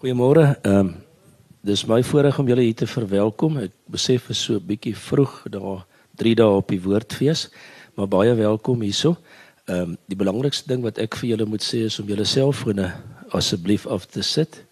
Goeiemôre. 0.00 0.56
Ehm 0.64 0.78
um, 0.78 0.94
dis 1.60 1.82
my 1.84 1.98
voorreg 2.00 2.38
om 2.40 2.46
julle 2.48 2.62
hier 2.64 2.76
te 2.80 2.86
verwelkom. 2.88 3.58
Ek 3.60 3.72
besef 3.84 4.30
is 4.32 4.40
so 4.40 4.56
'n 4.56 4.64
bietjie 4.64 4.94
vroeg 4.96 5.44
daar 5.52 5.84
3 6.16 6.34
dae 6.40 6.56
op 6.56 6.68
die 6.72 6.80
woordfees, 6.80 7.50
maar 7.94 8.08
baie 8.08 8.32
welkom 8.34 8.80
hierso. 8.80 9.18
Ehm 9.68 9.92
um, 9.92 9.98
die 10.08 10.16
belangrikste 10.16 10.72
ding 10.72 10.80
wat 10.82 10.96
ek 10.98 11.20
vir 11.20 11.28
julle 11.28 11.44
moet 11.44 11.60
sê 11.60 11.84
is 11.84 12.00
om 12.00 12.08
julle 12.08 12.24
selfone 12.24 12.94
asseblief 13.28 13.86
af 13.86 14.06
te 14.06 14.22
sit. 14.22 14.64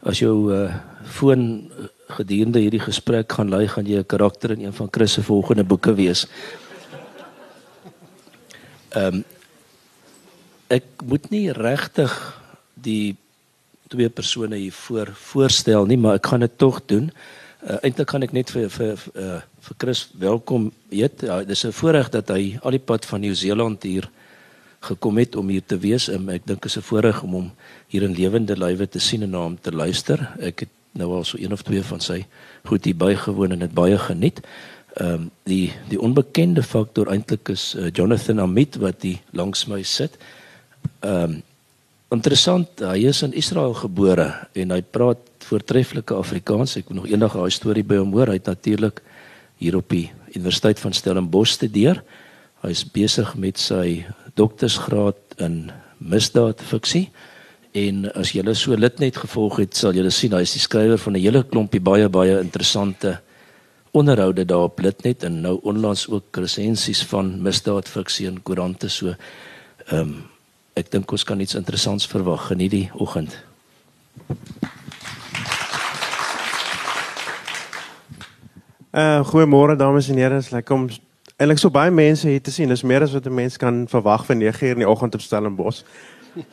As 0.00 0.18
jou 0.18 0.48
uh, 0.48 0.72
foon 1.04 1.68
gedurende 2.08 2.64
hierdie 2.64 2.80
gesprek 2.80 3.32
gaan 3.32 3.50
lui, 3.50 3.68
gaan 3.68 3.84
jy 3.86 3.98
'n 3.98 4.06
karakter 4.08 4.50
in 4.56 4.64
een 4.64 4.72
van 4.72 4.88
Chris 4.90 5.12
se 5.12 5.22
volgende 5.22 5.64
boeke 5.64 5.94
wees. 5.94 6.26
Ehm 8.96 9.20
um, 9.20 9.24
ek 10.68 10.84
moet 11.04 11.30
nie 11.30 11.52
regtig 11.52 12.40
die 12.74 13.16
twee 13.92 14.08
persone 14.08 14.56
hier 14.56 14.74
voor 14.86 15.12
voorstel 15.28 15.86
nie, 15.90 15.98
maar 16.00 16.18
ek 16.20 16.32
gaan 16.32 16.44
dit 16.44 16.58
tog 16.58 16.80
doen. 16.90 17.10
Uh, 17.62 17.76
Eintlik 17.84 18.08
kan 18.10 18.24
ek 18.26 18.32
net 18.34 18.50
vir 18.50 18.70
vir 18.72 19.04
uh, 19.14 19.38
vir 19.62 19.76
Chris 19.78 20.06
welkom 20.18 20.70
heet. 20.90 21.22
Ja, 21.22 21.42
dis 21.46 21.64
'n 21.66 21.76
voorreg 21.76 22.08
dat 22.10 22.32
hy 22.34 22.58
al 22.62 22.74
die 22.74 22.82
pad 22.82 23.06
van 23.06 23.20
Nieu-Seeland 23.22 23.82
hier 23.82 24.08
gekom 24.82 25.18
het 25.18 25.36
om 25.36 25.48
hier 25.48 25.62
te 25.62 25.78
wees. 25.78 26.08
Um, 26.08 26.28
ek 26.28 26.46
dink 26.46 26.64
is 26.64 26.76
'n 26.76 26.82
voorreg 26.82 27.22
om 27.22 27.32
hom 27.32 27.52
hier 27.86 28.02
in 28.02 28.16
lewende 28.18 28.56
lywe 28.56 28.88
te 28.88 28.98
sien 28.98 29.22
en 29.22 29.30
na 29.30 29.44
hom 29.44 29.58
te 29.60 29.70
luister. 29.70 30.18
Ek 30.40 30.66
het 30.66 30.72
nou 30.92 31.12
al 31.12 31.24
so 31.24 31.38
een 31.38 31.52
of 31.52 31.62
twee 31.62 31.82
van 31.82 32.00
sy 32.00 32.26
goed 32.64 32.84
hier 32.84 32.96
bygewoon 32.96 33.52
en 33.52 33.58
dit 33.58 33.74
baie 33.74 33.98
geniet. 33.98 34.40
Ehm 34.96 35.14
um, 35.14 35.30
die 35.44 35.72
die 35.88 36.00
onbekende 36.00 36.62
faktor 36.62 37.08
eintlik 37.08 37.48
is 37.48 37.74
uh, 37.74 37.90
Jonathan 37.92 38.40
Amit 38.40 38.76
wat 38.76 39.02
hier 39.02 39.20
langs 39.30 39.66
my 39.66 39.82
sit. 39.82 40.18
Ehm 41.00 41.30
um, 41.30 41.42
interessant, 42.12 42.80
hy 42.84 43.06
is 43.08 43.22
in 43.24 43.34
Israel 43.36 43.74
gebore 43.74 44.28
en 44.58 44.74
hy 44.74 44.80
praat 44.82 45.20
voortreffelike 45.46 46.14
Afrikaans. 46.14 46.76
Ek 46.76 46.88
moet 46.88 47.00
nog 47.00 47.10
eendag 47.10 47.36
daai 47.38 47.52
storie 47.54 47.84
by 47.86 47.98
hom 48.00 48.12
hoor. 48.16 48.32
Hy 48.32 48.38
het 48.40 48.50
natuurlik 48.50 49.02
hier 49.62 49.76
op 49.78 49.88
die 49.92 50.10
Universiteit 50.34 50.80
van 50.82 50.94
Stellenbosch 50.96 51.56
studeer. 51.58 52.02
Hy 52.62 52.70
is 52.74 52.84
besig 52.84 53.34
met 53.40 53.60
sy 53.60 54.04
doktorsgraad 54.38 55.38
in 55.44 55.70
misdaadfiksie. 55.98 57.08
En 57.72 58.04
as 58.18 58.34
jy 58.36 58.44
so 58.54 58.76
lid 58.76 59.00
net 59.00 59.16
gevolg 59.16 59.62
het, 59.62 59.74
sal 59.74 59.96
jy 59.96 60.04
sien 60.10 60.34
hy 60.36 60.42
is 60.44 60.56
die 60.56 60.60
skrywer 60.60 60.98
van 60.98 61.16
'n 61.16 61.22
hele 61.22 61.42
klompie 61.42 61.80
baie 61.80 62.08
baie 62.08 62.40
interessante 62.40 63.20
onderhoude 63.92 64.44
daar 64.44 64.68
op 64.68 64.80
Litnet 64.80 65.24
en 65.24 65.40
nou 65.40 65.60
onlangs 65.62 66.08
ook 66.08 66.36
resensies 66.36 67.04
van 67.04 67.42
misdaadfiksie 67.42 68.26
in 68.26 68.42
koerante 68.42 68.88
so. 68.88 69.14
Ehm 69.88 70.00
um, 70.00 70.31
ek 70.74 70.90
dink 70.90 71.12
ons 71.12 71.24
kan 71.24 71.40
iets 71.40 71.54
interessants 71.54 72.06
verwag 72.06 72.50
in 72.54 72.58
hierdie 72.64 72.90
oggend. 72.94 73.34
Uh 78.92 79.24
goeiemôre 79.24 79.76
dames 79.76 80.08
en 80.08 80.20
here, 80.20 80.36
is 80.36 80.50
lekker 80.52 80.74
om 80.74 80.88
eintlik 81.36 81.58
so 81.58 81.70
baie 81.70 81.90
mense 81.90 82.28
hier 82.28 82.42
te 82.42 82.52
sien. 82.52 82.68
Dis 82.68 82.82
meer 82.82 83.02
as 83.02 83.12
wat 83.12 83.26
'n 83.26 83.34
mens 83.34 83.56
kan 83.56 83.86
verwag 83.88 84.26
van 84.26 84.38
9:00 84.38 84.76
in 84.76 84.84
die 84.84 84.88
oggend 84.88 85.14
op 85.14 85.20
Stellenbosch. 85.20 85.82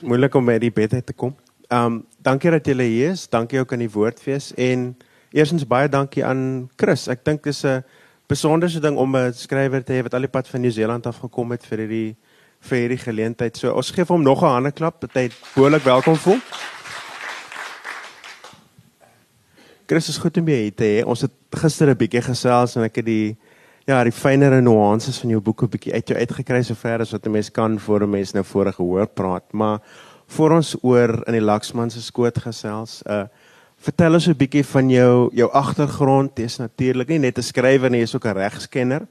Moeilik 0.01 0.35
om 0.35 0.45
by 0.45 0.57
die 0.57 0.71
bed 0.71 0.93
uit 0.93 1.05
te 1.05 1.13
kom. 1.13 1.35
Um 1.69 2.05
dankie 2.21 2.51
dat 2.51 2.65
julle 2.65 2.83
hier 2.83 3.11
is. 3.11 3.27
Dankie 3.29 3.59
ook 3.59 3.73
aan 3.73 3.79
die 3.79 3.91
woordfees 3.91 4.53
en 4.55 4.95
Eerstens 5.29 5.67
baie 5.67 5.89
dankie 5.89 6.23
aan 6.25 6.69
Chris. 6.75 7.05
Ek 7.07 7.21
dink 7.25 7.43
dis 7.43 7.63
'n 7.63 7.83
besonderse 8.27 8.79
ding 8.79 8.97
om 8.97 9.15
'n 9.15 9.33
skrywer 9.33 9.83
te 9.83 9.93
hê 9.93 10.01
wat 10.01 10.13
al 10.13 10.25
die 10.25 10.29
pad 10.29 10.47
van 10.47 10.61
Nieu-Seeland 10.61 11.05
af 11.05 11.19
gekom 11.19 11.51
het 11.51 11.65
vir 11.65 11.77
hierdie 11.77 12.17
vir 12.61 12.77
hierdie 12.77 13.01
geleentheid. 13.01 13.57
So 13.57 13.73
ons 13.73 13.91
gee 13.91 14.05
hom 14.07 14.23
nog 14.23 14.43
'n 14.43 14.55
hande 14.55 14.71
klap. 14.71 15.01
Dat 15.01 15.13
hy 15.13 15.29
behoorlik 15.55 15.83
welkom 15.83 16.15
voel. 16.15 16.39
Chris 19.87 20.09
is 20.09 20.17
goed 20.17 20.37
om 20.37 20.47
jy 20.47 20.71
te 20.71 20.83
hê. 20.83 21.05
Ons 21.05 21.21
het 21.21 21.31
gister 21.51 21.89
'n 21.89 21.97
bietjie 21.97 22.21
gesels 22.21 22.75
en 22.75 22.83
ek 22.83 22.95
het 22.95 23.05
die 23.05 23.37
ja, 23.85 24.03
die 24.03 24.11
fynere 24.11 24.61
nuances 24.61 25.17
van 25.17 25.29
jou 25.29 25.41
boek 25.41 25.63
'n 25.63 25.69
bietjie 25.69 25.93
uit 25.93 26.07
jou 26.07 26.19
uitgekry 26.19 26.63
sover 26.63 27.01
as 27.01 27.11
wat 27.11 27.25
'n 27.25 27.31
mens 27.31 27.49
kan 27.49 27.79
voor 27.79 28.03
'n 28.03 28.09
mens 28.09 28.33
nou 28.33 28.43
voor 28.43 28.73
gehoor 28.73 29.07
praat. 29.07 29.53
Maar 29.53 29.79
voor 30.27 30.51
ons 30.51 30.75
oor 30.81 31.27
in 31.27 31.33
die 31.33 31.41
Laksman 31.41 31.89
se 31.89 32.01
skoot 32.01 32.37
gesels, 32.37 33.01
uh 33.05 33.25
Vertel 33.79 34.13
ons 34.13 34.27
'n 34.27 34.35
bietjie 34.35 34.65
van 34.65 34.89
jou 34.89 35.29
jou 35.33 35.49
agtergrond. 35.51 36.37
Jy's 36.37 36.57
natuurlik 36.57 37.07
nie 37.07 37.19
net 37.19 37.37
'n 37.37 37.41
skrywer 37.41 37.89
nie, 37.89 37.99
jy's 37.99 38.15
ook 38.15 38.25
'n 38.25 38.35
regskenner. 38.35 39.07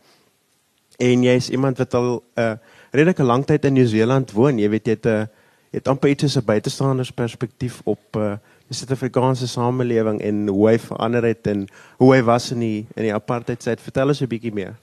En 0.98 1.22
jy's 1.22 1.48
iemand 1.48 1.78
wat 1.78 1.94
al 1.94 2.22
'n 2.36 2.41
uh, 2.41 2.53
redelike 2.91 3.22
lang 3.22 3.44
tyd 3.47 3.65
in 3.65 3.72
Nieu-Seeland 3.72 4.32
woon. 4.32 4.59
Jy 4.59 4.69
weet 4.69 4.87
jy 4.87 4.93
het 4.93 5.06
'n 5.06 5.09
uh, 5.09 5.26
jy 5.71 5.78
het 5.78 5.88
amper 5.88 6.10
iets 6.10 6.37
'n 6.37 6.44
buitestanders 6.44 7.10
perspektief 7.12 7.81
op 7.84 8.16
uh, 8.16 8.37
die 8.69 8.76
Suid-Afrikaanse 8.76 9.49
samelewing 9.49 10.21
en 10.21 10.49
hoe 10.49 10.69
hy 10.69 10.78
verander 10.78 11.25
het 11.25 11.47
en 11.47 11.69
hoe 11.97 12.15
hy 12.15 12.22
was 12.22 12.50
in 12.50 12.60
die 12.60 12.87
in 12.94 13.03
die 13.03 13.15
apartheidstyd. 13.15 13.81
Vertel 13.81 14.09
ons 14.09 14.21
'n 14.21 14.27
bietjie 14.27 14.53
meer. 14.53 14.77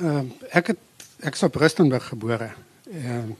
Ehm 0.00 0.16
uh, 0.16 0.24
ek 0.50 0.66
het 0.66 0.78
ek 1.20 1.34
is 1.34 1.42
op 1.42 1.54
Rustenburg 1.54 2.08
gebore. 2.08 2.50
Ehm 2.92 3.30
uh, 3.30 3.36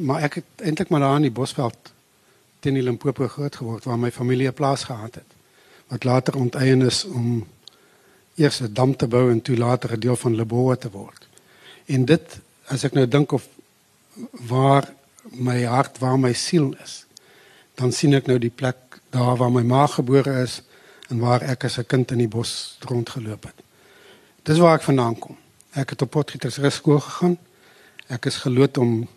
maar 0.00 0.22
ek 0.22 0.34
het 0.34 0.64
eintlik 0.64 0.88
maar 0.88 1.00
daar 1.00 1.16
in 1.16 1.28
die 1.28 1.30
Bosveld 1.30 1.92
teen 2.60 2.74
die 2.74 2.82
Limpopo 2.82 3.28
groot 3.28 3.56
geword 3.56 3.84
waar 3.84 3.98
my 3.98 4.10
familie 4.10 4.48
'n 4.48 4.54
plaas 4.54 4.84
gehad 4.84 5.14
het. 5.14 5.30
Wat 5.88 6.04
later 6.04 6.36
onteien 6.36 6.82
is 6.82 7.04
om 7.04 7.46
eers 8.34 8.60
'n 8.60 8.72
dam 8.72 8.96
te 8.96 9.06
bou 9.06 9.30
en 9.30 9.42
toe 9.42 9.56
later 9.56 9.92
'n 9.92 10.00
deel 10.00 10.16
van 10.16 10.34
Leboa 10.34 10.76
te 10.76 10.90
word. 10.90 11.28
En 11.86 12.04
dit 12.04 12.40
as 12.70 12.86
ek 12.86 12.94
nou 12.94 13.06
dink 13.10 13.32
of 13.34 13.46
waar 14.48 14.86
my 15.34 15.58
hart, 15.66 15.98
waar 15.98 16.18
my 16.18 16.32
siel 16.32 16.72
is, 16.82 17.04
dan 17.74 17.92
sien 17.92 18.14
ek 18.14 18.28
nou 18.30 18.38
die 18.38 18.52
plek 18.52 19.00
daar 19.10 19.36
waar 19.40 19.50
my 19.50 19.62
ma 19.66 19.86
gebore 19.90 20.42
is 20.44 20.60
en 21.10 21.18
waar 21.22 21.42
ek 21.42 21.64
as 21.66 21.78
'n 21.78 21.86
kind 21.86 22.12
in 22.12 22.18
die 22.18 22.30
bos 22.30 22.78
rondgeloop 22.86 23.44
het. 23.44 23.58
Dis 24.44 24.58
waar 24.58 24.78
ek 24.78 24.86
vandaan 24.86 25.18
kom. 25.18 25.36
Ek 25.74 25.90
het 25.90 26.02
op 26.02 26.10
Potgietersrus 26.10 26.74
skool 26.74 27.00
gegaan. 27.00 27.38
Ek 28.08 28.26
is 28.26 28.36
geloot 28.36 28.78
om 28.78 29.08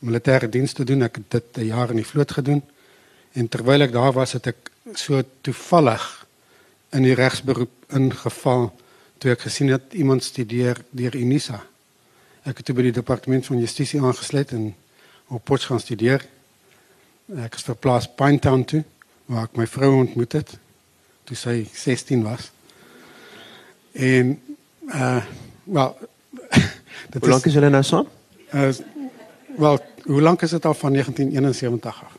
militêre 0.00 0.48
diens 0.48 0.72
te 0.72 0.84
doen. 0.84 1.02
Ek 1.02 1.16
het 1.16 1.30
dit 1.30 1.58
'n 1.58 1.66
jaar 1.66 1.90
in 1.90 1.96
die 1.96 2.06
vloot 2.06 2.32
gedoen. 2.32 2.62
En 3.32 3.48
terwyl 3.48 3.82
ek 3.82 3.92
daar 3.92 4.12
was, 4.12 4.32
het 4.32 4.46
ek 4.46 4.70
so 4.94 5.22
toevallig 5.40 6.26
in 6.92 7.02
die 7.02 7.14
regsberoep 7.14 7.70
ingeval 7.88 8.72
toe 9.18 9.30
ek 9.30 9.40
gesien 9.40 9.68
het 9.68 9.92
iemand 9.92 10.24
studeer 10.24 10.76
deur 10.90 11.14
Unisa. 11.16 11.62
Ek 12.42 12.56
het 12.58 12.66
toe 12.66 12.74
by 12.74 12.86
die 12.88 12.94
departement 12.96 13.46
van 13.46 13.60
justisie 13.62 14.00
aangesluit 14.02 14.50
en 14.56 14.70
op 15.32 15.44
Potch 15.44 15.68
gaan 15.70 15.80
studeer. 15.80 16.24
Ek 17.44 17.54
is 17.54 17.66
verplaas 17.66 18.08
Pinetown 18.18 18.64
toe 18.68 18.82
waar 19.30 19.46
ek 19.46 19.56
my 19.56 19.66
vrou 19.70 19.92
ontmoet 20.00 20.34
het 20.40 20.56
toe 21.28 21.38
sy 21.38 21.62
16 21.70 22.24
was. 22.26 22.50
En 23.92 24.34
uh 24.90 25.20
wel 25.64 25.94
Hoe 27.20 27.28
lank 27.28 27.46
is 27.46 27.54
julle 27.54 27.70
nou 27.70 27.84
saam? 27.86 28.08
Uh 28.50 28.72
wel, 29.56 29.78
hoe 30.08 30.20
lank 30.20 30.42
is 30.42 30.50
dit 30.50 30.64
al 30.64 30.74
van 30.74 30.92
1971 30.92 32.04
af? 32.04 32.18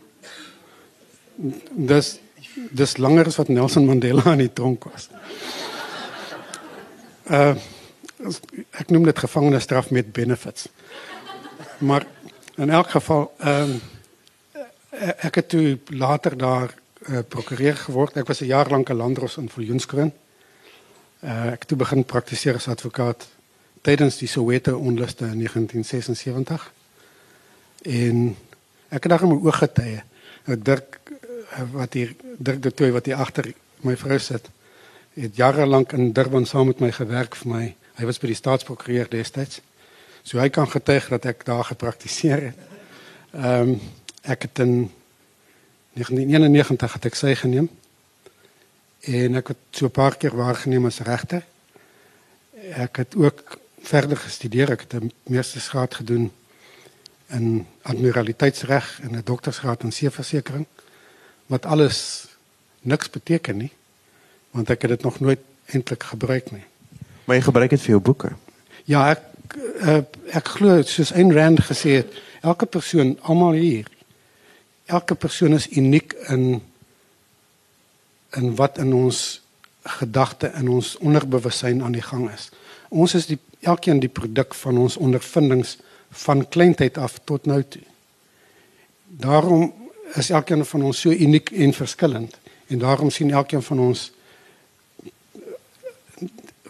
dis 1.73 2.19
dis 2.71 2.97
langer 2.97 3.27
as 3.27 3.39
wat 3.41 3.49
Nelson 3.49 3.85
Mandela 3.85 4.33
in 4.33 4.45
die 4.45 4.53
tronk 4.53 4.85
was. 4.91 5.09
Uh 7.29 7.55
ek 8.71 8.89
noem 8.89 9.07
dit 9.09 9.19
gevangenisstraf 9.19 9.89
met 9.89 10.11
benefits. 10.11 10.67
Maar 11.77 12.05
in 12.55 12.69
elk 12.69 12.89
geval 12.89 13.33
ehm 13.37 13.75
uh, 13.75 15.25
ek 15.25 15.35
het 15.35 15.49
toe 15.49 15.79
later 15.89 16.37
daar 16.37 16.73
uh, 17.09 17.19
prokureur 17.27 17.75
geword. 17.75 18.17
Ek 18.17 18.27
was 18.27 18.41
'n 18.41 18.45
jaar 18.45 18.69
lank 18.69 18.89
'n 18.89 18.95
landdros 18.95 19.37
in 19.37 19.49
Viljoenskroon. 19.49 20.11
Uh 21.23 21.45
ek 21.45 21.59
het 21.59 21.67
toe 21.67 21.77
begin 21.77 22.05
praktiseer 22.05 22.55
as 22.55 22.67
advokaat 22.67 23.27
tydens 23.81 24.17
die 24.17 24.27
Soweto 24.27 24.77
onluste 24.77 25.25
in 25.25 25.37
1976. 25.37 26.73
En 27.81 28.37
ek 28.89 29.03
het 29.03 29.09
daar 29.11 29.27
my 29.27 29.35
oë 29.35 29.51
getuie. 29.51 30.03
Dirk 30.45 30.99
wat 31.71 31.93
hier 31.93 32.15
Dirk 32.37 32.61
de 32.61 32.73
Tooi 32.73 32.91
wat 32.91 33.05
hier 33.05 33.15
agter 33.15 33.53
my 33.81 33.97
vrou 33.97 34.19
sit 34.19 34.49
het 35.13 35.35
jare 35.35 35.65
lank 35.65 35.91
in 35.91 36.11
Durban 36.13 36.45
saam 36.45 36.67
met 36.67 36.79
my 36.79 36.91
gewerk 36.91 37.35
vir 37.35 37.51
my. 37.51 37.65
Hy 37.95 38.05
was 38.05 38.19
by 38.19 38.27
die 38.31 38.37
staatsprokureur 38.37 39.09
destyds. 39.09 39.61
So 40.23 40.39
hy 40.39 40.49
kan 40.49 40.69
getuig 40.69 41.09
dat 41.11 41.25
ek 41.25 41.45
daar 41.45 41.65
gepraktiseer 41.67 42.49
het. 42.49 42.59
Ehm 43.33 43.75
um, 43.75 43.81
ek 44.23 44.45
het 44.47 44.59
in 44.63 44.91
1991 45.99 46.93
het 46.93 47.05
ek 47.09 47.17
sy 47.19 47.33
geneem. 47.35 47.67
En 49.11 49.35
ek 49.35 49.51
het 49.51 49.57
so 49.71 49.85
'n 49.85 49.91
paar 49.91 50.15
keer 50.15 50.35
waargeneem 50.35 50.85
as 50.85 50.99
regter. 51.03 51.43
Ek 52.71 52.95
het 53.03 53.15
ook 53.15 53.59
verder 53.81 54.17
gestudeer. 54.17 54.71
Ek 54.71 54.87
het 54.87 54.93
'n 54.93 55.11
meestersgraad 55.23 55.95
gedoen 55.95 56.31
in 57.27 57.67
admiraliteitsreg 57.81 58.99
en 59.03 59.15
'n 59.15 59.23
doktorsgraad 59.23 59.83
in 59.83 59.91
seeversekering 59.91 60.65
wat 61.45 61.65
alles 61.65 62.27
niks 62.81 63.09
beteken 63.09 63.57
nie 63.57 63.71
want 64.53 64.69
ek 64.69 64.81
het 64.85 64.89
dit 64.89 65.01
nog 65.01 65.19
nooit 65.19 65.39
eintlik 65.65 66.03
gebruik 66.03 66.51
nie. 66.51 66.65
Maar 67.25 67.35
jy 67.35 67.41
gebruik 67.41 67.69
dit 67.69 67.81
vir 67.81 67.95
jou 67.95 68.01
boeke. 68.03 68.33
Ja, 68.89 69.07
ek 69.13 69.57
uh, 69.85 70.01
glo 70.55 70.81
soos 70.81 71.13
een 71.13 71.33
Rand 71.33 71.59
het, 71.67 72.13
elke 72.41 72.65
persoon 72.65 73.17
almal 73.21 73.59
hier 73.59 73.87
elke 74.85 75.15
persoon 75.15 75.53
is 75.53 75.69
uniek 75.69 76.13
in 76.27 76.61
in 78.29 78.55
wat 78.55 78.77
in 78.77 78.93
ons 78.93 79.41
gedagte 79.83 80.51
in 80.57 80.69
ons 80.69 80.97
onderbewussyn 80.97 81.83
aan 81.83 81.93
die 81.93 82.01
gang 82.01 82.29
is. 82.31 82.49
Ons 82.89 83.13
is 83.13 83.27
die 83.29 83.37
elkeen 83.61 83.99
die 83.99 84.09
produk 84.09 84.53
van 84.53 84.77
ons 84.77 84.97
ondervindings 84.97 85.77
van 86.25 86.47
kleintyd 86.47 86.97
af 86.97 87.19
tot 87.23 87.45
nou 87.45 87.61
toe. 87.63 87.83
Daarom 89.07 89.73
is 90.15 90.29
elkeen 90.29 90.65
van 90.65 90.83
ons 90.83 90.99
so 90.99 91.11
uniek 91.11 91.51
en 91.51 91.73
verskillend 91.73 92.37
en 92.67 92.79
daarom 92.79 93.09
sien 93.09 93.31
elkeen 93.31 93.61
van 93.61 93.79
ons 93.79 94.11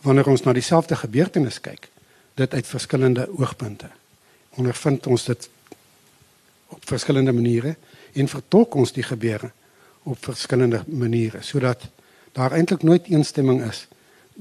wanneer 0.03 0.27
ons 0.27 0.43
na 0.43 0.53
dieselfde 0.53 0.95
gebeurtenis 0.99 1.61
kyk, 1.63 1.87
dit 2.35 2.53
uit 2.53 2.67
verskillende 2.67 3.27
oogpunte. 3.37 3.89
Ondervind 4.59 5.07
ons 5.07 5.25
dit 5.25 5.49
op 6.73 6.85
verskillende 6.85 7.31
maniere 7.31 7.75
en 8.13 8.27
vertolk 8.27 8.75
ons 8.75 8.93
die 8.93 9.05
gebeure 9.05 9.51
op 10.03 10.19
verskillende 10.25 10.83
maniere 10.87 11.41
sodat 11.41 11.85
daar 12.33 12.55
eintlik 12.57 12.83
nooit 12.83 13.07
eensstemming 13.07 13.61
is 13.65 13.85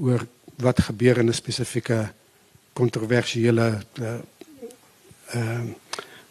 oor 0.00 0.24
wat 0.64 0.80
gebeur 0.88 1.18
in 1.18 1.28
'n 1.28 1.34
spesifieke 1.34 2.12
kontroversiële 2.72 3.82
uh 4.00 4.18
uh 5.34 5.64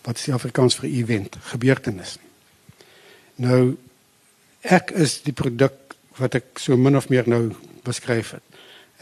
wat 0.01 0.17
is 0.17 0.23
die 0.23 0.33
Afrikaans 0.33 0.75
vir 0.75 0.89
event 0.89 1.35
gebeurtenis. 1.41 2.17
Nou 3.35 3.77
ek 4.61 4.91
is 4.91 5.21
die 5.21 5.33
produk 5.33 5.95
wat 6.17 6.35
ek 6.35 6.59
so 6.59 6.77
min 6.77 6.97
of 6.97 7.09
meer 7.09 7.29
nou 7.29 7.53
beskryf 7.83 8.31
het. 8.31 8.50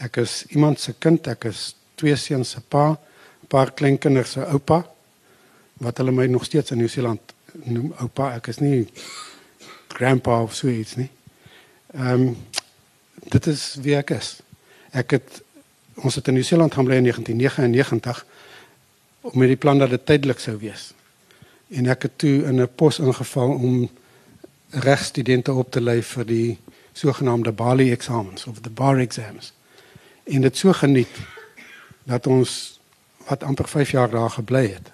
Ek 0.00 0.16
is 0.22 0.44
iemand 0.54 0.80
se 0.80 0.94
kind, 0.98 1.26
ek 1.28 1.44
is 1.50 1.74
twee 2.00 2.16
seuns 2.16 2.54
se 2.56 2.60
pa, 2.60 2.96
'n 2.96 3.48
paar 3.48 3.72
kleinkinders 3.72 4.32
se 4.32 4.40
oupa 4.40 4.84
wat 5.80 5.98
hulle 5.98 6.12
my 6.12 6.26
nog 6.26 6.44
steeds 6.44 6.70
in 6.70 6.78
Nieu-Seeland 6.78 7.20
noem 7.64 7.92
oupa. 8.00 8.34
Ek 8.36 8.46
is 8.46 8.58
nie 8.60 8.86
grandpa 9.88 10.42
of 10.42 10.54
so 10.54 10.68
iets 10.68 10.96
nie. 10.96 11.10
Ehm 11.94 12.28
um, 12.28 12.36
dit 13.28 13.46
is 13.46 13.76
wie 13.82 13.96
ek 13.96 14.10
is. 14.10 14.40
Ek 14.92 15.10
het 15.10 15.42
ons 15.94 16.14
het 16.14 16.28
in 16.28 16.34
Nieu-Seeland 16.34 16.74
gaan 16.74 16.84
bly 16.84 16.96
in 16.96 17.08
1999 17.08 18.24
met 19.32 19.48
die 19.48 19.56
plan 19.56 19.78
dat 19.78 19.90
dit 19.90 20.06
tydelik 20.06 20.40
sou 20.40 20.56
wees. 20.58 20.92
En 21.68 21.86
ek 21.86 22.02
het 22.02 22.18
toe 22.18 22.44
in 22.48 22.60
'n 22.60 22.68
pos 22.74 22.98
ingeval 22.98 23.50
om 23.50 23.88
regstudente 24.70 25.52
op 25.52 25.70
te 25.70 25.80
lei 25.80 26.02
vir 26.02 26.24
die 26.24 26.58
sogenaamde 26.92 27.52
Bali 27.52 27.90
eksamens 27.92 28.46
of 28.46 28.60
the 28.60 28.70
bar 28.70 28.98
exams. 28.98 29.52
En 30.30 30.46
dit 30.46 30.56
so 30.56 30.72
geniet 30.72 31.20
dat 32.06 32.26
ons 32.26 32.80
wat 33.26 33.42
amper 33.42 33.68
5 33.68 33.90
jaar 33.90 34.10
daar 34.10 34.30
gebly 34.30 34.66
het. 34.70 34.90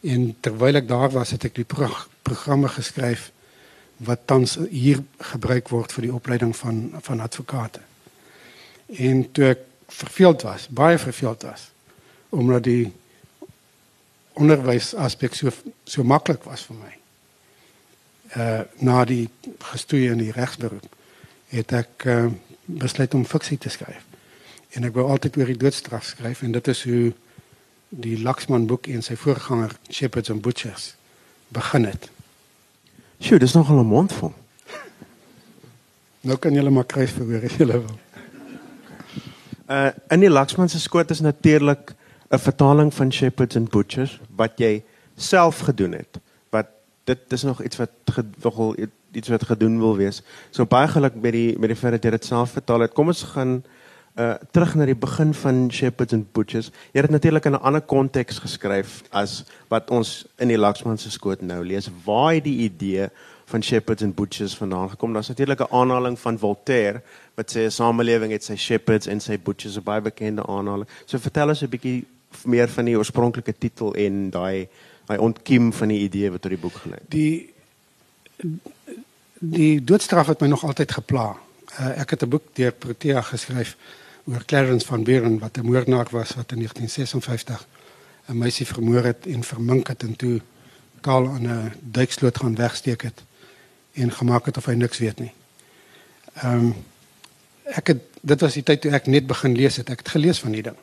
En 0.00 0.36
terwyl 0.40 0.80
ek 0.80 0.88
daar 0.88 1.10
was, 1.12 1.32
het 1.36 1.44
ek 1.44 1.60
die 1.60 1.68
pro 1.68 1.88
programme 2.24 2.68
geskryf 2.68 3.30
wat 4.00 4.24
tans 4.24 4.56
hier 4.70 5.02
gebruik 5.32 5.68
word 5.68 5.92
vir 5.92 6.06
die 6.08 6.14
opleiding 6.14 6.54
van 6.56 6.78
van 7.04 7.20
advokate. 7.20 7.80
En 8.96 9.24
toe 9.32 9.50
ek 9.52 9.66
verveeld 9.90 10.44
was, 10.46 10.68
baie 10.68 10.98
verveeld 10.98 11.44
was 11.48 11.68
omdat 12.30 12.62
die 12.64 12.92
onderwys 14.38 14.92
aspek 14.94 15.34
so 15.34 15.50
so 15.84 16.04
maklik 16.06 16.44
was 16.46 16.62
vir 16.68 16.76
my. 16.78 16.92
Uh 18.36 18.60
na 18.86 19.04
die 19.04 19.26
gestoei 19.72 20.06
in 20.12 20.22
die 20.22 20.32
regsberoep 20.32 20.86
het 21.50 21.72
ek 21.74 22.06
uh, 22.06 22.28
besluit 22.64 23.14
om 23.18 23.26
fiksie 23.26 23.58
te 23.58 23.72
skryf. 23.74 24.09
En 24.70 24.86
ek 24.86 24.94
wou 24.94 25.08
altyd 25.10 25.36
oor 25.36 25.50
die 25.50 25.58
doodstraf 25.58 26.04
skryf 26.04 26.42
en 26.46 26.52
dit 26.52 26.68
is 26.68 26.82
hoe 26.86 27.12
die 27.90 28.16
Laxman 28.22 28.68
boek 28.70 28.86
en 28.86 29.02
sy 29.02 29.16
voorganger 29.18 29.74
Shepherds 29.90 30.30
and 30.30 30.42
Butchers 30.42 30.94
begin 31.50 31.88
het. 31.90 32.06
Sjoe, 33.18 33.38
dis 33.38 33.54
nogal 33.54 33.82
'n 33.82 33.86
mond 33.86 34.12
vol. 34.12 34.32
Nou 36.20 36.36
kan 36.38 36.54
julle 36.54 36.70
maar 36.70 36.84
kry 36.84 37.06
vir 37.06 37.26
hoor 37.26 37.44
as 37.44 37.56
julle 37.56 37.80
wil. 37.82 37.98
Uh 39.68 39.90
in 40.10 40.20
die 40.20 40.30
Laxman 40.30 40.68
se 40.68 40.80
skoot 40.80 41.10
is 41.10 41.20
natuurlik 41.20 41.94
'n 42.30 42.38
vertaling 42.38 42.94
van 42.94 43.12
Shepherds 43.12 43.56
and 43.56 43.70
Butchers 43.70 44.20
wat 44.36 44.58
jy 44.58 44.82
self 45.16 45.58
gedoen 45.58 45.92
het. 45.92 46.20
Wat 46.50 46.66
dit 47.04 47.18
is 47.28 47.42
nog 47.42 47.62
iets 47.62 47.76
wat 47.76 47.90
nogal 48.42 48.76
iets 49.12 49.28
wat 49.28 49.44
gedoen 49.44 49.78
wil 49.78 49.96
wees. 49.96 50.22
So 50.50 50.66
baie 50.66 50.88
geluk 50.88 51.14
met 51.14 51.32
die 51.32 51.58
met 51.58 51.68
die 51.68 51.76
feit 51.76 51.92
dat 51.92 52.04
jy 52.04 52.10
dit 52.10 52.24
self 52.24 52.50
vertaal 52.50 52.80
het. 52.80 52.92
Kom 52.92 53.06
ons 53.06 53.22
gaan 53.22 53.64
uh 54.20 54.34
terug 54.52 54.74
na 54.74 54.84
die 54.88 54.98
begin 54.98 55.34
van 55.34 55.70
Shepherds 55.72 56.12
and 56.12 56.32
Butchers. 56.36 56.70
Jy 56.92 57.00
het 57.00 57.10
natuurlik 57.10 57.44
in 57.44 57.52
'n 57.52 57.62
ander 57.62 57.80
konteks 57.80 58.38
geskryf 58.38 59.02
as 59.10 59.44
wat 59.68 59.90
ons 59.90 60.26
in 60.38 60.48
die 60.48 60.58
Laxman 60.58 60.98
se 60.98 61.10
skoot 61.10 61.40
nou 61.40 61.64
lees. 61.64 61.90
Waar 62.04 62.34
het 62.34 62.44
die 62.44 62.58
idee 62.68 63.08
van 63.44 63.62
Shepherds 63.62 64.02
and 64.02 64.14
Butchers 64.14 64.56
vandaan 64.56 64.90
gekom? 64.90 65.12
Daar's 65.12 65.28
natuurlik 65.28 65.60
'n 65.60 65.72
aanhaling 65.74 66.18
van 66.18 66.38
Voltaire 66.38 67.02
wat 67.34 67.56
sê 67.56 67.60
'n 67.64 67.70
samelewing 67.70 68.32
het 68.32 68.44
sy 68.44 68.56
shepherds 68.56 69.06
en 69.06 69.20
sy 69.20 69.38
butchers, 69.38 69.76
'n 69.76 69.82
baie 69.82 70.00
bekende 70.00 70.46
aanhaling. 70.46 70.88
So 71.06 71.18
vertel 71.18 71.48
ons 71.48 71.62
'n 71.62 71.68
bietjie 71.68 72.04
meer 72.44 72.68
van 72.68 72.84
die 72.84 72.96
oorspronklike 72.96 73.54
titel 73.58 73.94
en 73.94 74.30
daai 74.30 74.68
daai 75.06 75.18
ontkiem 75.18 75.72
van 75.72 75.88
die 75.88 76.00
idee 76.00 76.30
wat 76.30 76.42
tot 76.42 76.50
die 76.50 76.60
boek 76.60 76.76
gelei 76.82 76.98
het. 77.00 77.10
Die 77.10 77.52
die 79.40 79.84
doodstraf 79.84 80.26
het 80.26 80.40
my 80.40 80.48
nog 80.48 80.64
altyd 80.64 80.92
gepla. 80.92 81.36
Uh, 81.80 82.00
ek 82.00 82.10
het 82.10 82.22
'n 82.22 82.28
boek 82.28 82.42
deur 82.54 82.72
Protea 82.72 83.20
geskryf 83.20 83.76
oor 84.24 84.44
Clarence 84.44 84.86
van 84.86 85.04
Buren 85.04 85.38
wat 85.38 85.56
'n 85.56 85.64
moordenaar 85.64 86.06
was 86.10 86.34
wat 86.34 86.52
in 86.52 86.58
1956 86.58 87.66
'n 88.26 88.38
meisie 88.38 88.66
vermoor 88.66 89.04
het 89.04 89.26
en 89.26 89.44
vermink 89.44 89.88
het 89.88 90.02
en 90.02 90.16
toe 90.16 90.40
kaal 91.00 91.28
aan 91.28 91.46
'n 91.46 91.72
duiksloot 91.80 92.38
gaan 92.38 92.54
wegsteek 92.54 93.02
het 93.02 93.22
en 93.92 94.12
gemaak 94.12 94.46
het 94.46 94.56
of 94.56 94.64
hy 94.64 94.72
niks 94.72 94.98
weet 94.98 95.18
nie. 95.18 95.32
Ehm 96.34 96.54
um, 96.54 96.74
ek 97.64 97.86
het 97.86 98.02
dit 98.20 98.40
was 98.40 98.54
die 98.54 98.62
tyd 98.62 98.80
toe 98.80 98.92
ek 98.92 99.06
net 99.06 99.26
begin 99.26 99.56
lees 99.56 99.76
het. 99.76 99.90
Ek 99.90 99.98
het 99.98 100.08
gelees 100.08 100.38
van 100.38 100.52
die 100.52 100.62
ding. 100.62 100.76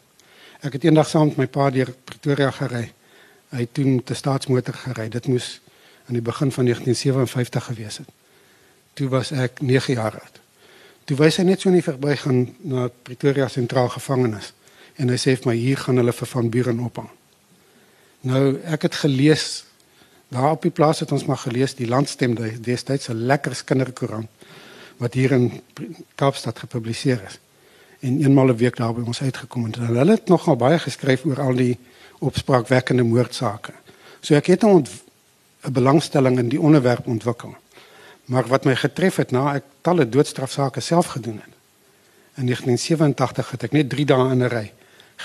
Ek 0.62 0.74
het 0.74 0.84
eendag 0.84 1.10
saam 1.10 1.28
met 1.28 1.38
my 1.38 1.48
pa 1.48 1.70
deur 1.70 1.94
Pretoria 2.04 2.52
gery. 2.52 2.92
Hy 3.50 3.60
het 3.60 3.74
toe 3.74 3.86
met 3.86 4.10
'n 4.10 4.16
staatsmotor 4.16 4.74
gery. 4.74 5.10
Dit 5.10 5.28
moes 5.28 5.62
aan 6.08 6.14
die 6.14 6.22
begin 6.22 6.52
van 6.52 6.66
1957 6.66 7.64
gewees 7.64 7.98
het. 7.98 8.10
Toe 8.94 9.10
was 9.10 9.32
ek 9.32 9.62
9 9.62 9.94
jaar 9.94 10.20
oud. 10.20 10.40
Toe 11.08 11.16
wys 11.16 11.38
hy 11.40 11.46
net 11.48 11.62
so 11.64 11.72
nie 11.72 11.84
verby 11.84 12.18
gaan 12.20 12.42
na 12.68 12.90
Pretoria 12.92 13.48
sentraal 13.48 13.88
gevangenis 13.94 14.52
en 15.00 15.08
hy 15.14 15.16
sê 15.22 15.38
vir 15.38 15.52
my 15.52 15.56
hier 15.56 15.80
gaan 15.80 16.02
hulle 16.02 16.12
vir 16.12 16.30
van 16.34 16.50
Buren 16.52 16.82
ophang. 16.84 17.08
Nou 18.28 18.58
ek 18.68 18.90
het 18.90 18.98
gelees 19.06 19.46
daar 20.34 20.58
op 20.58 20.66
die 20.66 20.74
plaas 20.74 21.00
het 21.00 21.14
ons 21.16 21.24
maar 21.30 21.40
gelees 21.40 21.78
die 21.78 21.88
landstem 21.88 22.36
destyds 22.60 23.08
'n 23.10 23.24
lekker 23.30 23.56
kinderkoerant 23.66 24.28
wat 24.98 25.14
hier 25.14 25.32
in 25.32 25.62
Kaapstad 26.16 26.60
gepubliseer 26.60 27.24
is 27.28 27.40
en 28.02 28.20
eenmal 28.20 28.52
'n 28.52 28.58
week 28.58 28.76
daar 28.76 28.94
by 28.94 29.08
ons 29.08 29.22
uitgekom 29.22 29.66
en 29.66 29.74
hulle 29.88 30.12
het 30.12 30.28
nogal 30.28 30.56
baie 30.56 30.80
geskryf 30.80 31.26
oor 31.26 31.40
al 31.42 31.56
die 31.56 31.78
opspraakwekkende 32.20 33.04
moordsake. 33.04 33.72
So 34.22 34.36
ek 34.36 34.48
het 34.48 34.64
'n 34.64 34.84
belangstelling 35.72 36.38
in 36.40 36.50
die 36.50 36.62
onderwerp 36.62 37.08
ontwikkel. 37.08 37.56
Maar 38.28 38.48
wat 38.48 38.66
my 38.68 38.76
getref 38.76 39.22
het 39.22 39.32
na 39.32 39.54
ek 39.60 39.68
talle 39.82 40.08
doodstrafsaake 40.10 40.84
self 40.84 41.14
gedoen 41.16 41.40
het. 41.40 41.54
In 42.38 42.50
1987 42.52 43.52
het 43.52 43.64
ek 43.64 43.76
net 43.76 43.90
3 43.90 44.06
dae 44.06 44.32
in 44.32 44.44
'n 44.44 44.52
ry 44.52 44.72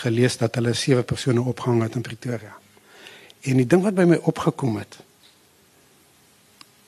gelees 0.02 0.36
dat 0.40 0.54
hulle 0.54 0.72
sewe 0.74 1.02
persone 1.02 1.40
opgehang 1.40 1.82
het 1.82 1.94
in 1.94 2.02
Pretoria. 2.02 2.54
En 3.42 3.56
die 3.56 3.66
ding 3.66 3.82
wat 3.82 3.94
by 3.94 4.06
my 4.08 4.18
opgekom 4.22 4.76
het 4.78 4.98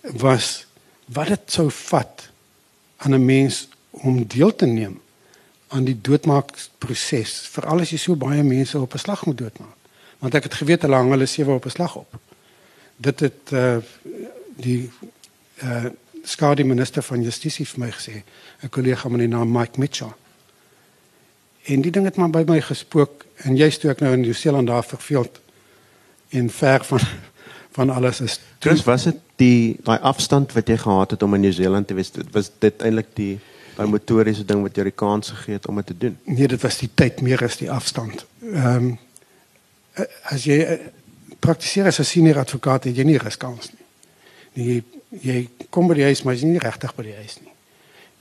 was 0.01 0.67
wat 1.05 1.29
dit 1.29 1.53
sou 1.53 1.71
vat 1.71 2.31
aan 2.97 3.15
'n 3.15 3.25
mens 3.25 3.69
om 3.91 4.27
deel 4.27 4.55
te 4.57 4.67
neem 4.67 5.01
aan 5.69 5.85
die 5.85 6.01
doodmaakproses, 6.01 7.49
veral 7.51 7.81
as 7.81 7.91
jy 7.91 7.99
so 7.99 8.17
baie 8.17 8.43
mense 8.43 8.79
op 8.79 8.95
'n 8.95 8.99
slag 8.99 9.27
moet 9.27 9.39
doodmaak. 9.39 9.77
Want 10.19 10.35
ek 10.35 10.43
het 10.43 10.55
geweet 10.55 10.83
hulle 10.83 10.95
hang 10.95 11.11
hulle 11.11 11.27
sewe 11.27 11.53
op 11.53 11.65
'n 11.65 11.71
slag 11.71 11.97
op. 11.97 12.15
Dit 12.97 13.21
het 13.21 13.53
uh 13.53 13.77
die 14.57 14.91
uh 15.63 15.91
skade 16.25 16.65
minister 16.65 17.03
van 17.03 17.23
justisie 17.23 17.67
vir 17.67 17.81
my 17.81 17.91
gesê, 17.91 18.23
'n 18.63 18.69
kollega 18.69 19.09
met 19.09 19.21
die 19.21 19.29
naam 19.29 19.53
Mike 19.53 19.79
Mitchell. 19.81 20.13
En 21.65 21.81
die 21.81 21.91
ding 21.91 22.05
het 22.05 22.17
maar 22.17 22.31
by 22.31 22.45
my 22.47 22.61
gespook 22.61 23.25
en 23.37 23.57
jy 23.57 23.71
steek 23.71 24.01
nou 24.01 24.13
in 24.13 24.21
Nieu-Seeland 24.21 24.67
daar 24.67 24.85
verveeld 24.85 25.41
en 26.31 26.51
ver 26.51 26.85
van 26.85 27.01
van 27.75 27.91
alles 27.91 28.21
is. 28.21 28.41
Chris, 28.59 28.85
was 28.85 29.03
dit 29.03 29.17
die 29.37 29.77
daai 29.83 29.99
afstand 30.07 30.53
wat 30.55 30.69
jy 30.71 30.77
gehad 30.79 31.11
het 31.11 31.23
om 31.23 31.35
in 31.35 31.41
Nieu-Seeland 31.41 31.87
te 31.87 31.95
wees? 31.95 32.13
Was 32.31 32.51
dit 32.63 32.83
eintlik 32.87 33.09
die 33.19 33.41
daai 33.75 33.89
motoriese 33.91 34.45
ding 34.47 34.63
wat 34.63 34.77
jou 34.79 34.85
die 34.87 34.95
kans 34.95 35.33
gegee 35.35 35.59
het 35.59 35.67
om 35.67 35.81
dit 35.83 35.87
te 35.87 35.97
doen? 35.99 36.19
Nee, 36.25 36.49
dit 36.49 36.63
was 36.63 36.79
die 36.79 36.91
tyd 36.95 37.21
meer 37.21 37.43
as 37.43 37.59
die 37.59 37.71
afstand. 37.71 38.27
Ehm 38.53 38.93
um, 38.93 38.99
as 40.31 40.43
jy 40.43 40.57
uh, 40.59 40.79
praktiseer 41.39 41.87
as 41.87 42.01
'n 42.01 42.05
senior 42.05 42.39
advokaat, 42.39 42.85
het 42.85 42.97
jy 42.97 43.05
nie 43.05 43.19
riskans 43.19 43.71
nie. 43.73 43.85
Die 44.55 44.83
jy 45.23 45.49
kom 45.71 45.89
by 45.89 45.95
die 45.95 46.07
huis 46.09 46.23
maar 46.23 46.35
jy's 46.35 46.47
nie 46.49 46.63
regtig 46.63 46.95
by 46.97 47.03
die 47.03 47.17
huis 47.17 47.39
nie. 47.43 47.53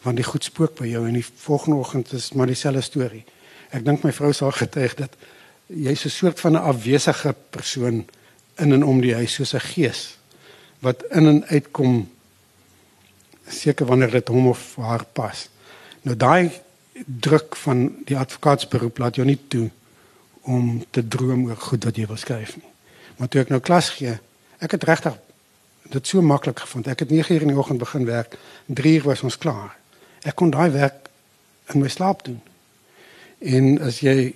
Want 0.04 0.20
die 0.20 0.28
goed 0.28 0.44
spook 0.44 0.76
by 0.78 0.88
jou 0.88 1.06
en 1.08 1.14
die 1.14 1.26
volgende 1.26 1.80
oggend 1.80 2.12
is 2.14 2.34
maar 2.34 2.48
dieselfde 2.48 2.82
storie. 2.82 3.24
Ek 3.72 3.86
dink 3.86 4.04
my 4.04 4.12
vrou 4.12 4.34
sal 4.34 4.52
getuig 4.52 4.96
dat 5.00 5.16
jy's 5.68 6.06
'n 6.06 6.10
soort 6.10 6.40
van 6.40 6.54
'n 6.54 6.66
afwesige 6.70 7.36
persoon 7.50 8.06
in 8.58 8.74
en 8.74 8.84
om 8.84 9.02
die 9.02 9.16
huis 9.16 9.34
soos 9.34 9.54
'n 9.54 9.60
gees 9.60 10.18
wat 10.80 11.04
in 11.12 11.28
en 11.28 11.46
uitkom 11.46 12.10
seker 13.48 13.86
wanneer 13.86 14.12
dit 14.12 14.28
hom 14.28 14.48
of 14.48 14.76
haar 14.76 15.06
pas. 15.06 15.50
Nou 16.02 16.16
daai 16.18 16.52
druk 17.06 17.56
van 17.56 17.96
die 18.06 18.18
advokaatsberoep 18.18 18.98
laat 18.98 19.16
jou 19.16 19.26
nie 19.28 19.40
toe 19.48 19.70
om 20.42 20.86
te 20.92 21.08
droom 21.08 21.46
oor 21.46 21.58
goed 21.58 21.84
wat 21.84 21.96
jy 21.96 22.08
wil 22.08 22.18
skryf 22.18 22.56
nie. 22.56 22.72
Maar 23.18 23.28
toe 23.28 23.42
ek 23.42 23.50
nou 23.50 23.62
klas 23.64 23.90
gee, 23.90 24.18
ek 24.60 24.72
het 24.72 24.84
regtig 24.84 25.16
dit 25.94 26.08
so 26.08 26.22
maklik 26.22 26.60
gevind. 26.60 26.88
Ek 26.92 27.06
het 27.06 27.12
9 27.14 27.36
uur 27.36 27.46
in 27.46 27.54
die 27.54 27.58
oggend 27.58 27.82
begin 27.82 28.06
werk, 28.06 28.38
3 28.66 28.94
uur 29.00 29.08
was 29.12 29.24
ons 29.26 29.38
klaar. 29.38 29.76
Ek 30.24 30.36
kon 30.40 30.52
daai 30.54 30.72
werk 30.74 31.10
in 31.74 31.84
my 31.84 31.90
slaap 31.92 32.24
doen. 32.26 32.42
En 33.40 33.80
as 33.84 34.00
jy 34.04 34.34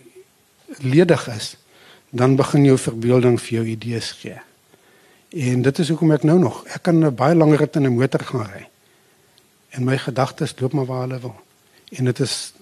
ledig 0.84 1.28
is, 1.32 1.56
dan 2.10 2.36
begin 2.40 2.66
jou 2.68 2.78
verbeelding 2.80 3.40
vir 3.42 3.60
jou 3.60 3.66
idees 3.74 4.12
gee. 4.22 4.38
En 5.30 5.62
dit 5.62 5.80
is 5.80 5.90
hoekom 5.92 6.12
ek 6.16 6.24
nou 6.28 6.38
nog, 6.40 6.64
ek 6.72 6.84
kan 6.88 7.04
'n 7.04 7.16
baie 7.16 7.36
langer 7.36 7.60
rit 7.60 7.76
in 7.76 7.86
'n 7.86 7.98
motor 7.98 8.24
gaan 8.24 8.48
ry. 8.48 8.68
En 9.70 9.84
my 9.84 9.98
gedagtes 9.98 10.60
loop 10.60 10.74
maar 10.74 10.86
waar 10.86 11.02
hulle 11.08 11.20
wil. 11.20 11.36
En 11.92 12.06
dit 12.06 12.20
is 12.20 12.54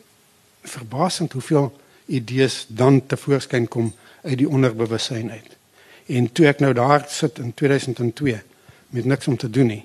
verbasend 0.63 1.31
hoeveel 1.31 1.73
idees 2.05 2.65
dan 2.67 3.05
tevoorskyn 3.05 3.67
kom 3.67 3.93
uit 4.23 4.37
die 4.37 4.49
onderbewussyn 4.49 5.31
uit. 5.31 5.57
En 6.05 6.31
toe 6.31 6.45
ek 6.45 6.59
nou 6.59 6.73
daar 6.73 7.05
sit 7.07 7.39
in 7.39 7.53
2002 7.53 8.41
met 8.89 9.05
niks 9.05 9.27
om 9.27 9.37
te 9.37 9.49
doen 9.49 9.67
nie. 9.67 9.83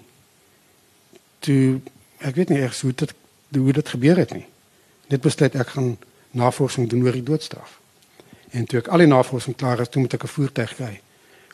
Toe 1.39 1.81
ek 2.19 2.35
weet 2.35 2.49
nie 2.49 2.61
eers 2.61 2.81
hoe 2.81 2.93
dit 2.93 3.15
hoe 3.51 3.73
dit 3.73 3.89
gebeur 3.89 4.17
het 4.17 4.33
nie. 4.33 4.47
Dit 5.11 5.21
besluit 5.21 5.55
ek 5.55 5.75
gaan 5.75 5.97
navorsing 6.31 6.89
doen 6.89 7.03
oor 7.03 7.17
die 7.17 7.27
doodstraf. 7.27 7.79
En 8.51 8.67
toe 8.67 8.79
ek 8.79 8.91
al 8.91 9.03
die 9.03 9.11
navorsing 9.11 9.57
klaar 9.57 9.81
is, 9.83 9.89
toe 9.89 10.03
moet 10.03 10.15
ek 10.15 10.25
'n 10.25 10.35
voertuig 10.37 10.75
kry 10.75 11.01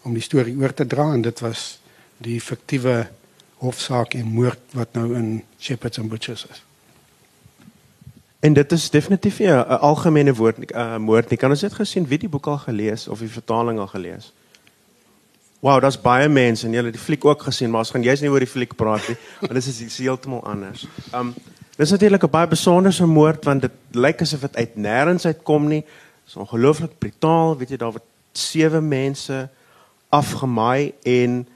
om 0.02 0.14
die 0.14 0.22
storie 0.22 0.56
oor 0.56 0.74
te 0.74 0.86
dra 0.86 1.12
en 1.12 1.22
dit 1.22 1.40
was 1.40 1.78
die 2.18 2.40
fiktiewe 2.40 3.08
hofsaak 3.58 4.14
en 4.14 4.26
moord 4.26 4.60
wat 4.72 4.92
nou 4.92 5.14
in 5.16 5.42
Shepherds 5.58 5.98
and 5.98 6.08
Butchers 6.08 6.46
is. 6.50 6.62
En 8.40 8.52
dit 8.52 8.72
is 8.72 8.90
definitief 8.90 9.38
'n 9.38 9.80
algemene 9.80 10.34
woord 10.34 10.70
uh, 10.72 10.96
moord. 10.96 11.30
Jy 11.30 11.36
kan 11.36 11.50
ons 11.50 11.62
net 11.62 11.72
gesien 11.72 12.06
wie 12.06 12.18
die 12.18 12.28
boek 12.28 12.46
al 12.46 12.58
gelees 12.58 13.08
of 13.08 13.18
die 13.18 13.28
vertaling 13.28 13.78
al 13.78 13.86
gelees. 13.86 14.32
Wow, 15.60 15.80
daar's 15.80 16.00
baie 16.00 16.28
mense 16.28 16.66
en 16.66 16.72
julle 16.76 16.90
het 16.90 16.96
die 16.98 17.02
fliek 17.02 17.24
ook 17.24 17.42
gesien, 17.48 17.70
maar 17.70 17.86
ons 17.86 17.90
gaan 17.90 18.04
jy's 18.04 18.20
nie 18.20 18.30
oor 18.30 18.44
die 18.44 18.50
fliek 18.50 18.74
praat 18.76 19.06
nie, 19.08 19.16
want 19.40 19.56
dit 19.56 19.68
is, 19.72 19.80
is 19.86 19.98
heeltemal 19.98 20.44
anders. 20.44 20.84
Um 21.16 21.34
dis 21.76 21.90
natuurlik 21.92 22.24
'n 22.24 22.30
baie 22.30 22.48
besonderse 22.48 23.06
moord 23.06 23.44
want 23.44 23.62
dit 23.62 23.72
lyk 23.92 24.20
asof 24.20 24.40
dit 24.40 24.56
uit 24.56 24.76
nêrens 24.76 25.24
uitkom 25.24 25.68
nie. 25.68 25.82
Dit 25.82 26.28
is 26.28 26.36
ongelooflik 26.36 26.98
brutaal, 26.98 27.56
weet 27.56 27.70
jy, 27.70 27.76
daar 27.76 27.92
word 27.92 28.04
sewe 28.32 28.80
mense 28.80 29.48
afgemaai 30.08 30.92
en 31.04 31.46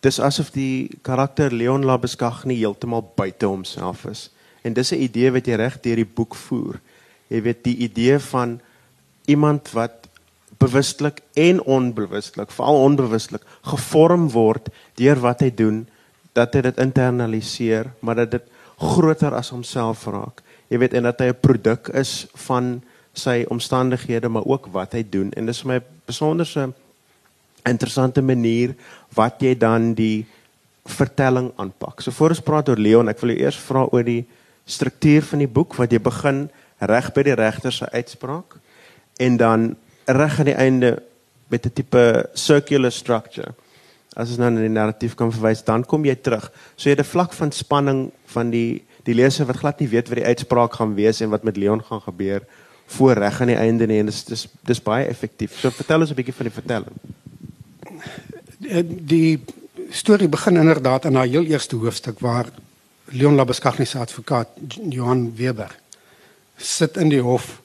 dis 0.00 0.20
asof 0.20 0.50
die 0.50 0.88
karakter 1.02 1.52
Leon 1.52 1.84
Labeskag 1.84 2.44
nie 2.44 2.58
heeltemal 2.60 3.02
buite 3.16 3.46
homself 3.46 4.04
is. 4.06 4.30
En 4.62 4.72
dis 4.72 4.92
'n 4.92 5.02
idee 5.02 5.30
wat 5.30 5.46
jy 5.46 5.54
reg 5.54 5.80
deur 5.80 5.96
die 5.96 6.12
boek 6.14 6.34
voer. 6.34 6.80
Jy 7.28 7.42
weet 7.42 7.64
die 7.64 7.76
idee 7.76 8.18
van 8.18 8.60
iemand 9.26 9.70
wat 9.72 10.07
bewustelik 10.58 11.22
en 11.38 11.62
onbewustelik, 11.62 12.50
veral 12.50 12.82
onbewustelik 12.82 13.44
gevorm 13.70 14.28
word 14.34 14.68
deur 14.98 15.20
wat 15.22 15.44
hy 15.44 15.50
doen, 15.54 15.84
dat 16.34 16.54
hy 16.54 16.64
dit 16.68 16.80
internaliseer, 16.82 17.92
maar 18.00 18.18
dat 18.24 18.30
dit 18.36 18.44
groter 18.78 19.34
as 19.34 19.50
homself 19.54 20.06
raak. 20.06 20.42
Jy 20.68 20.78
weet 20.82 20.94
en 20.98 21.08
dat 21.08 21.20
hy 21.20 21.30
'n 21.30 21.40
produk 21.40 21.88
is 21.94 22.26
van 22.46 22.82
sy 23.12 23.44
omstandighede, 23.48 24.28
maar 24.28 24.46
ook 24.46 24.68
wat 24.72 24.92
hy 24.92 25.02
doen. 25.02 25.32
En 25.32 25.46
dis 25.46 25.62
vir 25.62 25.68
my 25.68 25.76
'n 25.76 25.84
besonderse 26.06 26.72
interessante 27.66 28.22
manier 28.22 28.74
wat 29.14 29.40
jy 29.42 29.54
dan 29.54 29.94
die 29.94 30.26
vertelling 30.84 31.52
aanpak. 31.56 32.00
So 32.00 32.10
voor 32.10 32.28
ons 32.28 32.40
praat 32.40 32.68
oor 32.68 32.76
Leon, 32.76 33.08
ek 33.08 33.20
wil 33.20 33.34
jou 33.34 33.40
eers 33.44 33.58
vra 33.58 33.86
oor 33.92 34.04
die 34.04 34.24
struktuur 34.64 35.22
van 35.22 35.38
die 35.38 35.50
boek 35.50 35.74
wat 35.74 35.92
jy 35.92 35.98
begin 35.98 36.48
reg 36.78 37.12
by 37.14 37.22
die 37.22 37.34
regter 37.34 37.72
se 37.72 37.88
uitspraak 37.90 38.58
en 39.18 39.36
dan 39.36 39.76
reg 40.08 40.38
aan 40.38 40.50
die 40.50 40.58
einde 40.58 41.02
met 41.48 41.66
'n 41.66 41.72
tipe 41.72 42.30
circular 42.34 42.92
structure. 42.92 43.54
As 44.16 44.28
ons 44.28 44.38
nou 44.38 44.50
na 44.50 44.60
die 44.60 44.68
narratief 44.68 45.14
kan 45.14 45.32
verwys, 45.32 45.64
dan 45.64 45.84
kom 45.84 46.04
jy 46.04 46.14
terug. 46.14 46.50
So 46.76 46.88
jy 46.88 46.96
het 46.96 47.06
'n 47.06 47.10
vlak 47.10 47.32
van 47.32 47.52
spanning 47.52 48.10
van 48.26 48.50
die 48.50 48.84
die 49.04 49.14
leser 49.14 49.46
wat 49.46 49.56
glad 49.56 49.80
nie 49.80 49.88
weet 49.88 50.08
wat 50.08 50.18
die 50.18 50.26
uitspraak 50.26 50.74
gaan 50.74 50.94
wees 50.94 51.20
en 51.20 51.30
wat 51.30 51.44
met 51.44 51.56
Leon 51.56 51.84
gaan 51.84 52.00
gebeur 52.00 52.42
voor 52.86 53.12
reg 53.12 53.40
aan 53.40 53.46
die 53.46 53.56
einde 53.56 53.86
nie 53.86 54.00
en 54.00 54.06
dis 54.06 54.24
dis 54.24 54.46
dis 54.64 54.82
baie 54.82 55.06
effektief. 55.06 55.58
So 55.60 55.70
vertel 55.70 56.00
ons 56.00 56.10
'n 56.10 56.14
bietjie 56.14 56.34
van 56.34 56.46
die 56.46 56.54
vertelling. 56.54 56.96
Die, 58.58 59.04
die 59.04 59.44
storie 59.90 60.28
begin 60.28 60.56
inderdaad 60.56 61.04
in 61.04 61.14
haar 61.14 61.26
heel 61.26 61.44
eerste 61.44 61.76
hoofstuk 61.76 62.18
waar 62.20 62.46
Leon 63.04 63.34
Labeskagni 63.34 63.84
se 63.84 63.98
advokaat 63.98 64.48
Johan 64.88 65.36
Weber 65.36 65.78
sit 66.56 66.96
in 66.96 67.08
die 67.08 67.20
hof. 67.20 67.60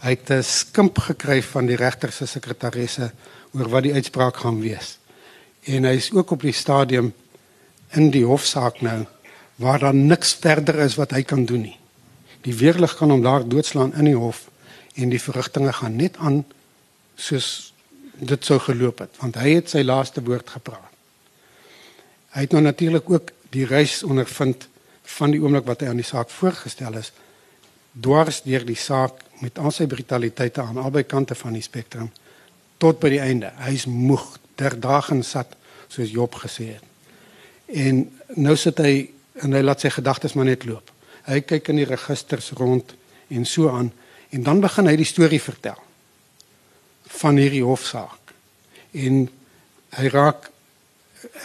Hy 0.00 0.10
het 0.16 0.30
'n 0.30 0.42
skimp 0.42 0.98
gekry 0.98 1.42
van 1.42 1.66
die 1.66 1.76
regter 1.76 2.12
se 2.12 2.26
sekretaresse 2.26 3.12
oor 3.52 3.68
wat 3.68 3.82
die 3.82 3.92
uitspraak 3.92 4.36
gaan 4.36 4.60
wees. 4.60 4.98
En 5.64 5.84
hy 5.84 5.96
is 5.96 6.12
ook 6.12 6.30
op 6.30 6.40
die 6.40 6.52
stadium 6.52 7.12
in 7.90 8.10
die 8.10 8.24
hofsaak 8.24 8.80
nou 8.80 9.06
waar 9.56 9.78
daar 9.78 9.94
niks 9.94 10.34
verder 10.40 10.78
is 10.78 10.94
wat 10.96 11.10
hy 11.10 11.22
kan 11.22 11.44
doen 11.44 11.60
nie. 11.60 11.78
Die 12.40 12.54
weerlig 12.54 12.96
kan 12.96 13.10
hom 13.10 13.22
daar 13.22 13.48
doodslaan 13.48 13.94
in 13.94 14.04
die 14.04 14.16
hof 14.16 14.48
en 14.94 15.08
die 15.12 15.20
verrigtinge 15.20 15.72
gaan 15.72 15.96
net 15.96 16.16
aan 16.16 16.44
soos 17.16 17.72
dit 18.14 18.44
sou 18.44 18.58
geloop 18.58 18.98
het 19.04 19.20
want 19.20 19.36
hy 19.36 19.54
het 19.58 19.70
sy 19.70 19.82
laaste 19.84 20.22
woord 20.24 20.48
gepraat. 20.50 20.88
Hy 22.30 22.40
het 22.46 22.52
nou 22.52 22.62
natuurlik 22.62 23.10
ook 23.10 23.32
die 23.50 23.66
reis 23.66 24.02
ondervind 24.02 24.68
van 25.18 25.34
die 25.34 25.40
oomblik 25.42 25.66
wat 25.66 25.82
hy 25.82 25.90
aan 25.90 26.00
die 26.00 26.06
saak 26.06 26.30
voorgestel 26.30 26.96
is 27.00 27.12
dwars 27.92 28.42
deur 28.42 28.64
die 28.66 28.78
saak 28.78 29.24
met 29.40 29.58
al 29.58 29.72
sy 29.74 29.86
brutaliteite 29.90 30.62
aan 30.62 30.78
albei 30.78 31.04
kante 31.08 31.34
van 31.34 31.56
die 31.56 31.64
spektrum 31.64 32.10
tot 32.80 33.00
by 33.00 33.10
die 33.12 33.20
einde. 33.20 33.50
Hy's 33.60 33.86
moeg, 33.90 34.38
ter 34.56 34.76
dagen 34.80 35.22
sat 35.24 35.56
soos 35.88 36.12
Job 36.12 36.36
gesê 36.40 36.74
het. 36.76 36.86
En 37.70 38.04
nou 38.36 38.56
sit 38.56 38.78
hy 38.80 39.10
en 39.40 39.54
hy 39.56 39.62
laat 39.64 39.82
sy 39.82 39.90
gedagtes 39.92 40.36
maar 40.36 40.48
net 40.48 40.66
loop. 40.68 40.90
Hy 41.28 41.40
kyk 41.44 41.70
in 41.72 41.80
die 41.80 41.88
registers 41.88 42.52
rond 42.58 42.94
en 43.30 43.46
so 43.48 43.70
aan 43.72 43.90
en 44.30 44.46
dan 44.46 44.62
begin 44.62 44.88
hy 44.90 44.96
die 44.98 45.08
storie 45.08 45.40
vertel 45.42 45.78
van 47.20 47.38
hierdie 47.40 47.64
hofsaak. 47.66 48.34
En 48.94 49.24
hy 49.98 50.12
raak 50.14 50.50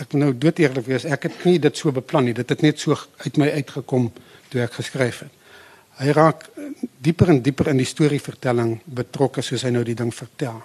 ek 0.01 0.13
nou 0.15 0.31
dood 0.37 0.59
eerlik 0.61 0.85
wees, 0.87 1.07
ek 1.09 1.27
het 1.27 1.45
nie 1.47 1.57
dit 1.59 1.77
so 1.77 1.91
beplan 1.91 2.29
nie. 2.29 2.35
Dit 2.37 2.51
het 2.53 2.61
net 2.63 2.79
so 2.79 2.95
uit 3.25 3.39
my 3.41 3.49
uitgekom 3.57 4.11
toe 4.51 4.61
ek 4.63 4.77
geskryf 4.79 5.25
het. 5.25 5.41
Hy 5.95 6.11
raak 6.11 6.49
dieper 6.99 7.31
en 7.31 7.41
dieper 7.41 7.71
in 7.71 7.79
die 7.79 7.87
storievertelling 7.87 8.79
betrokke 8.85 9.43
soos 9.45 9.63
hy 9.63 9.71
nou 9.71 9.83
die 9.87 9.95
ding 9.95 10.11
vertel. 10.13 10.59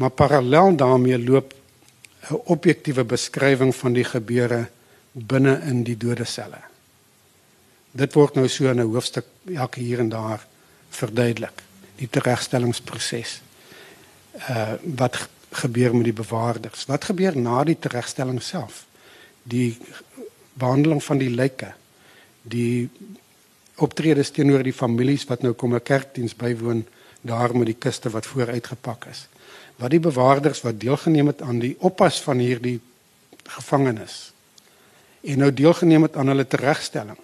Maar 0.00 0.10
parallel 0.10 0.76
daarmee 0.76 1.18
loop 1.18 1.54
'n 2.30 2.40
objektiewe 2.50 3.04
beskrywing 3.04 3.74
van 3.74 3.92
die 3.92 4.04
gebeure 4.04 4.68
binne 5.12 5.60
in 5.70 5.84
die 5.84 5.96
dodeselle. 5.96 6.58
Dit 7.92 8.14
word 8.14 8.34
nou 8.34 8.48
so 8.48 8.70
in 8.70 8.80
'n 8.80 8.90
hoofstuk 8.90 9.26
elke 9.54 9.80
hier 9.80 10.00
en 10.00 10.08
daar 10.08 10.46
verduidelik, 10.90 11.62
die 11.96 12.08
teregstellingsproses. 12.08 13.40
Uh 14.50 14.74
wat 14.82 15.28
gebeur 15.50 15.94
met 15.94 16.04
die 16.04 16.12
bewaarders? 16.12 16.86
Wat 16.86 17.04
gebeur 17.04 17.36
na 17.36 17.64
die 17.64 17.78
teregstelling 17.78 18.42
self? 18.42 18.86
Die 19.42 19.78
behandeling 20.54 21.02
van 21.04 21.18
die 21.18 21.30
lyke, 21.30 21.72
die 22.42 22.90
optredes 23.76 24.30
teenoor 24.30 24.62
die 24.62 24.72
families 24.72 25.24
wat 25.30 25.42
nou 25.42 25.52
kom 25.52 25.74
'n 25.74 25.82
kerkdiens 25.82 26.34
bywoon 26.34 26.84
daar 27.20 27.56
met 27.56 27.66
die 27.66 27.78
kiste 27.78 28.10
wat 28.10 28.26
vooruitgepak 28.26 29.04
is. 29.10 29.26
Wat 29.76 29.90
die 29.90 30.00
bewaarders 30.00 30.62
wat 30.62 30.80
deelgeneem 30.80 31.26
het 31.26 31.42
aan 31.42 31.58
die 31.58 31.76
oppas 31.78 32.22
van 32.22 32.38
hierdie 32.38 32.80
gevangenes 33.44 34.32
en 35.20 35.38
nou 35.38 35.52
deelgeneem 35.52 36.02
het 36.02 36.16
aan 36.16 36.26
hulle 36.26 36.46
teregstelling 36.46 37.18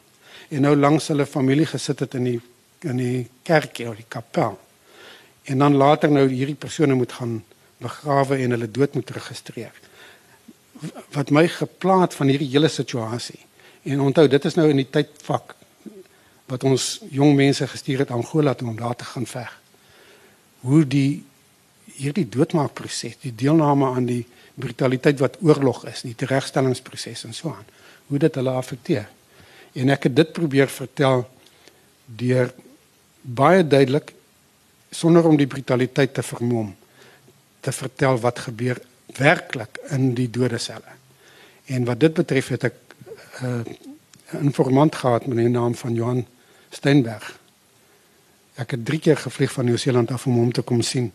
en 0.48 0.60
nou 0.60 0.76
langs 0.76 1.08
hulle 1.08 1.26
familie 1.26 1.66
gesit 1.66 2.00
het 2.00 2.14
in 2.14 2.24
die 2.24 2.40
in 2.80 2.96
die 2.96 3.28
kerkie 3.42 3.88
of 3.88 3.96
die 3.96 4.08
kapel. 4.08 4.58
En 5.44 5.58
dan 5.58 5.76
later 5.76 6.10
nou 6.10 6.28
hierdie 6.28 6.56
persone 6.56 6.94
moet 6.94 7.12
gaan 7.12 7.42
begrawe 7.76 8.36
en 8.36 8.50
hulle 8.56 8.70
dood 8.70 8.94
moet 8.94 9.10
registreer. 9.10 9.72
Wat 11.12 11.30
my 11.30 11.48
geplaat 11.48 12.14
van 12.14 12.32
hierdie 12.32 12.48
hele 12.48 12.68
situasie. 12.68 13.38
En 13.82 14.00
onthou, 14.00 14.28
dit 14.28 14.44
is 14.44 14.56
nou 14.56 14.68
in 14.72 14.80
die 14.80 14.88
tydvak 14.90 15.54
wat 16.50 16.64
ons 16.66 17.00
jong 17.14 17.36
mense 17.38 17.66
gestuur 17.66 18.04
het 18.04 18.10
Angola 18.10 18.54
toe 18.54 18.68
om 18.68 18.76
daar 18.76 18.96
te 18.96 19.04
gaan 19.04 19.26
veg. 19.26 19.50
Hoe 20.66 20.82
die 20.86 21.24
hierdie 22.00 22.26
doodmaakproses, 22.28 23.18
die 23.22 23.34
deelname 23.34 23.90
aan 23.94 24.06
die 24.08 24.24
brutaliteit 24.60 25.20
wat 25.20 25.38
oorlog 25.44 25.84
is, 25.90 26.02
die 26.04 26.16
teregstellingsproses 26.18 27.24
en 27.28 27.36
so 27.36 27.52
aan, 27.54 27.66
hoe 28.10 28.18
dit 28.18 28.34
hulle 28.34 28.54
affekteer. 28.56 29.08
En 29.78 29.92
ek 29.94 30.08
het 30.08 30.16
dit 30.16 30.32
probeer 30.32 30.70
vertel 30.72 31.24
deur 32.06 32.50
baie 33.22 33.62
duidelik 33.66 34.14
sonder 34.90 35.26
om 35.28 35.36
die 35.38 35.48
brutaliteit 35.50 36.14
te 36.14 36.24
vermom 36.26 36.74
te 37.60 37.72
vertel 37.72 38.18
wat 38.18 38.38
gebeur 38.48 38.80
werklik 39.18 39.78
in 39.94 40.14
die 40.16 40.30
dodeselle. 40.32 40.96
En 41.68 41.84
wat 41.84 42.00
dit 42.00 42.14
betref 42.14 42.48
het 42.48 42.64
ek 42.64 42.76
'n 43.40 43.46
uh, 43.46 44.40
informant 44.42 44.94
gehad 44.94 45.26
met 45.26 45.36
die 45.36 45.48
naam 45.48 45.74
van 45.74 45.94
Johan 45.94 46.26
Steinberg. 46.70 47.38
Ek 48.54 48.70
het 48.70 48.84
3 48.84 49.00
keer 49.00 49.16
gevlieg 49.16 49.52
van 49.52 49.64
Nieu-Seeland 49.64 50.10
af 50.10 50.26
om 50.26 50.36
hom 50.38 50.52
te 50.52 50.62
kom 50.62 50.82
sien 50.82 51.12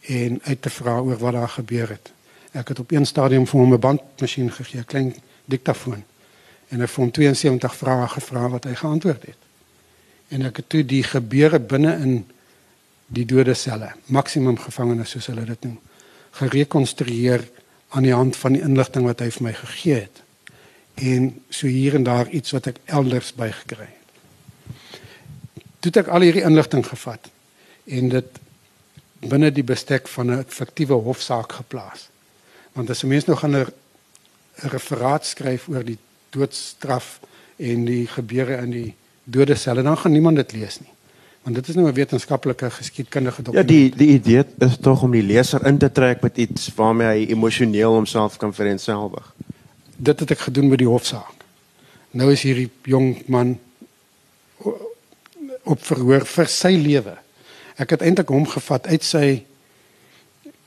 en 0.00 0.40
uit 0.42 0.62
te 0.62 0.70
vra 0.70 0.98
oor 0.98 1.18
wat 1.18 1.32
daar 1.32 1.48
gebeur 1.48 1.88
het. 1.88 2.12
Ek 2.56 2.68
het 2.68 2.78
op 2.78 2.92
een 2.92 3.06
stadium 3.06 3.46
vir 3.46 3.60
hom 3.60 3.74
'n 3.74 3.78
bandmasjien 3.78 4.52
gegee, 4.52 4.80
'n 4.80 4.84
klein 4.84 5.14
diktafoon. 5.44 6.04
En 6.68 6.80
ek 6.80 6.88
het 6.88 6.96
hom 6.96 7.10
72 7.10 7.76
vrae 7.76 8.08
gevra 8.08 8.48
wat 8.48 8.64
hy 8.64 8.74
geantwoord 8.74 9.26
het. 9.26 9.36
En 10.28 10.42
ek 10.42 10.56
het 10.56 10.68
toe 10.68 10.84
die 10.84 11.02
gebeure 11.02 11.58
binne 11.58 11.96
in 11.96 12.26
die 13.06 13.26
dode 13.26 13.54
selle, 13.54 13.92
maksimum 14.06 14.58
gevangenes 14.58 15.10
soos 15.10 15.26
hulle 15.26 15.44
dit 15.44 15.64
noem, 15.64 15.78
gerekonstrueer 16.30 17.48
aan 17.88 18.02
die 18.02 18.14
hand 18.14 18.36
van 18.36 18.52
die 18.52 18.62
inligting 18.62 19.04
wat 19.04 19.20
hy 19.20 19.30
vir 19.30 19.42
my 19.42 19.52
gegee 19.52 19.94
het. 19.94 20.22
En 20.94 21.42
so 21.48 21.66
hier 21.66 21.94
en 21.94 22.02
daar 22.02 22.28
iets 22.28 22.50
wat 22.50 22.66
ek 22.66 22.76
elders 22.84 23.34
bygekry 23.34 23.86
het. 23.86 23.99
Toe 25.80 25.90
het 25.92 25.96
ek 26.04 26.12
al 26.12 26.26
hierdie 26.26 26.44
inligting 26.44 26.84
gevat 26.86 27.30
en 27.88 28.08
dit 28.12 28.40
binne 29.20 29.50
die 29.52 29.64
bestek 29.64 30.08
van 30.08 30.30
'n 30.30 30.44
fiktiewe 30.48 30.94
hofsaak 30.94 31.52
geplaas. 31.52 32.08
Want 32.72 32.90
as 32.90 33.02
'n 33.02 33.08
mens 33.08 33.24
nou 33.24 33.36
gaan 33.36 33.56
'n 33.56 33.72
referaat 34.54 35.26
skryf 35.26 35.68
oor 35.68 35.84
die 35.84 35.98
doodstraf 36.30 37.20
en 37.56 37.84
die 37.84 38.06
gebeure 38.06 38.56
in 38.56 38.70
die 38.70 38.94
dode 39.24 39.54
selle, 39.54 39.82
dan 39.82 39.96
gaan 39.96 40.12
niemand 40.12 40.36
dit 40.36 40.52
lees 40.52 40.80
nie. 40.80 40.92
Want 41.42 41.56
dit 41.56 41.68
is 41.68 41.74
nou 41.74 41.88
'n 41.88 41.94
wetenskaplike 41.94 42.70
geskiedkundige 42.70 43.42
dokument. 43.42 43.70
Ja, 43.70 43.76
die 43.76 43.96
die 43.96 44.08
idee 44.08 44.44
is 44.58 44.76
tog 44.80 45.02
om 45.02 45.10
die 45.10 45.22
leser 45.22 45.66
in 45.66 45.78
te 45.78 45.92
trek 45.92 46.20
met 46.20 46.36
iets 46.36 46.74
waarmee 46.74 47.06
hy 47.06 47.30
emosioneel 47.30 47.92
homself 47.92 48.36
kan 48.36 48.54
vereensgewig. 48.54 49.34
Dit 49.96 50.20
het 50.20 50.30
ek 50.30 50.38
gedoen 50.38 50.68
met 50.68 50.78
die 50.78 50.88
hofsaak. 50.88 51.34
Nou 52.10 52.32
is 52.32 52.42
hierdie 52.42 52.70
jong 52.82 53.22
man 53.26 53.58
op 55.70 55.84
verhoor 55.86 56.26
vir 56.26 56.50
sy 56.50 56.74
lewe. 56.76 57.16
Ek 57.80 57.94
het 57.94 58.02
eintlik 58.04 58.28
hom 58.28 58.46
gevat 58.48 58.86
uit 58.90 59.06
sy 59.06 59.26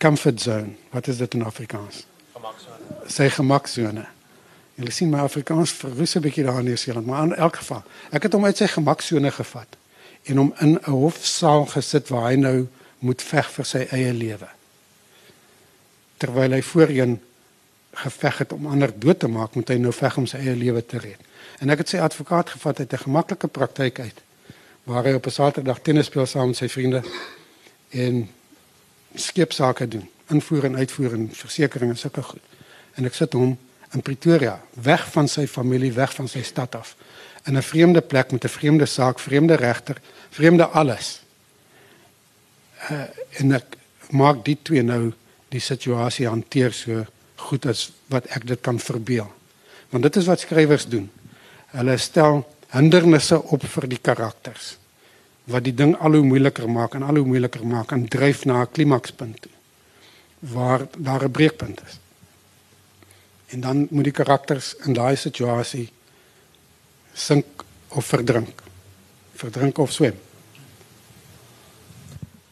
comfort 0.01 0.41
zone. 0.41 0.73
Wat 0.91 1.07
is 1.07 1.19
dit 1.21 1.37
in 1.37 1.45
Afrikaans? 1.45 2.05
Gemaksone. 2.33 3.07
Sy 3.07 3.29
gemaksone. 3.29 4.05
Jy 4.81 4.89
sien 4.91 5.11
my 5.13 5.21
Afrikaans 5.21 5.75
verwys 5.77 6.15
'n 6.15 6.21
bietjie 6.21 6.43
daar 6.43 6.59
in 6.59 6.65
Nieu-Seeland, 6.65 7.05
maar 7.05 7.23
in 7.23 7.35
elk 7.35 7.55
geval, 7.55 7.83
ek 8.11 8.23
het 8.23 8.33
hom 8.33 8.45
uit 8.45 8.57
sy 8.57 8.67
gemaksone 8.67 9.31
gevat 9.31 9.77
en 10.23 10.37
hom 10.37 10.53
in 10.59 10.79
'n 10.79 10.91
hofsaal 10.91 11.65
gesit 11.65 12.09
waar 12.09 12.31
hy 12.31 12.35
nou 12.35 12.67
moet 12.99 13.21
veg 13.21 13.51
vir 13.51 13.65
sy 13.65 13.87
eie 13.91 14.13
lewe. 14.13 14.47
Terwyl 16.17 16.51
hy 16.51 16.61
voorheen 16.61 17.21
geveg 17.91 18.37
het 18.37 18.53
om 18.53 18.67
ander 18.67 18.99
dood 18.99 19.19
te 19.19 19.27
maak, 19.27 19.55
moet 19.55 19.69
hy 19.69 19.77
nou 19.77 19.93
veg 19.93 20.17
om 20.17 20.25
sy 20.25 20.37
eie 20.37 20.55
lewe 20.55 20.85
te 20.85 20.97
red. 20.97 21.19
En 21.59 21.69
ek 21.69 21.77
het 21.77 21.89
sy 21.89 21.97
advokaat 21.97 22.49
gevat 22.49 22.79
uit 22.79 22.93
'n 22.93 22.97
gemaklike 22.97 23.47
praktyk 23.47 23.99
uit 23.99 24.21
waar 24.83 25.03
hy 25.03 25.13
op 25.13 25.25
'n 25.25 25.31
Saterdag 25.31 25.79
tennis 25.79 26.05
speel 26.05 26.25
saam 26.25 26.47
met 26.47 26.57
sy 26.57 26.67
vriende 26.67 27.03
en 27.89 28.29
skepsake 29.15 29.87
doen, 29.87 30.09
invoer 30.27 30.63
en 30.63 30.75
uitvoer 30.75 31.13
en 31.13 31.29
versekerings 31.33 31.91
en 31.91 31.97
sulke 31.97 32.21
goed. 32.21 32.41
En 32.93 33.05
ek 33.05 33.13
sit 33.13 33.33
hom 33.33 33.57
in 33.93 34.01
Pretoria, 34.01 34.61
weg 34.71 35.11
van 35.11 35.27
sy 35.27 35.47
familie, 35.47 35.93
weg 35.93 36.13
van 36.13 36.27
sy 36.27 36.41
stad 36.41 36.75
af, 36.75 36.95
in 37.43 37.57
'n 37.57 37.61
vreemde 37.61 38.01
plek 38.01 38.31
met 38.31 38.43
'n 38.43 38.47
vreemde 38.47 38.85
saak, 38.85 39.19
vreemde 39.19 39.55
regter, 39.55 40.01
vreemde 40.29 40.65
alles. 40.65 41.21
Uh, 42.91 43.03
en 43.31 43.51
ek 43.51 43.77
maak 44.09 44.45
die 44.45 44.57
twee 44.61 44.83
nou 44.83 45.13
die 45.49 45.59
situasie 45.59 46.27
hanteer 46.27 46.73
so 46.73 47.05
goed 47.35 47.65
as 47.65 47.91
wat 48.07 48.25
ek 48.25 48.47
dit 48.47 48.61
kan 48.61 48.79
verbeel. 48.79 49.31
Want 49.89 50.03
dit 50.03 50.15
is 50.15 50.25
wat 50.25 50.39
skrywers 50.39 50.87
doen. 50.87 51.11
Hulle 51.65 51.97
stel 51.97 52.43
hindernisse 52.73 53.37
op 53.53 53.63
vir 53.75 53.87
die 53.87 54.01
karakters 54.01 54.77
wat 55.51 55.65
die 55.65 55.75
ding 55.75 55.95
al 55.99 56.15
hoe 56.17 56.23
moeiliker 56.25 56.69
maak 56.71 56.95
en 56.95 57.03
al 57.03 57.19
hoe 57.19 57.27
moeiliker 57.27 57.65
maak 57.67 57.91
en 57.91 58.07
dryf 58.07 58.45
na 58.45 58.61
'n 58.61 58.71
klimakspunt 58.71 59.41
toe 59.41 59.51
waar 60.39 60.87
daar 60.97 61.23
'n 61.23 61.31
breekpunt 61.31 61.81
is. 61.85 61.99
En 63.45 63.59
dan 63.59 63.87
moet 63.89 64.03
die 64.03 64.13
karakters 64.13 64.75
in 64.75 64.93
daai 64.93 65.15
situasie 65.15 65.89
sink 67.13 67.45
of 67.87 68.05
verdrink. 68.05 68.61
Verdrink 69.33 69.77
of 69.77 69.91
swem. 69.91 70.13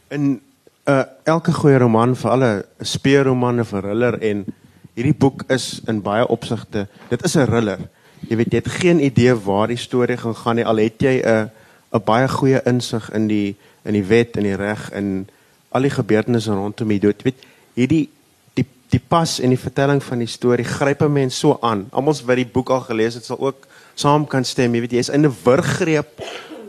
In 0.07 0.41
uh, 0.83 1.03
elke 1.23 1.51
goeie 1.51 1.77
roman, 1.77 2.15
vir 2.15 2.29
alle 2.29 2.65
speurroman 2.79 3.59
of 3.59 3.71
'n 3.71 3.81
thriller 3.81 4.21
en 4.21 4.45
hierdie 4.93 5.17
boek 5.17 5.43
is 5.47 5.81
in 5.87 6.01
baie 6.01 6.27
opsigte, 6.27 6.87
dit 7.09 7.23
is 7.23 7.35
'n 7.35 7.45
thriller. 7.45 7.89
Jy 8.29 8.35
weet 8.35 8.51
jy 8.51 8.59
het 8.61 8.71
geen 8.81 8.99
idee 9.03 9.33
waar 9.35 9.67
die 9.67 9.77
storie 9.77 10.17
gaan 10.17 10.35
gaan 10.35 10.55
nie 10.55 10.65
al 10.65 10.77
het 10.77 11.01
jy 11.01 11.21
'n 11.21 11.49
'n 11.91 12.03
baie 12.05 12.27
goeie 12.27 12.61
insig 12.65 13.09
in 13.13 13.27
die 13.27 13.55
in 13.83 13.93
die 13.93 14.05
wet 14.05 14.37
en 14.37 14.43
die 14.43 14.55
reg 14.55 14.91
en 14.91 15.27
al 15.69 15.81
die 15.81 15.89
gebeurtenisse 15.89 16.53
rondom 16.53 16.87
die 16.87 16.99
dood. 16.99 17.23
Jy 17.23 17.23
weet 17.23 17.43
hierdie 17.73 18.09
die 18.53 18.65
die 18.91 19.01
pas 19.07 19.39
en 19.39 19.49
die 19.49 19.59
vertelling 19.59 20.03
van 20.03 20.19
die 20.19 20.27
storie 20.27 20.65
gryp 20.65 21.01
'n 21.01 21.13
mens 21.13 21.39
so 21.39 21.57
aan. 21.61 21.87
Almal 21.91 22.15
wat 22.25 22.35
die 22.35 22.45
boek 22.45 22.69
al 22.69 22.81
gelees 22.81 23.13
het 23.13 23.25
sal 23.25 23.39
ook 23.39 23.67
saam 23.95 24.27
kan 24.27 24.45
stem. 24.45 24.75
Jy 24.75 24.81
weet 24.81 24.91
jy 24.91 24.97
is 24.97 25.09
in 25.09 25.25
'n 25.25 25.35
wurggreep 25.43 26.21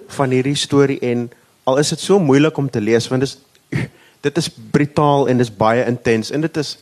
van 0.09 0.31
hierdie 0.31 0.57
storie 0.57 0.99
en 1.01 1.31
al 1.65 1.79
is 1.79 1.89
dit 1.89 2.01
so 2.01 2.19
moeilik 2.19 2.57
om 2.57 2.71
te 2.71 2.81
lees 2.81 3.09
want 3.09 3.21
dit 3.21 3.31
is 3.31 3.39
dit 4.21 4.37
is 4.37 4.51
brutaal 4.71 5.29
en 5.29 5.39
dit 5.39 5.47
is 5.47 5.57
baie 5.57 5.85
intens 5.87 6.31
en 6.31 6.41
dit 6.41 6.57
is 6.57 6.79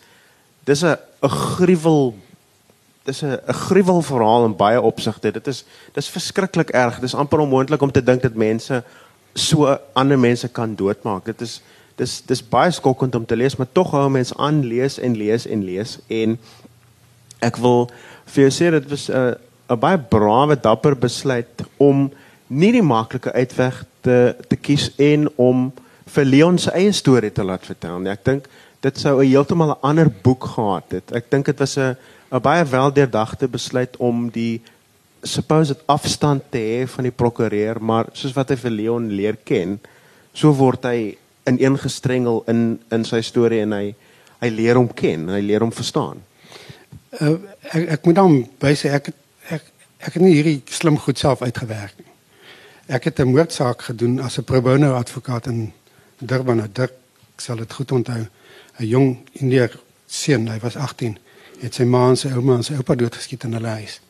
dis 0.64 0.82
'n 0.82 0.96
'n 1.22 1.28
gruwel 1.28 2.14
dis 3.04 3.22
'n 3.22 3.38
'n 3.48 3.52
gruwel 3.52 4.02
verhaal 4.02 4.44
in 4.44 4.56
baie 4.56 4.80
opsigte. 4.80 5.32
Dit 5.32 5.46
is 5.46 5.64
dis 5.92 6.08
verskriklik 6.08 6.70
erg. 6.70 7.00
Dis 7.00 7.14
amper 7.14 7.38
onmoontlik 7.38 7.82
om 7.82 7.92
te 7.92 8.02
dink 8.02 8.22
dat 8.22 8.34
mense 8.34 8.84
so 9.34 9.78
ander 9.92 10.18
mense 10.18 10.48
kan 10.48 10.74
doodmaak. 10.74 11.24
Dit 11.24 11.40
is 11.40 11.62
dis 11.96 12.22
dis 12.26 12.42
baie 12.48 12.70
skokkend 12.70 13.14
om 13.14 13.26
te 13.26 13.36
lees, 13.36 13.56
maar 13.56 13.68
tog 13.72 13.90
hou 13.90 14.08
mense 14.10 14.36
aan 14.36 14.64
lees 14.64 14.98
en 14.98 15.16
lees 15.16 15.46
en 15.46 15.64
lees 15.64 15.98
en 16.08 16.38
ek 17.40 17.56
wil 17.56 17.90
vir 18.26 18.48
jou 18.48 18.50
sê 18.50 18.70
dit 18.70 18.90
was 18.90 19.08
'n 19.10 19.36
'n 19.70 19.80
baie 19.80 19.98
brawe 19.98 20.56
dapper 20.56 20.96
besluit 20.96 21.62
om 21.76 22.10
nie 22.48 22.72
die 22.72 22.82
maklike 22.82 23.32
uitweg 23.32 23.84
te 24.02 24.34
te 24.48 24.56
kies 24.56 24.90
en 24.98 25.28
om 25.36 25.72
vir 26.06 26.24
Leon 26.24 26.58
se 26.58 26.70
eie 26.70 26.92
storie 26.92 27.30
te 27.30 27.44
laat 27.44 27.66
vertel 27.66 27.98
nie. 27.98 28.10
Ek 28.10 28.24
dink 28.24 28.48
dit 28.80 28.98
sou 28.98 29.20
'n 29.20 29.28
heeltemal 29.28 29.70
'n 29.70 29.82
ander 29.82 30.10
boek 30.10 30.44
gehad 30.44 30.84
het. 30.90 31.12
Ek 31.12 31.30
dink 31.30 31.46
dit 31.46 31.58
was 31.58 31.76
'n 31.78 31.96
'n 32.30 32.40
baie 32.40 32.64
weldeurdagte 32.64 33.48
besluit 33.48 33.96
om 33.96 34.30
die 34.30 34.60
supposed 35.22 35.82
afstand 35.86 36.42
te 36.50 36.58
hê 36.58 36.86
van 36.88 37.04
die 37.04 37.14
prokureur, 37.14 37.82
maar 37.82 38.08
soos 38.12 38.34
wat 38.36 38.52
hy 38.54 38.56
vir 38.56 38.70
Leon 38.70 39.10
leer 39.12 39.36
ken, 39.44 39.78
so 40.32 40.54
word 40.54 40.86
hy 40.88 41.16
ineengestrengel 41.50 42.44
in 42.48 42.78
in 42.94 43.04
sy 43.04 43.20
storie 43.26 43.62
en 43.64 43.74
hy 43.74 43.94
hy 44.40 44.48
leer 44.48 44.78
hom 44.78 44.88
ken, 44.88 45.28
hy 45.28 45.40
leer 45.44 45.60
hom 45.60 45.72
verstaan. 45.74 46.22
Uh, 47.20 47.36
ek 47.74 47.98
ek 47.98 48.06
moet 48.06 48.16
dan 48.16 48.36
wys 48.62 48.84
ek 48.84 49.10
ek 49.50 49.66
ek 50.00 50.14
het 50.14 50.22
nie 50.22 50.36
hierdie 50.38 50.62
slim 50.70 50.96
goed 50.96 51.18
self 51.18 51.42
uitgewerk 51.42 51.98
nie. 51.98 52.12
Ek 52.88 53.04
het 53.04 53.20
'n 53.20 53.34
moordsaak 53.34 53.82
gedoen 53.90 54.20
as 54.20 54.38
'n 54.38 54.44
pro 54.44 54.60
bono 54.60 54.94
advokaat 54.94 55.46
in 55.46 55.72
Durban, 56.18 56.62
Dirk 56.72 56.94
sal 57.36 57.56
dit 57.56 57.72
goed 57.72 57.92
onthou. 57.92 58.26
'n 58.78 58.86
Jong 58.86 59.18
Indiër 59.32 59.76
seun, 60.06 60.48
hy 60.48 60.58
was 60.58 60.76
18 60.76 61.18
het 61.60 61.74
sy 61.74 61.84
ma 61.84 62.08
en 62.08 62.16
sy 62.16 62.30
ouma 62.34 62.56
en 62.56 62.66
sy 62.66 62.74
oupa 62.74 62.94
doodgeskiet 62.94 63.44
in 63.44 63.56
hulle 63.58 63.74
huis. 63.80 64.00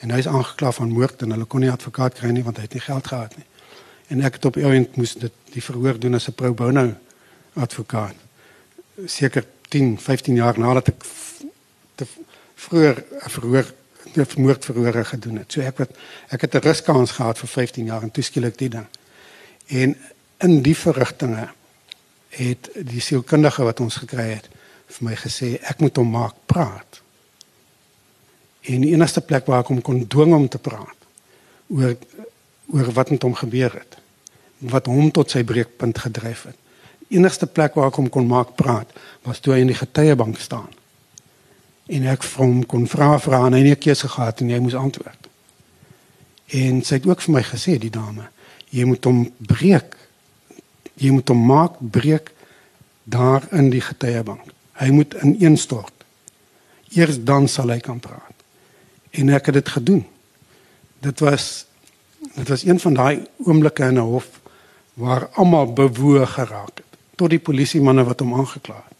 En 0.00 0.10
hy 0.10 0.18
is 0.22 0.28
aangekla 0.30 0.72
van 0.72 0.92
moord 0.94 1.22
en 1.22 1.34
hulle 1.34 1.44
kon 1.44 1.60
nie 1.60 1.70
advokaat 1.70 2.14
kry 2.18 2.30
nie 2.34 2.44
want 2.46 2.56
hy 2.56 2.68
het 2.68 2.76
nie 2.76 2.84
geld 2.84 3.06
gehad 3.06 3.36
nie. 3.36 3.46
En 4.10 4.22
ek 4.26 4.38
het 4.38 4.44
op 4.44 4.56
eend 4.56 4.96
moes 4.96 5.14
dit 5.14 5.32
die 5.54 5.62
verhoor 5.62 5.98
doen 5.98 6.14
as 6.14 6.28
'n 6.28 6.34
pro 6.34 6.54
bono 6.54 6.94
advokaat. 7.54 8.16
Seker 9.06 9.44
10, 9.68 9.98
15 9.98 10.34
jaar 10.34 10.58
nadat 10.58 10.88
ek 10.88 11.04
te 11.94 12.06
vroeër 12.54 13.04
'n 13.26 13.30
verhoor 13.30 13.66
die 14.12 14.24
moord 14.36 14.64
verhoor 14.64 15.04
gedoen 15.04 15.36
het. 15.36 15.52
So 15.52 15.60
ek 15.60 15.78
het 15.78 15.90
ek 16.28 16.40
het 16.40 16.54
'n 16.54 16.66
ruskans 16.66 17.10
gehad 17.10 17.38
vir 17.38 17.48
15 17.48 17.84
jaar 17.84 18.02
en 18.02 18.10
toe 18.10 18.22
skielik 18.22 18.58
die 18.58 18.68
ding. 18.68 18.86
En 19.66 19.96
in 20.38 20.62
die 20.62 20.76
verrigtinge 20.76 21.48
het 22.28 22.70
die 22.74 23.00
sielkundige 23.00 23.62
wat 23.62 23.80
ons 23.80 23.96
gekry 23.96 24.28
het 24.34 24.48
vir 24.86 25.08
my 25.08 25.16
gesê 25.16 25.58
ek 25.62 25.80
moet 25.80 25.96
hom 25.96 26.10
maak 26.10 26.34
praat. 26.46 26.99
En 28.70 28.84
die 28.84 28.92
enigste 28.94 29.22
plek 29.24 29.48
waar 29.50 29.64
ek 29.64 29.70
hom 29.72 29.82
kon 29.84 30.04
dwing 30.06 30.34
om 30.36 30.48
te 30.48 30.60
praat 30.62 30.98
oor 31.70 31.96
oor 32.70 32.90
wat 32.94 33.10
met 33.10 33.22
hom 33.26 33.34
gebeur 33.34 33.72
het. 33.74 33.96
Wat 34.70 34.86
hom 34.86 35.10
tot 35.10 35.32
sy 35.32 35.42
breekpunt 35.44 35.98
gedryf 35.98 36.44
het. 36.46 36.58
Die 37.08 37.18
enigste 37.18 37.48
plek 37.50 37.74
waar 37.74 37.90
ek 37.90 37.98
hom 37.98 38.10
kon 38.12 38.28
maak 38.30 38.54
praat 38.58 38.92
was 39.26 39.42
toe 39.42 39.56
hy 39.56 39.64
in 39.64 39.72
die 39.72 39.78
getuiebank 39.78 40.38
staan. 40.38 40.68
En 41.90 42.06
ek 42.06 42.22
vir 42.22 42.44
hom 42.44 42.60
kon 42.70 42.86
vra 42.86 43.16
vra 43.18 43.42
en 43.46 43.56
hy 43.56 43.64
het 43.64 43.72
nie 43.72 43.80
keuse 43.88 44.10
gehad 44.12 44.42
en 44.42 44.52
hy 44.54 44.60
moes 44.62 44.78
antwoord. 44.78 45.26
En 46.60 46.82
sy 46.86 47.00
het 47.00 47.08
ook 47.10 47.22
vir 47.26 47.34
my 47.34 47.42
gesê 47.46 47.76
die 47.82 47.92
dame, 47.94 48.28
jy 48.70 48.86
moet 48.86 49.06
hom 49.06 49.24
breek. 49.38 49.96
Jy 51.00 51.10
moet 51.14 51.30
hom 51.32 51.42
maak 51.46 51.78
breek 51.80 52.30
daar 53.10 53.46
in 53.56 53.70
die 53.74 53.82
getuiebank. 53.82 54.46
Hy 54.78 54.90
moet 54.94 55.16
ineenstort. 55.22 55.94
Eers 56.94 57.18
dan 57.26 57.48
sal 57.48 57.70
hy 57.74 57.80
kan 57.82 57.98
praat. 58.02 58.39
En 59.10 59.28
ek 59.28 59.46
het 59.46 59.54
dit 59.54 59.68
gedoen. 59.68 60.06
dit 61.00 61.20
was 61.20 61.66
dit 62.34 62.48
was 62.48 62.64
een 62.64 62.80
van 62.80 62.94
daai 62.94 63.26
oomblikke 63.44 63.82
in 63.82 63.94
'n 63.94 63.98
hof 63.98 64.40
waar 64.94 65.28
almal 65.28 65.72
bewoog 65.72 66.32
geraak 66.32 66.74
het 66.74 66.98
tot 67.14 67.30
die 67.30 67.38
polisiemanne 67.38 68.04
wat 68.04 68.20
hom 68.20 68.34
aangekla 68.34 68.84
het. 68.88 68.96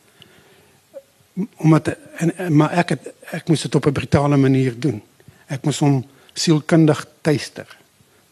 Omdat 1.56 1.96
en, 2.16 2.36
en 2.36 2.56
maar 2.56 2.70
ek 2.70 2.88
het 2.88 3.12
ek 3.30 3.48
moes 3.48 3.60
dit 3.60 3.74
op 3.74 3.86
'n 3.86 3.92
brutale 3.92 4.36
manier 4.36 4.80
doen. 4.80 5.02
Ek 5.46 5.64
moes 5.64 5.78
hom 5.78 6.06
sielkundig 6.32 7.06
tuister 7.20 7.78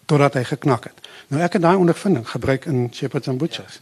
totdat 0.04 0.34
hy 0.34 0.44
geknak 0.44 0.84
het. 0.84 1.08
Nou 1.28 1.42
ek 1.42 1.52
het 1.52 1.62
daai 1.62 1.76
ondervinding 1.76 2.28
gebruik 2.28 2.64
in 2.64 2.88
Shepherds 2.92 3.28
and 3.28 3.38
Butchers. 3.38 3.80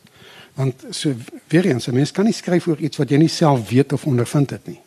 Want 0.54 0.84
so 0.90 1.14
weer 1.48 1.66
eens, 1.66 1.86
'n 1.86 1.94
mens 1.94 2.10
kan 2.10 2.24
nie 2.24 2.32
skryf 2.32 2.66
oor 2.66 2.78
iets 2.78 2.96
wat 2.96 3.08
jy 3.08 3.16
nie 3.16 3.28
self 3.28 3.68
weet 3.68 3.92
of 3.92 4.06
ondervind 4.06 4.50
het 4.50 4.66
nie. 4.66 4.80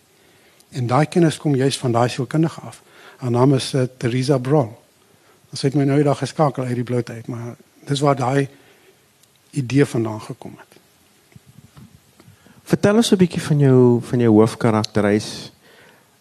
En 0.69 0.87
daai 0.87 1.05
kennis 1.05 1.37
kom 1.37 1.55
juis 1.55 1.77
van 1.77 1.91
daai 1.91 2.09
sielkundige 2.09 2.61
af. 2.61 2.81
Haar 3.19 3.31
naam 3.31 3.53
is 3.53 3.73
uh, 3.75 3.83
Teresa 3.97 4.37
Brown. 4.37 4.71
Ons 5.51 5.65
het 5.65 5.75
my 5.75 5.83
nou 5.83 5.97
eendag 5.99 6.21
geskakel 6.21 6.63
uit 6.69 6.77
die 6.77 6.87
blote 6.87 7.17
uit, 7.17 7.27
maar 7.27 7.57
dis 7.89 7.99
waar 7.99 8.15
daai 8.15 8.47
idee 9.59 9.85
vandaan 9.85 10.21
gekom 10.21 10.53
het. 10.59 10.77
Vertel 12.69 13.01
ons 13.01 13.11
'n 13.11 13.17
bietjie 13.17 13.41
van 13.41 13.59
jou 13.59 14.01
van 14.01 14.19
jou 14.19 14.31
hoofkarakter. 14.31 15.03
Hy's 15.03 15.51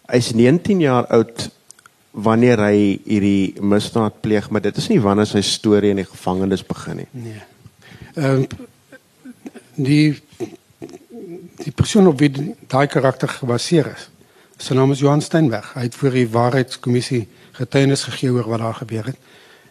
hy's 0.09 0.33
19 0.33 0.79
jaar 0.79 1.07
oud 1.07 1.49
wanneer 2.11 2.57
hy 2.57 2.99
hierdie 3.05 3.61
misdaad 3.61 4.21
pleeg, 4.21 4.49
maar 4.49 4.61
dit 4.61 4.77
is 4.77 4.89
nie 4.89 4.99
wanneer 4.99 5.27
sy 5.27 5.41
storie 5.41 5.91
in 5.91 6.01
die 6.01 6.09
gevangenis 6.09 6.65
begin 6.65 6.95
nie. 6.95 7.07
Nee. 7.11 7.43
Ehm 8.15 8.41
uh, 8.41 8.47
die 9.75 10.21
die 11.63 11.71
persoon 11.71 12.07
op 12.07 12.19
wie 12.19 12.55
daai 12.67 12.87
karakter 12.87 13.27
gebaseer 13.27 13.93
is. 13.95 14.09
Sy 14.59 14.75
naam 14.75 14.91
is 14.91 14.99
Johan 14.99 15.21
Steinberg. 15.23 15.69
Hy 15.71 15.85
het 15.87 15.95
vir 15.95 16.15
die 16.17 16.25
waarheidskommissie 16.27 17.21
getuienis 17.55 18.03
gegee 18.09 18.33
oor 18.35 18.47
wat 18.51 18.59
daar 18.59 18.79
gebeur 18.81 19.05
het. 19.07 19.19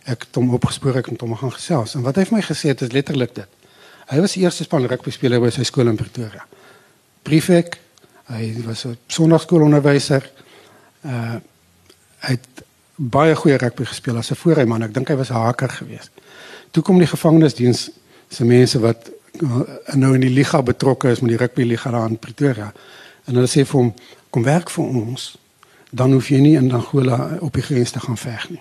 Ek 0.09 0.24
het 0.24 0.38
hom 0.40 0.55
opgespoor 0.57 0.96
het 0.96 1.11
hom 1.20 1.35
gaan 1.37 1.53
gesels 1.53 1.92
en 1.98 2.07
wat 2.07 2.16
hy 2.16 2.24
vir 2.31 2.38
my 2.38 2.40
gesê 2.46 2.72
het 2.72 2.85
is 2.87 2.94
letterlik 2.96 3.35
dit. 3.37 3.59
Hy 4.09 4.22
was 4.24 4.38
die 4.38 4.46
eerste 4.46 4.64
span 4.64 4.88
rugby 4.88 5.12
speler 5.12 5.42
by 5.44 5.51
sy 5.53 5.66
skool 5.68 5.92
in 5.92 6.01
Pretoria. 6.01 6.46
Prefek, 7.22 7.77
hy 8.33 8.48
was 8.64 8.87
'n 8.87 8.96
sonnaarskoolonderwyser. 9.12 10.31
Uh 11.05 11.37
hy 12.24 12.33
het 12.35 12.64
baie 12.96 13.35
goeie 13.37 13.59
rugby 13.59 13.85
gespeel 13.85 14.16
as 14.16 14.31
'n 14.31 14.40
voorryman. 14.40 14.83
Ek 14.83 14.94
dink 14.94 15.09
hy 15.09 15.16
was 15.16 15.31
'n 15.31 15.35
haker 15.35 15.68
geweest. 15.68 16.11
Toe 16.70 16.83
kom 16.83 16.98
die 16.98 17.07
gevangenisdiens 17.07 17.90
se 18.29 18.44
mense 18.44 18.79
wat 18.81 19.11
uh, 19.42 19.61
nou 19.94 20.14
in 20.14 20.20
die 20.20 20.33
liga 20.33 20.62
betrokke 20.62 21.11
is 21.11 21.20
met 21.20 21.31
die 21.31 21.38
rugby 21.38 21.62
liga 21.62 21.90
daar 21.90 22.09
in 22.09 22.18
Pretoria. 22.18 22.72
En 23.27 23.35
hulle 23.35 23.46
sê 23.46 23.64
vir 23.66 23.81
hom 23.81 23.94
kom 24.31 24.43
werk 24.43 24.71
vir 24.71 24.85
ons 24.85 25.37
dan 25.91 26.12
hoef 26.12 26.29
jy 26.29 26.41
nie 26.45 26.57
in 26.57 26.73
Angola 26.73 27.38
op 27.41 27.55
die 27.57 27.64
grens 27.64 27.91
te 27.91 28.01
gaan 28.01 28.19
veg 28.21 28.49
nie. 28.51 28.61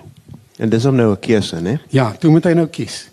En 0.58 0.70
dis 0.70 0.86
om 0.86 0.96
nou 0.96 1.12
'n 1.12 1.20
keuse, 1.20 1.62
né? 1.62 1.80
Ja, 1.90 2.12
toe 2.12 2.32
moet 2.32 2.44
hy 2.44 2.54
nou 2.54 2.68
kies. 2.68 3.10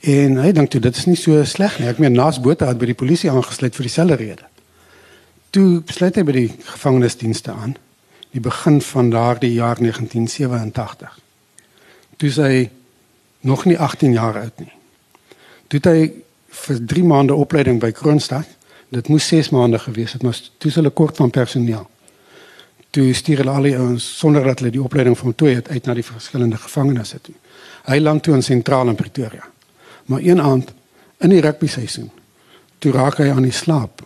En 0.00 0.36
hy 0.36 0.52
dink 0.52 0.70
toe 0.70 0.80
dit 0.80 0.96
is 0.96 1.06
nie 1.06 1.16
so 1.16 1.44
sleg 1.44 1.78
nie. 1.78 1.88
Ek 1.88 1.98
meen 1.98 2.12
Naas 2.12 2.40
Botha 2.40 2.66
het 2.66 2.78
by 2.78 2.86
die 2.86 2.94
polisie 2.94 3.30
aangesluit 3.30 3.74
vir 3.74 3.82
dieselfde 3.82 4.14
rede. 4.14 4.46
Toe 5.50 5.80
besluit 5.80 6.16
hy 6.16 6.22
by 6.22 6.32
die 6.32 6.48
gevangenisdienste 6.48 7.52
aan 7.52 7.76
die 8.30 8.40
begin 8.40 8.80
van 8.80 9.10
daardie 9.10 9.52
jaar 9.52 9.76
1987. 9.80 11.18
Toe 12.16 12.30
sy 12.30 12.70
nog 13.40 13.64
nie 13.64 13.78
18 13.78 14.12
jaar 14.12 14.36
oud 14.38 14.58
nie. 14.58 14.72
Toe 15.68 15.80
het 15.80 15.86
hy 15.86 16.12
vir 16.48 16.84
3 16.86 17.04
maande 17.04 17.34
opleiding 17.34 17.80
by 17.80 17.92
Kroonstad. 17.92 18.46
Dit 18.88 19.08
moes 19.08 19.26
6 19.26 19.50
maande 19.50 19.78
gewees 19.78 20.12
het, 20.12 20.22
maar 20.22 20.40
toe 20.58 20.70
hulle 20.70 20.90
kort 20.90 21.16
van 21.16 21.30
personeel 21.30 21.88
toe 22.90 23.12
stuur 23.14 23.42
hulle 23.42 23.52
al 23.52 23.66
die 23.68 23.76
ouens 23.76 24.06
sonder 24.18 24.44
dat 24.44 24.62
hulle 24.62 24.72
die 24.72 24.82
opleiding 24.82 25.18
voltooi 25.18 25.54
het 25.54 25.68
uit 25.68 25.86
na 25.86 25.94
die 25.94 26.04
verskillende 26.04 26.56
gevangenisse 26.56 27.20
toe. 27.20 27.34
Hy 27.88 27.98
land 28.00 28.22
toe 28.24 28.34
in 28.34 28.42
sentraal 28.42 28.88
in 28.88 28.96
Pretoria. 28.96 29.44
Maar 30.08 30.24
een 30.24 30.40
aand 30.40 30.72
in 31.20 31.34
die 31.34 31.40
rugby 31.44 31.68
seisoen 31.68 32.10
toe 32.78 32.92
raak 32.94 33.18
hy 33.18 33.28
aan 33.34 33.44
die 33.44 33.54
slaap 33.54 34.04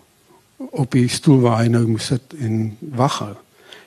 op 0.56 0.94
die 0.94 1.08
stoel 1.08 1.40
waar 1.44 1.62
hy 1.62 1.70
nou 1.70 1.84
moet 1.86 2.02
sit 2.02 2.34
en 2.40 2.76
wag 2.96 3.22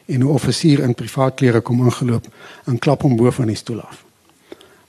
'n 0.07 0.23
offisier 0.23 0.79
in 0.79 0.93
privaat 0.93 1.35
klere 1.35 1.61
kom 1.61 1.81
aangeloop 1.83 2.27
en 2.65 2.79
klap 2.79 3.01
hom 3.01 3.15
bo 3.15 3.31
van 3.31 3.47
die 3.47 3.55
stoel 3.55 3.81
af. 3.81 4.05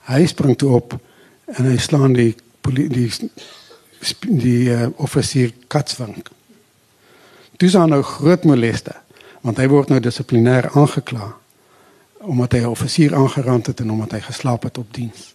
Hy 0.05 0.25
spring 0.25 0.57
toe 0.57 0.69
op 0.69 0.99
en 1.45 1.65
hy 1.65 1.77
slaan 1.77 2.13
die 2.13 2.35
die 2.67 3.11
die, 4.19 4.69
uh, 4.69 4.87
offisier 4.95 5.53
katswink. 5.67 6.29
Dis 7.57 7.73
nou 7.73 8.01
groot 8.01 8.43
moleste 8.43 8.95
want 9.41 9.57
hy 9.61 9.67
word 9.71 9.89
nou 9.89 9.99
dissiplinêr 10.03 10.69
aangekla 10.75 11.33
omdat 12.27 12.53
hy 12.53 12.59
'n 12.59 12.73
offisier 12.73 13.15
aangerand 13.15 13.67
het 13.67 13.79
en 13.79 13.91
omdat 13.91 14.11
hy 14.11 14.19
geslaap 14.19 14.63
het 14.63 14.77
op 14.77 14.93
diens. 14.93 15.33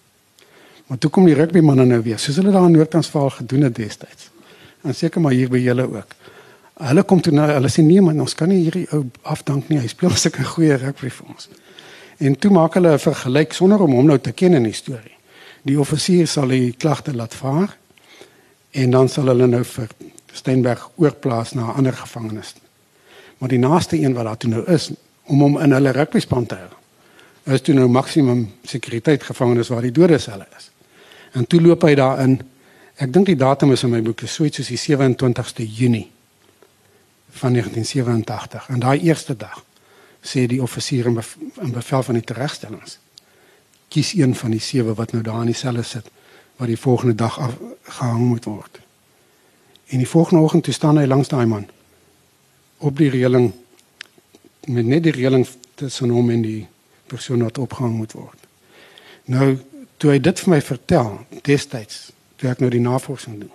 Maar 0.87 0.99
toe 0.99 1.11
kom 1.11 1.25
die 1.25 1.35
rugbymanne 1.35 1.85
nou 1.85 2.03
weer, 2.03 2.19
soos 2.19 2.37
hulle 2.37 2.51
daar 2.51 2.67
in 2.67 2.73
Noord-Transvaal 2.73 3.31
gedoen 3.31 3.63
het 3.63 3.75
destyds. 3.75 4.31
En 4.83 4.95
seker 4.95 5.21
maar 5.21 5.33
hier 5.33 5.49
by 5.49 5.59
julle 5.59 5.87
ook. 5.89 6.15
Hulle 6.75 7.03
kom 7.03 7.21
toe 7.21 7.33
nou, 7.33 7.51
hulle 7.51 7.69
sê 7.69 7.83
nee 7.83 8.01
man, 8.01 8.21
ons 8.21 8.35
kan 8.35 8.49
nie 8.49 8.63
hierdie 8.63 8.87
ou 8.91 9.05
afdank 9.23 9.69
nie. 9.69 9.79
Hy 9.79 9.87
speel 9.87 10.11
sulke 10.11 10.45
goeie 10.45 10.77
rugby 10.77 11.11
vir 11.11 11.27
ons. 11.29 11.49
En 12.19 12.37
toe 12.39 12.51
maak 12.51 12.75
hulle 12.75 12.93
'n 12.93 12.99
vergelyk 12.99 13.53
sonder 13.53 13.81
om 13.81 13.93
hom 13.93 14.07
nou 14.07 14.19
te 14.19 14.33
ken 14.33 14.55
in 14.55 14.63
die 14.63 14.73
storie. 14.73 15.17
Die 15.63 15.79
offisier 15.81 16.27
sal 16.27 16.49
die 16.49 16.73
klagte 16.73 17.15
laat 17.15 17.35
vaar 17.35 17.77
en 18.73 18.91
dan 18.91 19.09
sal 19.09 19.29
hulle 19.33 19.47
nou 19.47 19.65
vir 19.65 19.89
Steenberg 20.33 20.91
oorplaas 20.97 21.53
na 21.53 21.73
'n 21.73 21.77
ander 21.77 21.93
gevangenis 21.93 22.55
Maar 23.43 23.51
die 23.51 23.59
naaste 23.59 23.99
een 23.99 24.13
wat 24.15 24.25
daar 24.25 24.37
toe 24.37 24.51
nou 24.51 24.63
is 24.71 24.91
om 25.23 25.41
hom 25.41 25.59
in 25.59 25.73
hulle 25.73 25.91
rugbyspan 25.91 26.47
te 26.47 26.55
hou. 26.55 26.69
Is 27.55 27.61
toe 27.61 27.75
nou 27.75 27.89
maksimum 27.89 28.45
sekuriteit 28.63 29.23
gevangenes 29.23 29.69
waar 29.69 29.83
die 29.83 29.91
dodeselle 29.91 30.47
is. 30.57 30.71
En 31.33 31.47
toe 31.47 31.61
loop 31.61 31.83
hy 31.83 31.95
daarin. 31.99 32.37
Ek 32.95 33.13
dink 33.13 33.27
die 33.27 33.37
datum 33.37 33.73
is 33.75 33.83
in 33.83 33.91
my 33.91 34.03
boek 34.03 34.23
so 34.31 34.47
iets 34.47 34.61
soos 34.61 34.71
die 34.71 34.79
27ste 34.79 35.67
Junie 35.67 36.11
van 37.31 37.53
1987. 37.59 38.69
En 38.69 38.79
daai 38.79 39.01
eerste 39.01 39.37
dag 39.37 39.65
sê 40.23 40.47
die 40.47 40.63
offisier 40.63 41.11
in, 41.11 41.19
bev 41.19 41.35
in 41.59 41.75
bevel 41.75 42.03
van 42.03 42.15
die 42.15 42.25
teregstellings 42.25 43.01
kies 43.93 44.15
een 44.15 44.37
van 44.39 44.55
die 44.55 44.63
sewe 44.63 44.95
wat 44.95 45.11
nou 45.13 45.23
daar 45.23 45.43
in 45.43 45.51
die 45.51 45.59
selle 45.59 45.83
sit 45.83 46.07
wat 46.57 46.69
die 46.69 46.79
volgende 46.79 47.15
dag 47.15 47.39
afgehang 47.41 48.27
moet 48.29 48.45
word. 48.45 48.81
En 49.93 49.99
die 49.99 50.09
volgende 50.09 50.43
oggend 50.43 50.65
toe 50.65 50.75
staan 50.75 50.99
hy 50.99 51.07
langs 51.07 51.29
daai 51.29 51.47
man 51.47 51.67
op 52.83 52.97
die 52.99 53.11
reëling 53.11 53.53
met 54.67 54.87
net 54.87 55.03
die 55.07 55.15
reëling 55.15 55.47
tussen 55.79 56.11
hom 56.11 56.31
en 56.31 56.43
die 56.43 56.67
persoon 57.11 57.43
wat 57.43 57.59
opgehang 57.59 57.95
moet 57.97 58.15
word. 58.17 58.39
Nou 59.31 59.57
toe 60.03 60.15
hy 60.15 60.19
dit 60.19 60.41
vir 60.43 60.51
my 60.51 60.61
vertel 60.65 61.11
destyds 61.47 62.11
toe 62.41 62.51
ek 62.51 62.63
nou 62.63 62.71
die 62.73 62.83
navorsing 62.83 63.39
doen. 63.45 63.53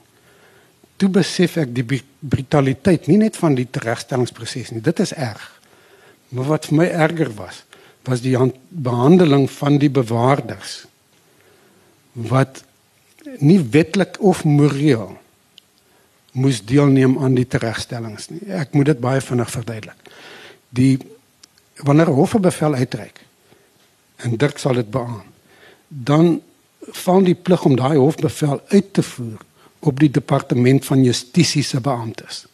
Toe 0.98 1.10
besef 1.14 1.58
ek 1.62 1.74
die 1.76 1.86
brutaliteit 1.86 3.10
nie 3.12 3.20
net 3.22 3.38
van 3.38 3.56
die 3.58 3.68
teregstellingsproses 3.70 4.72
nie. 4.74 4.82
Dit 4.82 5.02
is 5.04 5.14
erg. 5.14 5.44
Maar 6.32 6.48
wat 6.54 6.70
vir 6.70 6.80
my 6.80 6.88
erger 6.88 7.32
was, 7.36 7.62
was 8.08 8.24
die 8.24 8.36
behandeling 8.70 9.50
van 9.52 9.78
die 9.82 9.92
bewaarders 9.92 10.86
wat 12.28 12.64
nie 13.40 13.60
wetlik 13.60 14.18
of 14.20 14.44
moreel 14.44 15.18
moes 16.38 16.62
deelneem 16.66 17.18
aan 17.18 17.36
die 17.36 17.48
teregstellings 17.48 18.30
nie. 18.30 18.44
Ek 18.54 18.74
moet 18.78 18.92
dit 18.92 19.00
baie 19.02 19.22
vinnig 19.22 19.50
verduidelik. 19.52 20.12
Die 20.70 20.98
wanneer 21.86 22.10
hof 22.14 22.36
'n 22.36 22.42
bevel 22.42 22.74
uitreik 22.74 23.22
en 24.18 24.38
Dirk 24.38 24.58
sal 24.58 24.74
dit 24.74 24.90
beamoen, 24.92 25.30
dan 25.88 26.42
val 26.80 27.24
die 27.24 27.36
plig 27.36 27.66
om 27.66 27.76
daai 27.76 27.98
hofbevel 27.98 28.62
uit 28.68 28.94
te 28.94 29.04
voer 29.04 29.42
op 29.80 30.00
die 30.00 30.10
departement 30.10 30.86
van 30.86 31.04
justisie 31.04 31.64
se 31.64 31.82
beamptes. 31.82 32.46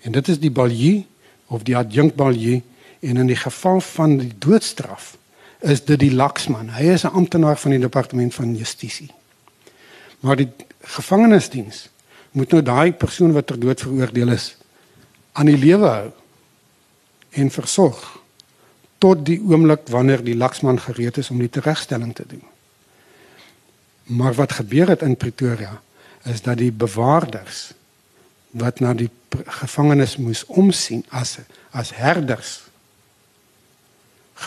En 0.00 0.12
dit 0.12 0.28
is 0.28 0.38
die 0.38 0.50
balie 0.50 1.06
of 1.46 1.62
die 1.62 1.76
adjunkt 1.76 2.14
balie 2.14 2.62
en 3.00 3.16
in 3.16 3.26
die 3.26 3.36
geval 3.36 3.80
van 3.80 4.16
die 4.18 4.32
doodstraf 4.38 5.16
is 5.58 5.84
dit 5.84 5.98
die 5.98 6.14
laksman. 6.14 6.70
Hy 6.70 6.84
is 6.94 7.04
'n 7.04 7.14
amptenaar 7.14 7.58
van 7.58 7.70
die 7.70 7.80
departement 7.80 8.34
van 8.34 8.56
justisie. 8.56 9.10
Maar 10.20 10.36
die 10.36 10.50
gevangenisdiens 10.80 11.88
moet 12.30 12.50
nou 12.50 12.62
daai 12.62 12.92
persoon 12.92 13.32
wat 13.32 13.46
ter 13.46 13.58
dood 13.60 13.80
veroordeel 13.80 14.32
is 14.34 14.56
aan 15.32 15.50
die 15.50 15.58
lewe 15.58 15.86
hou 15.86 16.10
en 17.38 17.50
versorg 17.50 18.02
tot 18.98 19.24
die 19.26 19.38
oomblik 19.38 19.86
wanneer 19.94 20.24
die 20.24 20.36
laksman 20.36 20.80
gereed 20.82 21.20
is 21.22 21.30
om 21.30 21.38
die 21.38 21.50
teregstelling 21.50 22.14
te 22.14 22.24
doen. 22.26 22.42
Maar 24.08 24.34
wat 24.34 24.58
gebeur 24.58 24.88
het 24.88 25.04
in 25.06 25.16
Pretoria 25.16 25.80
is 26.24 26.42
dat 26.42 26.58
die 26.58 26.72
bewaarders 26.72 27.70
wat 28.50 28.80
na 28.80 28.94
die 28.96 29.10
gevangenes 29.46 30.16
moes 30.16 30.44
omsien 30.46 31.04
as 31.08 31.36
as 31.70 31.92
herders 31.94 32.62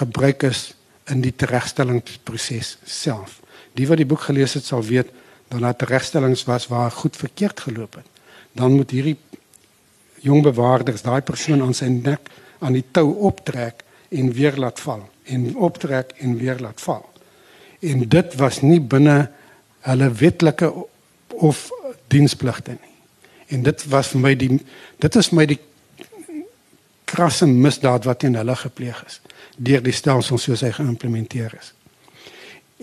gebruik 0.01 0.43
is 0.43 0.73
in 1.11 1.21
die 1.21 1.35
teregstellingsproses 1.35 2.77
self. 2.83 3.39
Die 3.77 3.87
wat 3.87 4.01
die 4.01 4.07
boek 4.07 4.25
gelees 4.27 4.55
het 4.57 4.65
sal 4.65 4.83
weet 4.83 5.11
dan 5.51 5.61
dat 5.61 5.81
regstellings 5.81 6.43
was 6.43 6.67
waar 6.67 6.91
goed 6.91 7.17
verkeerd 7.17 7.59
geloop 7.59 7.95
het, 7.95 8.07
dan 8.51 8.71
moet 8.71 8.91
hierdie 8.91 9.17
jong 10.23 10.43
bewaarders 10.43 11.01
daai 11.01 11.21
persoon 11.21 11.61
aan 11.61 11.75
sy 11.75 11.89
nek 11.91 12.29
aan 12.59 12.77
die 12.77 12.85
tou 12.91 13.09
optrek 13.27 13.83
en 14.09 14.31
weer 14.31 14.55
laat 14.55 14.79
val 14.79 15.03
en 15.23 15.55
optrek 15.55 16.13
en 16.23 16.37
weer 16.37 16.59
laat 16.59 16.81
val. 16.81 17.03
En 17.79 18.07
dit 18.07 18.35
was 18.39 18.61
nie 18.61 18.79
binne 18.79 19.17
hulle 19.87 20.09
wetlike 20.11 20.71
of 21.27 21.69
dienspligte 22.07 22.77
nie. 22.77 22.95
En 23.47 23.63
dit 23.63 23.85
was 23.91 24.11
vir 24.13 24.23
my 24.23 24.35
die 24.37 24.59
dit 25.03 25.15
is 25.15 25.31
my 25.35 25.45
die 25.49 25.59
krasse 27.11 27.47
misdaad 27.47 28.07
wat 28.07 28.23
teen 28.23 28.37
hulle 28.39 28.55
gepleeg 28.55 29.03
is 29.07 29.19
deur 29.57 29.83
die 29.83 29.93
stelsel 29.93 30.39
soos 30.39 30.63
hy 30.63 30.71
geïmplementeer 30.73 31.51
is. 31.59 31.73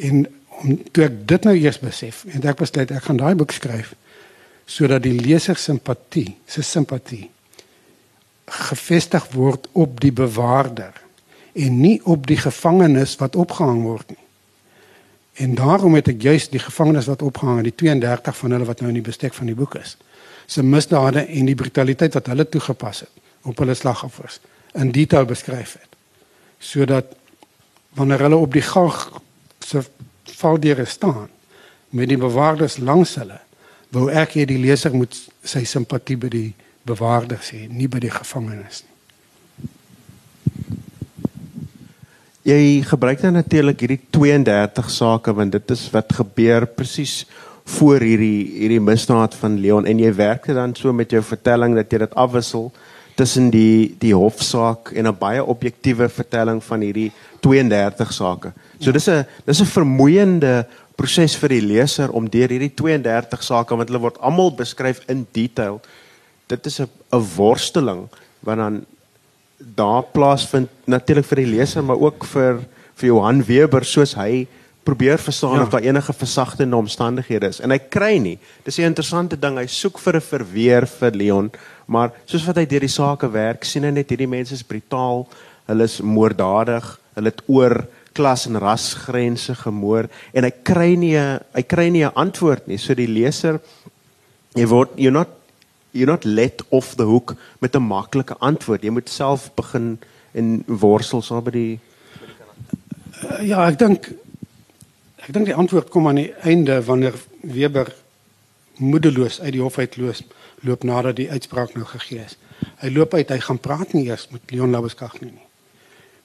En 0.04 0.26
om 0.62 0.76
toe 0.92 1.04
ek 1.06 1.18
dit 1.30 1.48
nou 1.48 1.54
eers 1.56 1.80
besef 1.82 2.24
en 2.28 2.44
ek 2.50 2.60
besluit 2.60 2.90
ek 2.90 3.08
gaan 3.08 3.20
daai 3.20 3.34
boek 3.38 3.54
skryf 3.54 3.94
sodat 4.68 5.00
die 5.06 5.16
leser 5.16 5.56
simpatie, 5.56 6.34
sy 6.44 6.62
simpatie 6.66 7.28
gefestig 8.48 9.24
word 9.32 9.68
op 9.72 9.98
die 10.02 10.12
bewaarder 10.12 10.96
en 11.58 11.78
nie 11.80 11.98
op 12.04 12.26
die 12.28 12.38
gevangenes 12.38 13.16
wat 13.20 13.36
opgehang 13.36 13.80
word 13.82 14.12
nie. 14.12 14.24
En 15.38 15.54
daarom 15.58 15.94
het 15.98 16.10
ek 16.10 16.22
juist 16.22 16.52
die 16.52 16.62
gevangenes 16.62 17.08
wat 17.10 17.22
opgehang 17.22 17.60
het, 17.62 17.70
die 17.70 17.78
32 17.86 18.36
van 18.36 18.54
hulle 18.54 18.68
wat 18.68 18.82
nou 18.82 18.90
in 18.92 18.98
die 18.98 19.06
bestek 19.06 19.34
van 19.36 19.50
die 19.50 19.56
boek 19.58 19.78
is, 19.80 19.96
se 20.46 20.64
misdade 20.64 21.24
en 21.26 21.48
die 21.48 21.56
brutaliteit 21.58 22.16
wat 22.16 22.30
hulle 22.32 22.46
toegepas 22.48 23.04
het 23.06 23.24
op 23.48 23.60
hulle 23.62 23.76
slagoffers 23.78 24.40
in 24.78 24.90
detail 24.92 25.24
beskryf 25.28 25.76
het. 25.78 25.96
Sodat 26.58 27.14
wanneer 27.96 28.26
hulle 28.26 28.36
op 28.36 28.52
die 28.52 28.64
gang 28.64 28.92
se 29.64 29.84
valdeure 30.36 30.84
staan. 30.84 31.28
Met 31.90 32.08
die 32.08 32.20
bewaarders 32.20 32.78
langs 32.78 33.14
hulle, 33.16 33.40
wou 33.94 34.08
ek 34.12 34.36
hê 34.36 34.44
die 34.48 34.60
leser 34.60 34.92
moet 34.92 35.16
sy 35.44 35.64
simpatie 35.64 36.18
by 36.20 36.28
die 36.32 36.48
bewaarders 36.88 37.52
hê, 37.54 37.66
nie 37.68 37.88
by 37.88 38.00
die 38.02 38.12
gevangenes 38.12 38.84
nie. 38.84 38.98
Jy 42.48 42.80
gebruik 42.88 43.20
dan 43.20 43.34
natuurlik 43.36 43.82
hierdie 43.84 44.00
32 44.14 44.86
sake 44.88 45.34
want 45.36 45.52
dit 45.52 45.72
is 45.74 45.82
wat 45.92 46.14
gebeur 46.16 46.64
presies 46.72 47.26
voor 47.76 48.00
hierdie 48.00 48.46
hierdie 48.62 48.80
misdaad 48.80 49.34
van 49.36 49.58
Leon. 49.60 49.84
En 49.84 49.98
jy 50.00 50.12
werk 50.16 50.46
dit 50.48 50.56
dan 50.56 50.72
so 50.76 50.94
met 50.96 51.12
jou 51.12 51.20
vertelling 51.20 51.76
dat 51.76 51.92
jy 51.92 52.00
dit 52.06 52.14
afwissel 52.16 52.70
tussen 53.18 53.50
die 53.50 53.96
die 53.98 54.14
hofsaak 54.14 54.92
en 54.94 55.06
'n 55.06 55.18
baie 55.18 55.44
objektiewe 55.44 56.08
vertelling 56.08 56.62
van 56.64 56.80
hierdie 56.80 57.12
32 57.40 58.12
sake. 58.12 58.52
So 58.78 58.92
dis 58.92 59.08
'n 59.08 59.26
dis 59.44 59.60
'n 59.60 59.66
vermoeiende 59.66 60.66
proses 60.96 61.36
vir 61.36 61.48
die 61.48 61.62
leser 61.62 62.10
om 62.10 62.28
deur 62.30 62.48
hierdie 62.48 62.74
32 62.74 63.42
sake 63.42 63.76
want 63.76 63.88
hulle 63.88 64.02
word 64.02 64.20
almal 64.20 64.50
beskryf 64.54 65.00
in 65.08 65.26
detail. 65.32 65.80
Dit 66.46 66.66
is 66.66 66.80
'n 66.80 66.88
'n 67.12 67.26
worsteling 67.36 68.08
wat 68.40 68.56
dan 68.56 68.86
daar 69.58 70.02
plaasvind 70.02 70.68
natuurlik 70.86 71.26
vir 71.26 71.36
die 71.36 71.52
leser 71.56 71.82
maar 71.82 71.98
ook 71.98 72.24
vir 72.24 72.60
vir 72.94 73.06
Johan 73.06 73.44
Weber 73.44 73.84
soos 73.84 74.14
hy 74.14 74.46
probeer 74.82 75.18
verstaan 75.18 75.58
ja. 75.58 75.62
of 75.62 75.68
daar 75.68 75.84
enige 75.84 76.12
versagtende 76.12 76.76
omstandighede 76.76 77.46
is 77.46 77.60
en 77.60 77.70
hy 77.70 77.78
kry 77.78 78.18
nie. 78.18 78.38
Dis 78.64 78.78
'n 78.78 78.82
interessante 78.82 79.36
ding. 79.36 79.58
Hy 79.58 79.66
soek 79.66 79.98
vir 79.98 80.16
'n 80.16 80.20
verweer 80.20 80.86
vir 80.86 81.10
Leon, 81.10 81.50
maar 81.88 82.12
soos 82.28 82.44
wat 82.44 82.60
hy 82.60 82.66
deur 82.68 82.84
die 82.84 82.92
saake 82.92 83.30
werk, 83.32 83.64
sien 83.64 83.86
hy 83.88 83.92
net 83.96 84.10
hierdie 84.12 84.28
mense 84.28 84.52
is 84.54 84.66
brutaal, 84.66 85.24
hulle 85.68 85.86
is 85.88 86.00
moorddadig, 86.04 86.84
hulle 87.16 87.32
het 87.32 87.40
oor 87.48 87.80
klas 88.18 88.46
en 88.48 88.58
rasgrense 88.60 89.54
gemoor 89.62 90.08
en 90.34 90.46
hy 90.46 90.52
kry 90.66 90.92
nie 90.98 91.16
hy 91.16 91.64
kry 91.66 91.88
nie 91.94 92.04
'n 92.04 92.14
antwoord 92.14 92.68
nie. 92.68 92.78
So 92.78 92.94
die 92.94 93.06
leser 93.06 93.60
jy 94.54 94.66
word 94.66 94.96
you're 94.96 95.14
not 95.14 95.28
you're 95.92 96.10
not 96.10 96.24
let 96.24 96.62
off 96.70 96.96
the 96.96 97.06
hook 97.06 97.36
met 97.60 97.76
'n 97.76 97.82
maklike 97.82 98.34
antwoord. 98.40 98.82
Jy 98.82 98.90
moet 98.90 99.08
self 99.08 99.50
begin 99.54 99.98
en 100.34 100.64
worstel 100.66 101.22
so 101.22 101.40
by 101.40 101.50
die 101.50 101.80
uh, 103.22 103.42
Ja, 103.42 103.68
ek 103.68 103.78
dink 103.78 104.10
ek 105.26 105.32
dink 105.32 105.46
die 105.46 105.54
antwoord 105.54 105.90
kom 105.90 106.08
aan 106.08 106.22
die 106.22 106.32
einde 106.42 106.82
wanneer 106.84 107.14
Weber 107.42 107.92
moedeloos 108.78 109.40
uit 109.40 109.52
die 109.52 109.62
hof 109.62 109.78
uitloop 109.78 110.34
loop 110.66 110.82
nadat 110.82 111.16
die 111.16 111.30
uitspraak 111.30 111.74
nou 111.74 111.84
gegee 111.86 112.24
is. 112.24 112.36
Hy 112.82 112.90
loop 112.90 113.14
uit, 113.14 113.28
hy 113.30 113.38
gaan 113.38 113.60
praat 113.62 113.92
nie 113.92 114.06
eers 114.08 114.28
met 114.30 114.50
Leon 114.50 114.70
Labeskag 114.70 115.20
nie. 115.20 115.32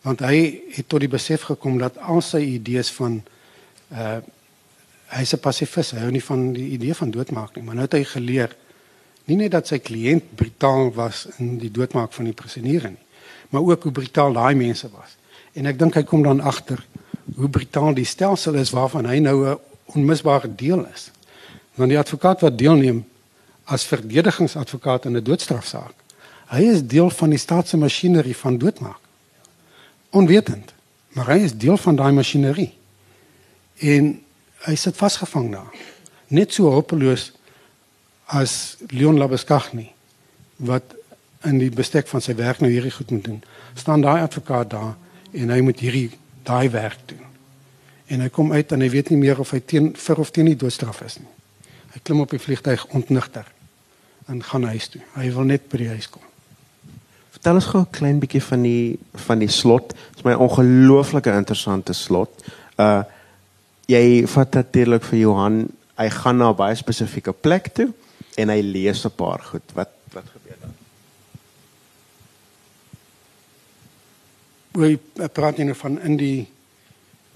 Want 0.04 0.20
hy 0.26 0.62
het 0.76 0.88
tot 0.88 1.04
die 1.04 1.12
besef 1.12 1.48
gekom 1.50 1.78
dat 1.82 1.98
al 1.98 2.22
sy 2.22 2.42
idees 2.58 2.92
van 2.92 3.22
uh 3.92 4.22
hy's 5.14 5.34
'n 5.34 5.40
pasifis, 5.40 5.92
hy 5.92 6.00
hou 6.00 6.12
nie 6.12 6.24
van 6.24 6.54
die 6.54 6.70
idee 6.74 6.94
van 6.94 7.12
doodmaak 7.12 7.56
nie, 7.56 7.64
maar 7.64 7.76
nou 7.76 7.86
het 7.86 7.94
hy 7.94 8.04
geleer 8.04 8.56
nie 9.26 9.36
net 9.36 9.52
dat 9.52 9.68
sy 9.68 9.78
kliënt 9.78 10.36
brutaal 10.36 10.92
was 10.94 11.28
in 11.38 11.60
die 11.62 11.72
doodmaak 11.72 12.14
van 12.14 12.26
die 12.26 12.34
prisoneer 12.34 12.90
nie, 12.90 13.04
maar 13.50 13.62
ook 13.62 13.84
hoe 13.84 13.92
brutaal 13.92 14.34
daai 14.34 14.56
mense 14.56 14.90
was. 14.90 15.16
En 15.54 15.66
ek 15.66 15.78
dink 15.80 15.96
hy 15.96 16.04
kom 16.04 16.24
dan 16.24 16.42
agter 16.42 16.82
hoe 17.38 17.50
brutaal 17.50 17.94
die 17.94 18.06
stelsel 18.06 18.56
is 18.56 18.74
waarvan 18.74 19.06
hy 19.06 19.20
nou 19.20 19.46
'n 19.46 19.60
onmisbare 19.86 20.56
deel 20.56 20.86
is. 20.94 21.12
Want 21.76 21.90
die 21.90 22.00
advokaat 22.00 22.42
wat 22.42 22.58
deelneem 22.58 23.06
as 23.66 23.86
verdedigingsadvokaat 23.88 25.06
in 25.06 25.18
'n 25.18 25.24
doodstrafsaak, 25.24 25.94
hy 26.48 26.62
is 26.62 26.84
deel 26.84 27.10
van 27.10 27.30
die 27.30 27.40
staatse 27.40 27.78
masjinerie 27.78 28.36
van 28.36 28.58
doodmaak. 28.58 29.00
Onwetend, 30.10 30.74
maar 31.14 31.28
hy 31.28 31.40
is 31.40 31.58
deel 31.58 31.78
van 31.78 31.96
daai 31.96 32.12
masjinerie. 32.12 32.74
En 33.78 34.22
hy 34.68 34.76
sit 34.76 34.96
vasgevang 34.96 35.52
daar. 35.52 35.74
Net 36.28 36.54
so 36.54 36.70
hopeloos 36.72 37.32
as 38.26 38.78
Leon 38.88 39.18
Labeskagni 39.18 39.92
wat 40.56 40.96
in 41.44 41.60
die 41.60 41.72
bestek 41.74 42.08
van 42.08 42.22
sy 42.22 42.36
werk 42.36 42.62
nou 42.64 42.72
hierdie 42.72 42.94
goed 42.94 43.12
moet 43.12 43.24
doen. 43.24 43.44
Staan 43.76 44.02
daai 44.02 44.22
advokaat 44.22 44.70
daar 44.70 44.96
en 45.32 45.50
hy 45.50 45.60
moet 45.62 45.80
hierdie 45.80 46.12
daai 46.48 46.70
werk 46.70 47.00
doen. 47.06 47.26
En 48.08 48.24
hy 48.24 48.30
kom 48.30 48.52
uit 48.52 48.72
en 48.72 48.82
hy 48.82 48.90
weet 48.90 49.10
nie 49.10 49.20
meer 49.20 49.40
of 49.40 49.52
hy 49.52 49.60
teen 49.60 49.92
vir 49.96 50.20
of 50.20 50.32
teen 50.32 50.46
die 50.46 50.60
doodstraf 50.60 51.02
is 51.02 51.20
nie. 51.20 51.30
Hy 51.94 52.00
klim 52.04 52.24
op 52.24 52.32
die 52.34 52.42
vliegtuig 52.42 52.86
ontnigter 52.96 53.53
en 54.28 54.44
gaan 54.44 54.64
huis 54.64 54.88
toe. 54.88 55.02
Hy 55.16 55.32
wil 55.34 55.44
net 55.44 55.70
by 55.72 55.78
die 55.78 55.90
huis 55.90 56.10
kom. 56.10 56.22
Vertel 57.32 57.60
ons 57.60 57.66
gou 57.66 57.82
'n 57.82 57.92
klein 57.92 58.20
bietjie 58.20 58.42
van 58.42 58.62
die 58.62 59.00
van 59.28 59.40
die 59.40 59.50
slot. 59.50 59.90
Dit 59.90 60.18
is 60.18 60.24
my 60.24 60.34
ongelooflike 60.34 61.32
interessante 61.32 61.94
slot. 61.94 62.32
Uh 62.78 63.04
jy 63.86 64.26
vat 64.28 64.54
natuurlik 64.54 65.04
vir 65.04 65.20
Johan, 65.20 65.68
hy 65.98 66.10
gaan 66.10 66.38
na 66.38 66.50
'n 66.50 66.56
baie 66.56 66.76
spesifieke 66.76 67.34
plek 67.34 67.74
toe 67.74 67.94
en 68.38 68.50
hy 68.50 68.62
lees 68.62 69.06
'n 69.06 69.16
paar 69.16 69.40
goed. 69.40 69.64
Wat 69.74 69.90
wat 70.14 70.24
gebeur 70.34 70.58
dan? 70.62 70.74
Hoe 74.72 75.00
praat 75.30 75.58
jy 75.58 75.64
nou 75.64 75.76
van 75.76 76.02
in 76.02 76.18
die 76.18 76.48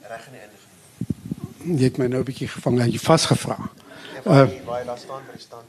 reg 0.07 0.27
in 0.27 0.33
die 0.33 0.41
einde. 0.41 1.79
Jy 1.79 1.89
het 1.89 1.97
my 1.97 2.07
nou 2.07 2.21
'n 2.21 2.25
bietjie 2.25 2.47
gevang, 2.47 2.79
jy 2.85 2.99
vasgevra. 2.99 3.57
Ja, 4.23 4.43
uh, 4.43 4.49
waar 4.65 4.85
daar 4.85 4.97
staan 4.97 5.21
by 5.27 5.31
die 5.31 5.41
stand, 5.41 5.67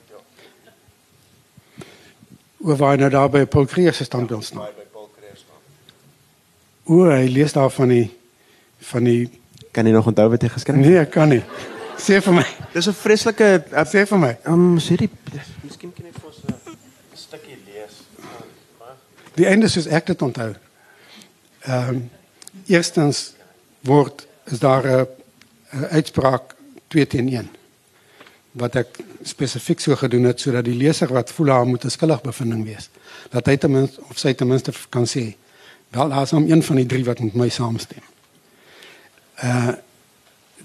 Hoe 2.58 2.76
waar 2.76 2.98
nou 2.98 3.10
daar 3.10 3.30
by 3.30 3.44
Paul 3.46 3.64
Kreer 3.64 3.94
se 3.94 4.04
standbeeld 4.04 4.44
staan? 4.44 4.66
Hoe 6.82 7.10
hy 7.10 7.28
lees 7.28 7.52
daar 7.52 7.70
van 7.70 7.88
die 7.88 8.16
van 8.78 9.04
die 9.04 9.30
kan 9.70 9.86
jy 9.86 9.92
nog 9.92 10.06
onthou 10.06 10.28
wat 10.30 10.42
hy 10.42 10.48
geskryf 10.48 10.76
het? 10.76 10.86
Nee, 10.86 10.98
ek 10.98 11.10
kan 11.14 11.28
nie. 11.28 11.42
Sê 11.98 12.18
vir 12.24 12.34
my. 12.34 12.44
Dis 12.72 12.88
'n 12.88 12.94
vreeslike 12.94 13.48
uh, 13.70 13.84
sê 13.84 14.06
vir 14.06 14.18
my. 14.18 14.32
Ehm 14.44 14.54
um, 14.54 14.78
sê 14.78 14.96
die 14.96 15.10
miskien 15.62 15.92
kan 15.92 16.06
jy 16.06 16.12
vir 16.12 16.26
ons 16.26 16.38
'n 16.46 16.76
stukkie 17.14 17.58
lees. 17.66 18.02
Die 19.34 19.46
einde 19.46 19.66
is 19.66 19.86
ek 19.86 20.06
dit 20.06 20.22
onthou. 20.22 20.54
Ehm 21.66 21.88
um, 21.88 22.10
eerstens 22.66 23.34
word 23.80 24.26
is 24.46 24.58
daar 24.58 24.86
'n 24.86 25.06
uitspraak 25.90 26.54
2 26.88 27.06
teen 27.06 27.28
1 27.28 27.57
wat 28.58 28.76
ek 28.76 28.98
spesifiek 29.22 29.80
so 29.80 29.96
gedoen 29.96 30.28
het 30.30 30.40
sodat 30.40 30.64
die 30.64 30.76
leser 30.76 31.12
wat 31.12 31.32
voel 31.32 31.52
haar 31.54 31.66
moet 31.66 31.84
'n 31.84 31.90
skuldig 31.90 32.22
bevinding 32.22 32.64
wees 32.64 32.90
dat 33.30 33.46
hy 33.46 33.56
ten 33.56 33.70
minste 33.70 34.00
of 34.10 34.18
sy 34.18 34.32
ten 34.34 34.48
minste 34.48 34.72
kan 34.90 35.06
sê 35.06 35.34
wel 35.90 36.08
daar's 36.08 36.30
hom 36.30 36.50
een 36.50 36.62
van 36.62 36.76
die 36.76 36.86
drie 36.86 37.04
wat 37.04 37.20
met 37.20 37.34
my 37.34 37.48
saamstem. 37.48 38.02
Uh 39.42 39.74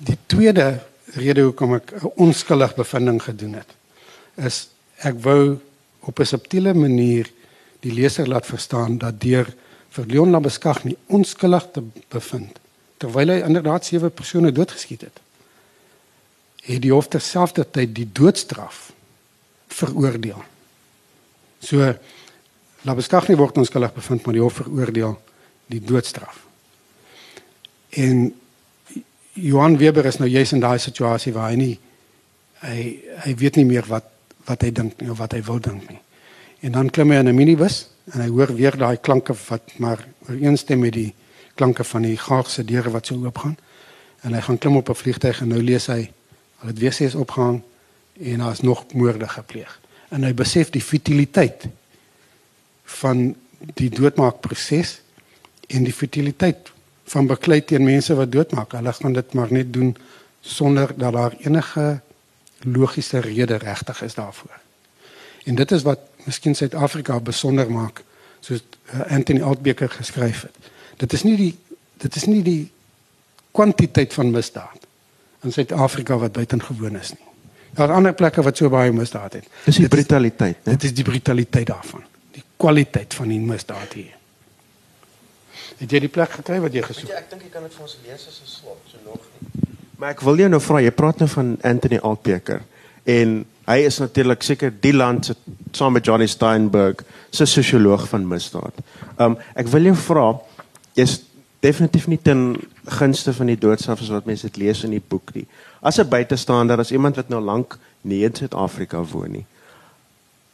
die 0.04 0.18
tweede 0.26 0.82
rede 1.16 1.42
hoekom 1.42 1.76
ek 1.76 1.92
'n 1.94 2.12
onskuldig 2.16 2.76
bevinding 2.76 3.22
gedoen 3.24 3.54
het 3.54 3.72
is 4.36 4.68
ek 4.98 5.22
wou 5.22 5.60
op 6.00 6.20
'n 6.20 6.26
subtiele 6.26 6.74
manier 6.74 7.30
die 7.80 7.94
leser 7.94 8.28
laat 8.28 8.46
verstaan 8.46 8.98
dat 8.98 9.22
deur 9.22 9.54
vir 9.90 10.06
Leon 10.06 10.30
Labeskag 10.30 10.84
nie 10.84 10.98
onskuldig 11.08 11.68
te 11.72 11.84
bevind 12.10 12.60
terwyl 12.98 13.30
hy 13.30 13.40
inderdaad 13.46 13.86
sewe 13.86 14.10
persone 14.10 14.52
doodgeskiet 14.52 15.02
het 15.02 15.20
het 16.64 16.82
die 16.82 16.94
hof 16.94 17.10
terselfdertyd 17.12 17.96
die 17.96 18.08
doodstraf 18.12 18.92
veroordeel. 19.74 20.44
So 21.64 21.94
Labeskag 22.84 23.30
nie 23.30 23.40
word 23.40 23.58
onskuldig 23.62 23.94
bevind 23.96 24.26
maar 24.26 24.36
die 24.36 24.44
hof 24.44 24.60
veroordeel 24.60 25.16
die 25.72 25.80
doodstraf. 25.80 26.42
En 27.96 28.34
Johan 29.34 29.78
Weber 29.80 30.06
is 30.06 30.20
nou 30.20 30.28
juis 30.30 30.52
in 30.54 30.64
daai 30.64 30.80
situasie 30.80 31.34
waar 31.34 31.54
hy 31.54 31.60
nie 31.60 31.76
hy 32.64 32.84
hy 33.26 33.36
weet 33.40 33.60
nie 33.60 33.68
meer 33.68 33.88
wat 33.88 34.10
wat 34.48 34.64
hy 34.66 34.72
dink 34.76 35.00
nie 35.00 35.12
of 35.12 35.20
wat 35.24 35.32
hy 35.36 35.40
wil 35.48 35.62
dink 35.64 35.88
nie. 35.90 36.00
En 36.64 36.76
dan 36.76 36.92
klim 36.92 37.12
hy 37.12 37.22
in 37.24 37.30
'n 37.32 37.36
minibus 37.36 37.88
en 38.14 38.22
hy 38.22 38.28
hoor 38.28 38.56
weer 38.56 38.76
daai 38.78 38.98
klanke 38.98 39.36
wat 39.48 39.80
maar 39.80 40.04
ooreenstem 40.28 40.80
met 40.80 40.94
die 40.94 41.14
klanke 41.56 41.84
van 41.84 42.02
die 42.02 42.18
gaagse 42.18 42.64
deure 42.64 42.92
wat 42.92 43.08
so 43.08 43.16
oop 43.16 43.38
gaan. 43.38 43.58
en 44.24 44.34
hy 44.34 44.42
gaan 44.42 44.58
klim 44.58 44.76
op 44.76 44.90
'n 44.90 44.96
vliegtyg 44.96 45.42
en 45.42 45.48
nou 45.48 45.62
lees 45.62 45.86
hy 45.88 46.12
al 46.64 46.70
het 46.72 46.80
weer 46.80 46.94
ses 46.94 47.16
opgehang 47.16 47.62
en 48.20 48.38
daar 48.38 48.52
is 48.52 48.62
nog 48.62 48.86
moorde 48.94 49.28
gepleeg. 49.28 49.80
En 50.10 50.24
hy 50.24 50.34
besef 50.34 50.70
die 50.72 50.82
futiliteit 50.82 51.66
van 53.00 53.34
die 53.80 53.90
doodmaakproses 53.90 55.02
en 55.68 55.84
die 55.84 55.94
futiliteit 55.94 56.72
van 57.12 57.28
beklei 57.28 57.60
teen 57.66 57.84
mense 57.84 58.16
wat 58.16 58.32
doodmaak. 58.32 58.72
Hulle 58.78 58.94
gaan 58.94 59.14
dit 59.14 59.34
maar 59.34 59.52
net 59.52 59.74
doen 59.74 59.96
sonder 60.42 60.94
dat 60.96 61.14
daar 61.14 61.36
enige 61.40 62.02
logiese 62.64 63.20
rede 63.20 63.56
regtig 63.56 64.02
is 64.02 64.14
daarvoor. 64.14 64.60
En 65.44 65.56
dit 65.56 65.72
is 65.72 65.84
wat 65.84 66.00
miskien 66.24 66.56
Suid-Afrika 66.56 67.20
besonder 67.20 67.72
maak 67.72 68.04
soos 68.40 68.64
uh, 68.94 69.02
Anthony 69.12 69.42
Altbeker 69.42 69.90
geskryf 69.90 70.42
het. 70.42 70.72
Dit 70.98 71.14
is 71.14 71.24
nie 71.24 71.36
die 71.38 71.58
dit 71.98 72.16
is 72.16 72.26
nie 72.26 72.42
die 72.44 72.72
kwantiteit 73.52 74.14
van 74.14 74.32
misdaad 74.32 74.83
in 75.44 75.52
Suid-Afrika 75.52 76.18
wat 76.18 76.32
buitengewoon 76.32 76.98
is 77.00 77.14
nie. 77.14 77.30
Daar 77.74 77.90
is 77.90 77.96
ander 77.96 78.14
plekke 78.14 78.42
wat 78.46 78.58
so 78.58 78.70
baie 78.70 78.92
misdaad 78.94 79.40
het. 79.40 79.48
Dis 79.66 79.80
die 79.82 79.88
brutaliteit, 79.90 80.60
né? 80.64 80.76
Dit 80.76 80.84
is 80.84 80.94
die 80.94 81.06
brutaliteit 81.06 81.68
daarvan. 81.68 82.04
Die 82.36 82.44
kwaliteit 82.58 83.14
van 83.18 83.34
die 83.34 83.40
misdaad 83.42 83.96
hier. 83.98 84.14
Het 85.80 85.96
jy 85.96 86.04
die 86.06 86.12
plek 86.14 86.38
gekry 86.38 86.60
wat 86.62 86.76
jy 86.76 86.84
gesoek? 86.86 87.10
Ja, 87.10 87.24
ek 87.24 87.32
dink 87.32 87.48
jy 87.48 87.50
kan 87.54 87.66
dit 87.66 87.74
vir 87.74 87.88
ons 87.88 87.98
lees 88.06 88.28
as 88.30 88.42
'n 88.44 88.50
slot, 88.50 88.82
so 88.92 88.98
nog 89.06 89.26
nie. 89.34 89.64
Maar 89.98 90.12
ek 90.12 90.22
wil 90.22 90.38
jou 90.38 90.50
nou 90.50 90.62
vra, 90.62 90.82
jy 90.82 90.92
praat 90.92 91.20
nou 91.20 91.30
van 91.30 91.58
Anthony 91.64 91.98
Altbeker 91.98 92.62
en 93.04 93.46
hy 93.68 93.78
is 93.88 94.00
natuurlik 94.00 94.44
seker 94.44 94.74
die 94.82 94.94
land 94.94 95.26
se 95.26 95.36
saam 95.72 95.94
met 95.94 96.06
Johnny 96.06 96.28
Steinberg 96.28 97.04
se 97.32 97.46
sosioloog 97.46 98.08
van 98.10 98.28
misdaad. 98.28 98.74
Um 99.18 99.38
ek 99.56 99.68
wil 99.68 99.82
jou 99.82 99.96
vra, 99.96 100.40
jy's 100.94 101.22
definitief 101.64 102.08
nie 102.12 102.20
ten 102.22 102.56
gunste 103.00 103.34
van 103.34 103.52
die 103.52 103.60
doodstraf 103.60 104.02
as 104.04 104.12
wat 104.12 104.28
mense 104.28 104.50
dit 104.50 104.60
lees 104.66 104.84
in 104.84 104.96
die 104.96 105.04
boek 105.08 105.34
nie. 105.34 105.46
As 105.82 106.00
'n 106.00 106.10
buitestander, 106.10 106.80
as 106.80 106.92
iemand 106.92 107.16
wat 107.16 107.30
nou 107.30 107.42
lank 107.42 107.78
nie 108.02 108.24
in 108.24 108.36
Suid-Afrika 108.36 109.04
woon 109.04 109.32
nie. 109.32 109.46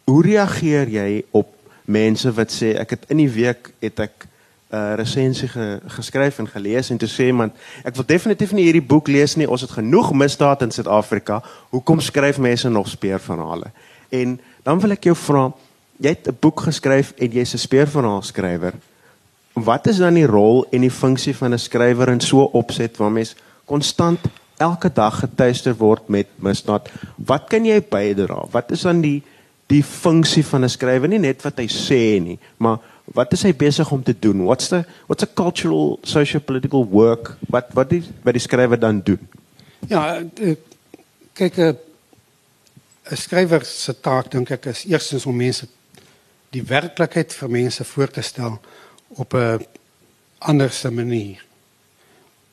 Hoe 0.06 0.24
reageer 0.24 0.88
jy 0.88 1.24
op 1.32 1.48
mense 1.86 2.32
wat 2.34 2.52
sê 2.54 2.76
ek 2.78 2.89
het 2.89 3.06
in 3.10 3.17
die 3.17 3.30
week 3.30 3.72
het 3.82 4.00
ek 4.00 4.28
'n 4.69 4.76
uh, 4.76 4.93
resensie 4.95 5.48
ge, 5.48 5.80
geskryf 5.88 6.38
en 6.39 6.48
gelees 6.48 6.89
en 6.89 6.98
toe 6.98 7.10
sê 7.10 7.26
iemand 7.26 7.54
ek 7.84 7.95
wil 7.95 8.06
definitief 8.06 8.52
nie 8.52 8.63
hierdie 8.63 8.86
boek 8.86 9.08
lees 9.08 9.36
nie 9.36 9.50
ons 9.50 9.62
het 9.62 9.72
genoeg 9.72 10.13
misdaad 10.13 10.62
in 10.62 10.72
Suid-Afrika 10.72 11.41
hoekom 11.69 12.00
skryf 12.00 12.38
mense 12.38 12.69
nog 12.69 12.88
speurverhale 12.88 13.72
en 14.10 14.39
dan 14.63 14.80
wil 14.80 14.91
ek 14.91 15.04
jou 15.04 15.15
vra 15.15 15.52
jy 15.98 16.10
het 16.10 16.28
'n 16.28 16.38
boek 16.39 16.62
geskryf 16.62 17.13
en 17.17 17.32
jy's 17.32 17.54
'n 17.54 17.58
speurverhaal 17.58 18.22
skrywer 18.22 18.74
wat 19.54 19.88
is 19.88 19.98
dan 19.98 20.14
die 20.14 20.28
rol 20.28 20.66
en 20.72 20.82
die 20.82 20.92
funksie 20.92 21.36
van 21.36 21.54
'n 21.54 21.60
skrywer 21.60 22.10
in 22.10 22.22
so 22.22 22.44
'n 22.44 22.54
opset 22.54 22.98
waar 22.98 23.12
mens 23.12 23.36
konstant 23.66 24.20
elke 24.58 24.90
dag 24.94 25.20
getuister 25.20 25.76
word 25.78 26.10
met 26.10 26.28
misdaad 26.36 26.90
wat 27.16 27.50
kan 27.50 27.66
jy 27.66 27.82
bydra 27.82 28.46
wat 28.52 28.72
is 28.72 28.82
dan 28.82 29.02
die 29.02 29.24
die 29.68 29.84
funksie 29.84 30.46
van 30.46 30.64
'n 30.64 30.70
skrywer 30.70 31.10
nie 31.10 31.20
net 31.20 31.42
wat 31.44 31.58
hy 31.58 31.68
sê 31.68 32.22
nie 32.22 32.40
maar 32.58 32.80
wat 33.14 33.34
is 33.34 33.44
hy 33.48 33.54
besig 33.56 33.90
om 33.92 34.04
te 34.04 34.14
doen? 34.14 34.44
What's 34.46 34.70
the 34.70 34.84
what's 35.08 35.24
a 35.24 35.28
cultural 35.34 36.00
social 36.04 36.42
political 36.42 36.86
work? 36.86 37.36
Wat 37.50 37.72
wat 37.78 37.90
die 37.94 38.04
wat 38.24 38.38
die 38.38 38.44
skrywer 38.44 38.80
dan 38.80 39.02
doen? 39.04 39.22
Ja, 39.88 40.22
kyk 41.34 41.58
'n 41.58 41.78
skrywer 43.16 43.66
se 43.66 43.94
taak 44.00 44.32
dink 44.32 44.52
ek 44.52 44.66
is 44.66 44.86
eerstens 44.86 45.26
om 45.26 45.36
mense 45.36 45.68
die 46.50 46.64
werklikheid 46.64 47.34
vir 47.34 47.50
mense 47.50 47.84
voor 47.84 48.10
te 48.10 48.22
stel 48.22 48.60
op 49.17 49.34
'n 49.34 49.65
anderse 50.38 50.91
manier 50.91 51.48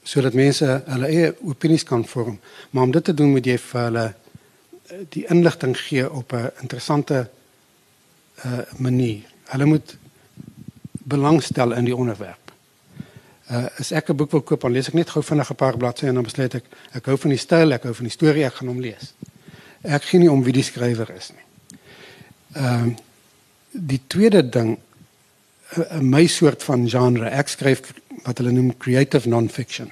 sodat 0.07 0.37
mense 0.39 0.67
hulle 0.87 1.09
eie 1.11 1.35
opinies 1.43 1.85
kan 1.85 2.05
vorm. 2.07 2.39
Maar 2.71 2.83
om 2.83 2.91
dit 2.95 3.05
te 3.05 3.15
doen 3.15 3.33
moet 3.35 3.47
jy 3.47 3.57
vir 3.59 3.81
hulle 3.89 4.05
eh, 4.07 5.01
die 5.15 5.25
inligting 5.35 5.75
gee 5.79 6.07
op 6.11 6.33
'n 6.33 6.51
interessante 6.63 7.29
uh 8.45 8.61
manier. 8.77 9.25
Hulle 9.45 9.65
moet 9.65 9.97
belangstel 10.93 11.73
in 11.73 11.85
die 11.85 11.97
onderwerp. 11.97 12.53
Uh 13.51 13.67
as 13.79 13.91
ek 13.91 14.11
'n 14.11 14.17
boek 14.17 14.31
wil 14.31 14.43
koop, 14.43 14.61
dan 14.61 14.73
lees 14.73 14.89
ek 14.89 14.95
net 14.95 15.11
gou 15.11 15.23
vinnig 15.23 15.51
'n 15.51 15.55
paar 15.55 15.77
bladsye 15.77 16.09
en 16.09 16.15
dan 16.15 16.25
besluit 16.25 16.55
ek 16.55 16.65
ek 16.93 17.07
hou 17.07 17.17
van 17.17 17.31
die 17.31 17.39
styl, 17.39 17.73
ek 17.73 17.83
hou 17.83 17.95
van 17.95 18.05
die 18.05 18.13
storie, 18.13 18.45
ek 18.45 18.55
gaan 18.55 18.69
hom 18.69 18.81
lees. 18.81 19.15
Ek 19.83 20.03
gee 20.03 20.21
nie 20.21 20.31
om 20.31 20.43
wie 20.43 20.53
die 20.53 20.63
skrywer 20.63 21.11
is 21.11 21.31
nie. 21.31 21.47
Ehm 22.55 22.89
uh, 22.89 22.95
die 23.73 24.01
tweede 24.07 24.49
ding 24.49 24.79
my 26.01 26.27
soort 26.27 26.63
van 26.63 26.89
genre, 26.89 27.31
ek 27.31 27.49
skryf 27.49 27.93
wat 28.25 28.39
hulle 28.39 28.53
noem 28.55 28.77
creative 28.79 29.29
non-fiction. 29.29 29.91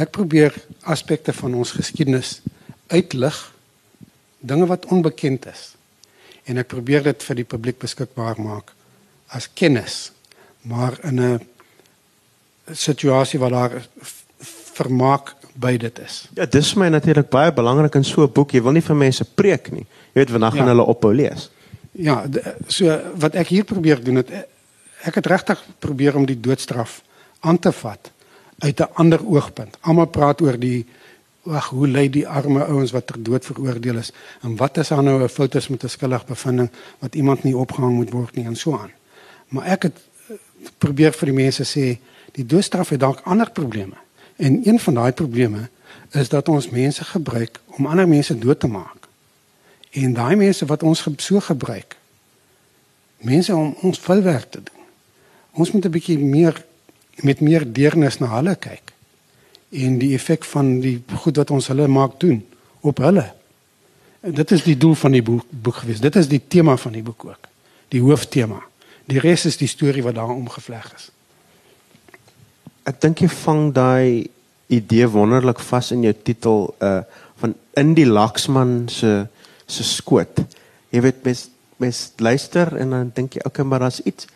Ek 0.00 0.10
probeer 0.10 0.54
aspekte 0.88 1.32
van 1.36 1.54
ons 1.54 1.74
geskiedenis 1.76 2.40
uitlig, 2.88 3.36
dinge 4.40 4.66
wat 4.66 4.86
onbekend 4.86 5.46
is. 5.46 5.74
En 6.48 6.58
ek 6.58 6.72
probeer 6.72 7.02
dit 7.02 7.22
vir 7.22 7.36
die 7.42 7.48
publiek 7.48 7.78
beskikbaar 7.78 8.40
maak 8.40 8.72
as 9.32 9.48
kennis 9.54 10.10
maar 10.62 10.98
in 11.02 11.20
'n 11.20 11.40
situasie 12.72 13.38
waar 13.38 13.50
daar 13.50 13.88
vermaak 14.72 15.34
by 15.54 15.76
dit 15.76 15.98
is. 15.98 16.28
Ja, 16.34 16.46
dis 16.46 16.72
vir 16.72 16.78
my 16.78 16.88
natuurlik 16.88 17.28
baie 17.28 17.52
belangrik 17.52 17.94
in 17.94 18.04
so 18.04 18.22
'n 18.22 18.32
boek. 18.32 18.52
Jy 18.52 18.62
wil 18.62 18.72
nie 18.72 18.82
vir 18.82 18.96
mense 18.96 19.24
preek 19.24 19.70
nie. 19.70 19.86
Jy 20.12 20.20
weet 20.20 20.30
wanneer 20.30 20.50
gaan 20.50 20.66
ja. 20.66 20.72
hulle 20.74 20.86
ophou 20.86 21.14
lees. 21.14 21.50
Ja, 21.92 22.24
so 22.66 23.00
wat 23.14 23.34
ek 23.34 23.48
hier 23.48 23.64
probeer 23.64 24.04
doen 24.04 24.16
het 24.16 24.30
ek 25.02 25.14
het 25.20 25.26
regtig 25.26 25.62
probeer 25.78 26.16
om 26.16 26.26
die 26.26 26.40
doodstraf 26.40 27.02
aan 27.40 27.58
te 27.58 27.72
vat 27.72 28.10
uit 28.58 28.80
'n 28.80 28.88
ander 28.94 29.26
oogpunt. 29.26 29.76
Almal 29.80 30.06
praat 30.06 30.40
oor 30.40 30.58
die 30.58 30.86
wag, 31.42 31.68
hoe 31.68 31.88
lei 31.88 32.10
die 32.10 32.28
arme 32.28 32.64
ouens 32.64 32.90
wat 32.90 33.06
ter 33.06 33.22
dood 33.22 33.44
veroordeel 33.44 33.96
is 33.96 34.12
en 34.40 34.56
wat 34.56 34.76
is 34.76 34.88
daar 34.88 35.02
nou 35.02 35.22
'n 35.22 35.28
foutes 35.28 35.68
met 35.68 35.84
'n 35.84 35.88
skuldige 35.88 36.24
bevinding 36.26 36.70
wat 36.98 37.14
iemand 37.14 37.42
nie 37.42 37.56
opgehang 37.56 37.94
moet 37.94 38.10
word 38.10 38.36
nie 38.36 38.44
en 38.44 38.56
so 38.56 38.78
aan. 38.78 38.90
Maar 39.48 39.64
ek 39.64 39.82
het 39.82 39.98
eh, 40.28 40.36
probeer 40.78 41.12
vir 41.12 41.26
die 41.26 41.34
mense 41.34 41.64
sê 41.64 41.98
die 42.32 42.46
doodstraf 42.46 42.88
het 42.88 43.00
dalk 43.00 43.20
ander 43.24 43.50
probleme. 43.50 43.96
En 44.36 44.68
een 44.68 44.80
van 44.80 44.94
daai 44.94 45.12
probleme 45.12 45.68
is 46.10 46.28
dat 46.28 46.48
ons 46.48 46.68
mense 46.68 47.04
gebruik 47.04 47.60
om 47.66 47.86
ander 47.86 48.08
mense 48.08 48.38
dood 48.38 48.60
te 48.60 48.66
maak. 48.66 49.08
En 49.90 50.12
daai 50.12 50.36
mense 50.36 50.66
wat 50.66 50.82
ons 50.82 51.08
so 51.16 51.40
gebruik 51.40 51.96
mense 53.16 53.54
om 53.54 53.76
ons 53.80 53.98
vuilwerk 53.98 54.50
te 54.50 54.62
doen. 54.62 54.81
Ons 55.52 55.72
moet 55.72 55.84
'n 55.84 55.90
bietjie 55.90 56.18
meer 56.18 56.64
met 57.20 57.40
meer 57.40 57.72
deernis 57.72 58.18
na 58.18 58.26
hulle 58.36 58.56
kyk 58.56 58.92
en 59.70 59.98
die 59.98 60.14
effek 60.14 60.44
van 60.44 60.80
die 60.80 61.02
goed 61.14 61.36
wat 61.36 61.50
ons 61.50 61.66
hulle 61.72 61.86
maak 61.88 62.20
doen 62.20 62.42
op 62.80 62.98
hulle. 62.98 63.32
En 64.20 64.34
dit 64.34 64.50
is 64.50 64.62
die 64.62 64.76
doel 64.76 64.94
van 64.94 65.12
die 65.16 65.22
boek, 65.22 65.46
boek 65.50 65.80
gewees. 65.82 66.00
Dit 66.00 66.16
is 66.16 66.28
die 66.28 66.42
tema 66.48 66.76
van 66.76 66.92
die 66.92 67.02
boek 67.02 67.24
ook. 67.24 67.48
Die 67.88 68.00
hooftema. 68.00 68.60
Die 69.10 69.18
res 69.18 69.46
is 69.48 69.56
die 69.56 69.68
storie 69.68 70.02
wat 70.02 70.14
daarin 70.14 70.44
omgevleg 70.44 70.92
is. 70.94 71.08
Ek 72.86 73.00
dink 73.00 73.22
jy 73.22 73.28
vang 73.28 73.72
daai 73.74 74.28
idee 74.72 75.08
wonderlik 75.10 75.60
vas 75.60 75.90
in 75.92 76.06
jou 76.06 76.14
titel 76.22 76.70
uh 76.80 77.02
van 77.42 77.56
in 77.74 77.94
die 77.98 78.06
Laksman 78.06 78.86
se 78.88 79.26
se 79.66 79.82
skoot. 79.82 80.44
Jy 80.94 81.00
weet 81.02 81.24
mes 81.24 81.48
mes 81.82 82.12
luister 82.22 82.76
en 82.78 82.94
dan 82.94 83.10
dink 83.14 83.34
jy 83.34 83.42
okay 83.46 83.64
maar 83.66 83.82
daar's 83.82 83.98
iets 84.06 84.28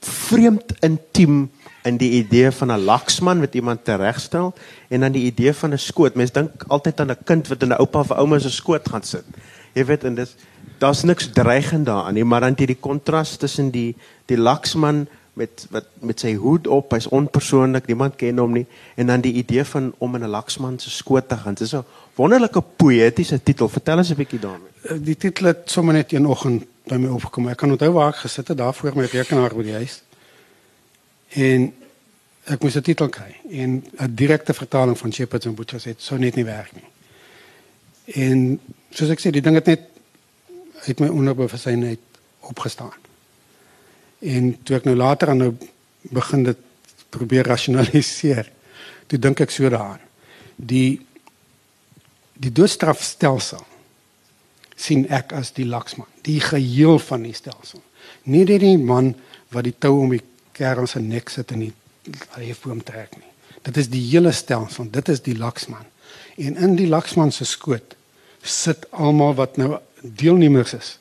vreemd 0.00 0.72
intiem 0.80 1.50
in 1.82 1.96
die 1.96 2.10
idee 2.20 2.50
van 2.50 2.72
'n 2.72 2.84
laksman 2.84 3.40
wat 3.40 3.54
iemand 3.54 3.84
teregstel 3.84 4.54
en 4.88 5.00
dan 5.00 5.12
die 5.12 5.24
idee 5.24 5.52
van 5.52 5.72
'n 5.72 5.78
skoot. 5.78 6.14
Mense 6.14 6.32
dink 6.32 6.64
altyd 6.66 7.00
aan 7.00 7.10
'n 7.10 7.24
kind 7.24 7.48
wat 7.48 7.62
in 7.62 7.68
'n 7.68 7.80
oupa 7.80 7.98
of 8.00 8.10
ouma 8.10 8.38
se 8.38 8.50
skoot 8.50 8.88
gaan 8.88 9.02
sit. 9.02 9.24
Jy 9.72 9.84
weet 9.84 10.04
en 10.04 10.14
dis 10.14 10.34
daar's 10.78 11.02
niks 11.02 11.30
dreigend 11.32 11.86
daaraan 11.86 12.14
nie, 12.14 12.24
maar 12.24 12.40
dan 12.40 12.54
die 12.54 12.76
kontras 12.80 13.36
tussen 13.36 13.70
die 13.70 13.96
die 14.26 14.38
laksman 14.38 15.08
met 15.32 15.66
wat 15.70 15.86
met 16.00 16.20
sy 16.20 16.34
hoed 16.34 16.66
op, 16.66 16.90
hy's 16.90 17.08
onpersoonlik, 17.14 17.86
niemand 17.86 18.16
ken 18.16 18.38
hom 18.38 18.52
nie 18.52 18.66
en 18.96 19.06
dan 19.06 19.20
die 19.20 19.32
idee 19.32 19.64
van 19.64 19.92
om 19.98 20.14
in 20.14 20.24
'n 20.24 20.30
laksman 20.30 20.78
se 20.78 20.90
skoot 20.90 21.28
te 21.28 21.36
gaan. 21.36 21.54
Dis 21.54 21.74
'n 21.74 21.84
wonderlike 22.14 22.62
poëtiese 22.76 23.42
titel. 23.42 23.68
Vertel 23.68 23.98
ons 23.98 24.10
'n 24.10 24.16
bietjie 24.16 24.38
daarmee. 24.38 24.70
Eh, 24.82 24.96
die 25.00 25.16
titel 25.16 25.46
het 25.46 25.70
sommer 25.70 25.94
net 25.94 26.12
een 26.12 26.26
oggend 26.26 26.64
by 26.88 26.98
my 27.00 27.10
opgekom. 27.14 27.48
Ek 27.52 27.60
kan 27.60 27.72
onthou 27.74 27.90
waar 27.96 28.14
ek 28.14 28.22
gesit 28.24 28.48
het 28.48 28.58
daar 28.58 28.74
voor 28.74 28.96
my 28.96 29.06
rekenaar 29.10 29.54
by 29.56 29.66
die 29.66 29.76
huis. 29.78 30.00
En 31.36 31.68
ek 32.48 32.62
moes 32.64 32.76
'n 32.76 32.82
titel 32.82 33.08
kry 33.08 33.36
en 33.50 33.84
'n 34.00 34.14
direkte 34.14 34.54
vertaling 34.54 34.98
van 34.98 35.12
Shepherds 35.12 35.46
and 35.46 35.56
Butchers 35.56 35.84
het 35.84 36.00
so 36.02 36.16
net 36.16 36.34
nie 36.34 36.44
werk 36.44 36.72
nie. 36.74 36.88
En 38.14 38.60
soos 38.90 39.10
ek 39.10 39.20
sê, 39.20 39.30
die 39.30 39.42
ding 39.42 39.54
het 39.54 39.66
net 39.66 39.80
uit 40.86 41.00
my 41.00 41.08
onderbewussteinheid 41.08 42.00
opgestaan. 42.40 42.96
En 44.18 44.62
toe 44.62 44.76
ek 44.76 44.84
nou 44.84 44.96
later 44.96 45.28
aan 45.28 45.36
nou 45.36 45.52
begin 46.10 46.42
dit 46.42 46.58
probeer 47.10 47.46
rasionaliseer, 47.46 48.50
toe 49.06 49.18
dink 49.18 49.40
ek 49.40 49.50
so 49.50 49.68
daaraan. 49.68 50.00
Die 50.56 51.06
die 52.38 52.52
doodstrafstelsel 52.54 53.64
sien 54.78 55.06
ek 55.10 55.34
as 55.36 55.50
die 55.56 55.66
laksman, 55.66 56.06
die 56.26 56.38
geheel 56.42 57.00
van 57.02 57.24
die 57.26 57.34
stelsel. 57.34 57.82
Nie 58.30 58.44
net 58.46 58.62
die 58.62 58.78
man 58.78 59.14
wat 59.54 59.66
die 59.66 59.74
tou 59.74 59.96
om 60.04 60.14
die 60.14 60.22
kerel 60.56 60.86
se 60.90 61.00
nek 61.02 61.30
sit 61.32 61.52
en 61.54 61.66
die 61.66 61.74
leefboom 62.38 62.82
trek 62.86 63.16
nie. 63.18 63.26
Dit 63.66 63.80
is 63.80 63.90
die 63.90 64.02
hele 64.06 64.32
stelsel. 64.32 64.88
Dit 64.92 65.10
is 65.12 65.22
die 65.26 65.36
laksman. 65.36 65.84
En 66.38 66.56
in 66.56 66.76
die 66.78 66.88
laksman 66.88 67.32
se 67.34 67.46
skoot 67.48 67.96
sit 68.42 68.86
almal 68.94 69.34
wat 69.38 69.58
nou 69.58 69.76
deelnemers 70.02 70.76
is 70.78 70.94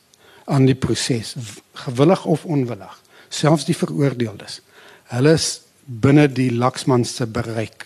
aan 0.47 0.65
die 0.65 0.75
proses, 0.75 1.36
gewillig 1.86 2.23
of 2.25 2.45
onwillig, 2.47 2.93
selfs 3.30 3.67
die 3.67 3.75
veroordeeldes. 3.75 4.61
Hulle 5.11 5.36
is 5.36 5.49
binne 5.86 6.28
die 6.32 6.49
laksman 6.55 7.03
se 7.07 7.28
bereik, 7.28 7.86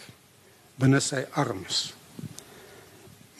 binne 0.81 1.01
sy 1.01 1.23
arms. 1.37 1.91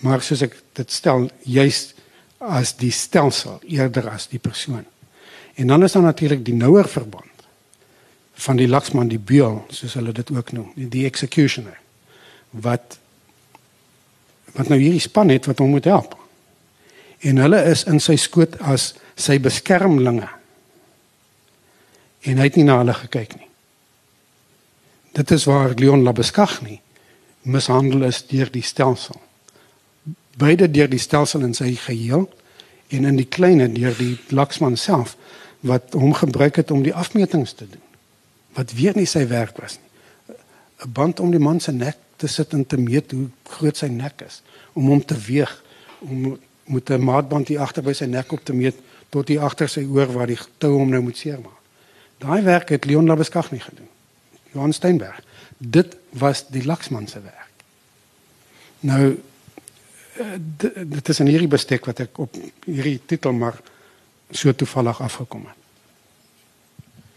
Maar 0.02 0.26
soos 0.26 0.42
ek 0.46 0.58
dit 0.78 0.94
stel, 0.94 1.30
juist 1.46 1.94
as 2.42 2.74
die 2.80 2.92
stelsel 2.92 3.60
eerder 3.70 4.10
as 4.10 4.28
die 4.32 4.40
persoon. 4.40 4.86
En 5.54 5.68
dan 5.68 5.84
is 5.84 5.92
daar 5.92 6.04
natuurlik 6.04 6.46
die 6.46 6.58
nouer 6.58 6.88
verband 6.90 7.28
van 8.34 8.58
die 8.58 8.68
laksman 8.68 9.12
die 9.12 9.20
beul 9.20 9.60
soos 9.70 9.94
hulle 9.94 10.14
dit 10.18 10.32
ook 10.34 10.52
noem 10.52 10.72
die, 10.76 11.06
executioner 11.06 11.78
wat 12.50 12.98
wat 14.56 14.68
nou 14.68 14.80
hierdie 14.82 15.04
span 15.04 15.30
het 15.30 15.46
wat 15.48 15.62
hom 15.64 15.70
moet 15.72 15.86
help. 15.88 16.18
En 17.24 17.38
hulle 17.38 17.62
is 17.70 17.86
in 17.88 18.02
sy 18.04 18.18
skoot 18.20 18.58
as 18.68 18.90
sy 19.16 19.38
beskermlinge. 19.40 20.28
En 22.28 22.42
hy 22.42 22.50
het 22.50 22.58
nie 22.60 22.66
na 22.68 22.82
hulle 22.82 22.96
gekyk 22.98 23.38
nie. 23.38 23.48
Dit 25.16 25.32
is 25.32 25.46
waar 25.48 25.78
Leon 25.78 26.04
Labeskagni 26.04 26.82
mishandel 27.42 28.04
is 28.10 28.26
deur 28.28 28.52
die 28.52 28.66
stelsel 28.66 29.22
beide 30.38 30.72
deur 30.72 30.90
die 30.90 31.00
stelsel 31.00 31.42
in 31.42 31.54
sy 31.54 31.74
geheel 31.76 32.30
en 32.90 33.06
in 33.06 33.16
die 33.16 33.28
kleine 33.28 33.70
deur 33.72 33.96
die 33.98 34.18
laksman 34.30 34.78
self 34.78 35.16
wat 35.60 35.94
hom 35.94 36.14
gebruik 36.14 36.56
het 36.56 36.72
om 36.72 36.84
die 36.84 36.96
afmetings 36.96 37.54
te 37.54 37.68
doen 37.70 37.88
wat 38.58 38.74
weer 38.76 38.96
nie 38.96 39.08
sy 39.08 39.24
werk 39.28 39.58
was 39.62 39.78
nie. 39.80 39.90
'n 40.84 40.92
Band 40.92 41.20
om 41.20 41.32
die 41.32 41.40
man 41.40 41.60
se 41.60 41.72
nek 41.72 41.98
te 42.18 42.28
sit 42.28 42.54
en 42.54 42.66
te 42.66 42.78
meet 42.78 43.12
hoe 43.12 43.30
groot 43.44 43.78
sy 43.78 43.88
nek 43.88 44.22
is 44.26 44.42
om 44.74 44.88
hom 44.88 45.06
te 45.06 45.16
weeg 45.16 45.52
om 46.00 46.40
moet 46.64 46.90
'n 46.90 47.04
maatband 47.04 47.48
hier 47.48 47.60
agter 47.60 47.84
by 47.84 47.94
sy 47.94 48.06
nek 48.06 48.32
op 48.32 48.44
te 48.46 48.54
meet 48.54 48.76
tot 49.10 49.28
hier 49.28 49.42
agter 49.42 49.70
sy 49.70 49.84
oor 49.84 50.12
waar 50.14 50.28
die 50.28 50.40
tou 50.58 50.78
hom 50.78 50.90
nou 50.90 51.02
moet 51.02 51.18
seermaak. 51.18 51.60
Daai 52.18 52.42
werk 52.42 52.70
het 52.70 52.86
Leon 52.86 53.06
Labeskag 53.06 53.52
nie 53.52 53.60
gedoen. 53.60 53.88
Johan 54.54 54.74
Steinberg. 54.74 55.24
Dit 55.58 55.98
was 56.10 56.46
die 56.48 56.66
laksman 56.66 57.08
se 57.08 57.22
werk. 57.22 57.50
Nou 58.80 59.18
dit 60.86 61.10
is 61.10 61.20
'n 61.20 61.28
hierdie 61.28 61.48
bestek 61.48 61.86
wat 61.86 62.00
ek 62.00 62.20
op 62.20 62.36
hierdie 62.66 63.02
titel 63.06 63.34
maar 63.34 63.62
so 64.32 64.54
toevallig 64.54 65.02
afgekom 65.02 65.46
het. 65.48 65.62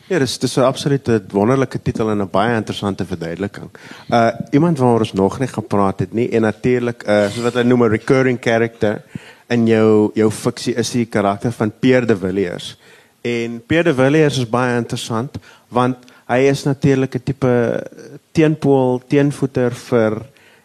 Ja, 0.07 0.19
dis 0.19 0.39
dis 0.39 0.57
'n 0.57 0.61
absolute 0.61 1.23
wonderlike 1.33 1.83
titel 1.83 2.11
en 2.11 2.21
'n 2.21 2.31
baie 2.31 2.57
interessante 2.57 3.05
verduideliking. 3.05 3.71
Uh 4.11 4.31
iemand 4.51 4.79
waaroor 4.79 4.99
ons 4.99 5.13
nog 5.13 5.39
nie 5.39 5.49
gepraat 5.49 5.99
het 5.99 6.13
nie 6.13 6.29
en 6.31 6.43
natuurlik 6.43 7.05
uh 7.07 7.31
so 7.31 7.43
wat 7.43 7.55
hulle 7.55 7.69
noem 7.69 7.85
'n 7.85 7.91
recurring 7.91 8.39
character 8.41 9.03
in 9.49 9.67
jou 9.67 10.11
jou 10.15 10.31
fiksie 10.31 10.75
is 10.75 10.91
die 10.91 11.07
karakter 11.07 11.53
van 11.53 11.73
Pierre 11.79 12.07
de 12.07 12.17
Villiers. 12.17 12.77
En 13.23 13.63
Pierre 13.67 13.85
de 13.85 13.95
Villiers 13.95 14.39
is 14.39 14.49
baie 14.51 14.77
interessant 14.77 15.39
want 15.69 15.97
hy 16.27 16.39
is 16.39 16.65
natuurlik 16.65 17.15
'n 17.15 17.23
tipe 17.25 17.83
teenpool, 18.33 19.03
teenvoeter 19.09 19.75
vir 19.75 20.23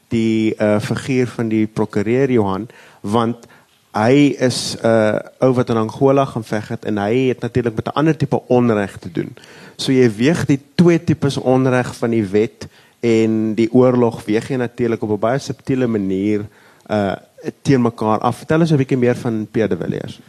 die 0.09 0.55
uh 0.57 0.79
figuur 0.79 1.27
van 1.27 1.49
die 1.49 1.67
prokureur 1.67 2.31
Johan 2.31 2.67
want 3.01 3.47
hy 3.93 4.35
is 4.37 4.77
'n 4.77 4.85
uh, 4.85 5.19
ou 5.39 5.53
wat 5.53 5.69
in 5.69 5.77
Angola 5.77 6.25
gaan 6.25 6.43
veg 6.43 6.67
het 6.67 6.85
en 6.85 6.97
hy 6.97 7.29
het 7.29 7.39
natuurlik 7.39 7.75
met 7.75 7.87
'n 7.87 7.97
ander 7.97 8.17
tipe 8.17 8.41
onreg 8.47 8.97
te 8.97 9.11
doen. 9.11 9.35
So 9.75 9.91
jy 9.91 10.09
weeg 10.15 10.45
die 10.45 10.59
twee 10.75 11.03
tipes 11.03 11.37
onreg 11.37 11.95
van 11.95 12.09
die 12.09 12.25
wet 12.25 12.67
en 12.99 13.55
die 13.55 13.73
oorlog 13.73 14.25
weeg 14.25 14.49
jy 14.49 14.55
natuurlik 14.55 15.01
op 15.01 15.09
'n 15.09 15.19
baie 15.19 15.39
subtiele 15.39 15.87
manier 15.87 16.45
uh 16.89 17.15
teen 17.61 17.81
mekaar 17.81 18.19
af. 18.19 18.37
Vertel 18.37 18.59
ons 18.59 18.71
'n 18.71 18.77
bietjie 18.77 18.97
meer 18.97 19.15
van 19.15 19.47
Pierre 19.51 19.69
de 19.69 19.77
Villiers. 19.77 20.19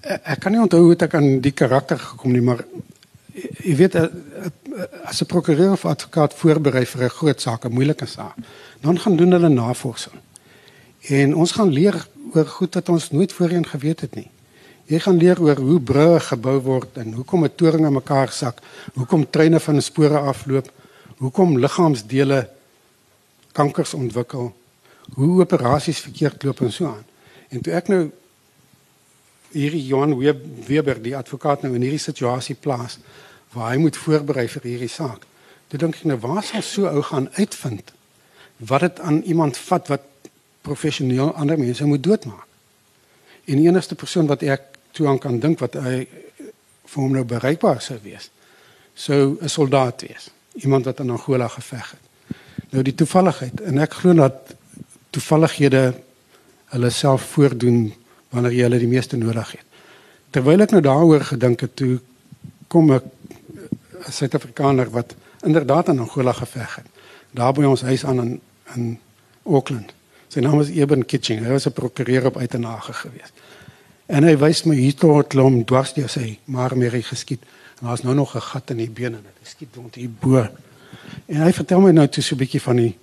Eh, 0.00 0.16
ek 0.32 0.40
kan 0.40 0.52
nie 0.52 0.60
onthou 0.60 0.80
hoe 0.80 0.96
ek 0.96 1.14
aan 1.14 1.40
die 1.40 1.52
karakter 1.52 1.98
gekom 1.98 2.32
nie, 2.32 2.40
maar 2.40 2.64
jy 3.64 3.74
weet 3.76 3.94
eh, 3.94 4.08
as 5.04 5.20
'n 5.20 5.26
prokureur 5.26 5.72
of 5.72 5.84
advokaat 5.84 6.34
voorberei 6.34 6.86
vir 6.86 7.04
'n 7.04 7.16
groot 7.18 7.40
saak, 7.40 7.64
'n 7.64 7.72
moeilike 7.72 8.06
saak, 8.06 8.36
dan 8.80 8.98
gaan 8.98 9.16
doen 9.16 9.30
hulle 9.30 9.48
navorsing. 9.48 10.14
En 11.00 11.34
ons 11.34 11.52
gaan 11.52 11.72
leer 11.72 12.06
oor 12.34 12.46
goed 12.46 12.74
wat 12.74 12.88
ons 12.88 13.10
nooit 13.10 13.32
voorheen 13.32 13.66
geweet 13.66 14.00
het 14.00 14.14
nie. 14.14 14.28
Jy 14.90 14.98
gaan 14.98 15.16
leer 15.22 15.40
oor 15.40 15.58
hoe 15.62 15.80
brûe 15.80 16.20
gebou 16.20 16.56
word 16.66 16.96
en 16.98 17.12
hoekom 17.12 17.44
'n 17.44 17.54
toring 17.54 17.86
in 17.86 17.92
mekaar 17.92 18.32
sak, 18.32 18.60
hoekom 18.94 19.30
treine 19.30 19.60
van 19.60 19.82
spore 19.82 20.18
afloop, 20.18 20.72
hoekom 21.16 21.58
liggaamsdele 21.58 22.48
kankers 23.52 23.94
ontwikkel, 23.94 24.54
hoe 25.14 25.40
operasies 25.40 26.00
verkeerd 26.00 26.42
loop 26.42 26.60
en 26.60 26.72
so 26.72 26.86
aan. 26.86 27.04
En 27.48 27.60
toe 27.60 27.72
ek 27.72 27.88
nou 27.88 28.10
hierdie 29.52 29.86
Johan 29.86 30.18
Weber, 30.66 31.02
die 31.02 31.16
advokaat 31.16 31.62
nou 31.62 31.74
in 31.74 31.82
hierdie 31.82 31.98
situasie 31.98 32.54
plaas 32.54 32.98
waar 33.52 33.72
hy 33.72 33.76
moet 33.76 33.96
voorberei 33.96 34.48
vir 34.48 34.62
hierdie 34.62 34.88
saak. 34.88 35.26
Toe 35.68 35.78
dink 35.78 35.94
ek 35.94 36.04
nou 36.04 36.18
waar 36.18 36.42
sal 36.42 36.62
so 36.62 36.86
ou 36.86 37.02
gaan 37.02 37.28
uitvind 37.34 37.92
wat 38.66 38.80
dit 38.80 39.00
aan 39.00 39.22
iemand 39.22 39.56
vat 39.56 39.88
wat 39.88 40.06
professioneel 40.60 41.32
ander 41.34 41.58
mense 41.58 41.84
moet 41.84 42.02
doodmaak. 42.02 42.46
En 43.44 43.56
die 43.56 43.68
enigste 43.68 43.94
persoon 43.94 44.28
wat 44.28 44.42
ek 44.42 44.62
toe 44.96 45.08
aan 45.08 45.18
kan 45.18 45.38
dink 45.40 45.58
wat 45.62 45.78
hy 45.80 46.04
vir 46.90 47.02
hom 47.02 47.14
nou 47.14 47.24
bereikbaar 47.24 47.80
sou 47.80 47.96
wees, 48.02 48.30
sou 48.94 49.38
'n 49.40 49.48
soldaat 49.48 50.02
wees, 50.02 50.30
iemand 50.54 50.84
wat 50.84 51.00
in 51.00 51.10
Angola 51.10 51.48
geveg 51.48 51.90
het. 51.90 52.36
Nou 52.70 52.82
die 52.82 52.94
toevalligheid 52.94 53.60
en 53.60 53.78
ek 53.78 53.92
glo 53.92 54.14
dat 54.14 54.54
toevallighede 55.10 55.94
hulle 56.64 56.90
self 56.90 57.22
voordoen 57.22 57.94
wanneer 58.30 58.52
jy 58.52 58.62
hulle 58.62 58.78
die 58.78 58.90
meeste 58.90 59.16
nodig 59.16 59.50
het. 59.52 59.66
Terwyl 60.30 60.60
ek 60.60 60.70
nou 60.70 60.82
daaroor 60.82 61.24
gedink 61.24 61.60
het, 61.60 61.76
toe 61.76 61.98
kom 62.68 62.92
ek 62.92 63.04
'n 64.06 64.12
Suid-Afrikaner 64.12 64.90
wat 64.90 65.14
inderdaad 65.42 65.88
in 65.88 65.98
Angola 65.98 66.32
geveg 66.32 66.74
het. 66.76 66.86
Daar 67.30 67.52
by 67.52 67.64
ons 67.64 67.82
huis 67.82 68.04
aan 68.04 68.20
in 68.20 68.40
in 68.74 68.98
Auckland. 69.42 69.92
Sy 70.28 70.40
naam 70.40 70.60
is 70.60 70.70
Eben 70.70 71.06
Kitching. 71.06 71.42
Hy 71.42 71.50
was 71.50 71.66
'n 71.66 71.72
prokureur 71.72 72.26
op 72.26 72.36
Uitenhage 72.36 72.92
gewees. 72.92 73.32
En 74.06 74.22
hy 74.22 74.36
wys 74.38 74.64
my 74.64 74.74
hier 74.74 74.94
tot 74.94 75.32
hom 75.32 75.64
dwars 75.64 75.92
deur 75.92 76.08
sy 76.08 76.38
maar 76.44 76.76
meer 76.76 77.02
geskiet. 77.02 77.42
En 77.80 77.86
daar's 77.86 78.02
nou 78.02 78.14
nog 78.14 78.34
'n 78.34 78.40
gat 78.40 78.70
in 78.70 78.76
die 78.76 78.90
been 78.90 79.14
en 79.14 79.22
dit 79.22 79.48
skiet 79.48 79.74
rond 79.74 79.94
hier 79.94 80.10
bo. 80.10 80.48
En 81.26 81.42
hy 81.42 81.52
vertel 81.52 81.80
my 81.80 81.90
nou 81.90 82.08
toe 82.08 82.22
so 82.22 82.34
'n 82.34 82.38
bietjie 82.38 82.62
van 82.62 82.76
die 82.76 82.98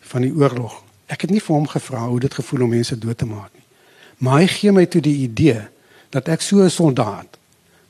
van 0.00 0.22
die 0.22 0.32
oorlog. 0.32 0.82
Ek 1.06 1.20
het 1.20 1.30
nie 1.30 1.40
vir 1.40 1.54
hom 1.54 1.66
gevra 1.66 2.06
hoe 2.08 2.20
dit 2.20 2.34
gevoel 2.34 2.62
om 2.62 2.70
mense 2.70 2.98
dood 2.98 3.18
te 3.18 3.26
maak 3.26 3.50
nie. 3.54 3.64
Maar 4.18 4.38
hy 4.38 4.46
gee 4.46 4.72
my 4.72 4.86
toe 4.86 5.00
die 5.00 5.22
idee 5.22 5.68
dat 6.10 6.28
ek 6.28 6.40
so 6.40 6.62
'n 6.62 6.70
soldaat 6.70 7.38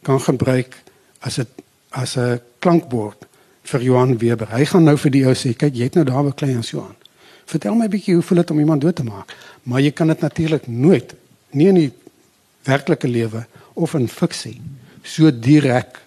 kan 0.02 0.20
gebruik 0.20 0.76
as 1.20 1.38
'n 1.38 1.46
as 1.90 2.16
'n 2.16 2.40
klankbord 2.58 3.26
vir 3.62 3.82
Johan 3.82 4.18
Weber. 4.18 4.48
Hy 4.50 4.64
gaan 4.64 4.84
nou 4.84 4.96
vir 4.96 5.10
die 5.10 5.26
ou 5.26 5.34
sê, 5.34 5.56
kyk, 5.56 5.74
jy 5.74 5.82
het 5.82 5.94
nou 5.94 6.04
daar 6.04 6.24
beklei 6.24 6.54
en 6.54 6.64
so 6.64 6.80
aan. 6.80 6.96
Vertel 7.48 7.74
my 7.74 7.86
'n 7.86 7.90
bietjie 7.90 8.14
hoe 8.14 8.22
voel 8.22 8.38
dit 8.38 8.50
om 8.50 8.58
iemand 8.58 8.80
dood 8.80 8.96
te 8.96 9.04
maak? 9.04 9.36
Maar 9.62 9.80
jy 9.80 9.90
kan 9.90 10.06
dit 10.06 10.20
natuurlik 10.20 10.66
nooit 10.66 11.14
nie 11.50 11.68
in 11.68 11.74
die 11.74 11.92
werklike 12.62 13.08
lewe 13.08 13.46
of 13.72 13.94
in 13.94 14.08
fiksie 14.08 14.60
so 15.02 15.30
direk 15.30 16.02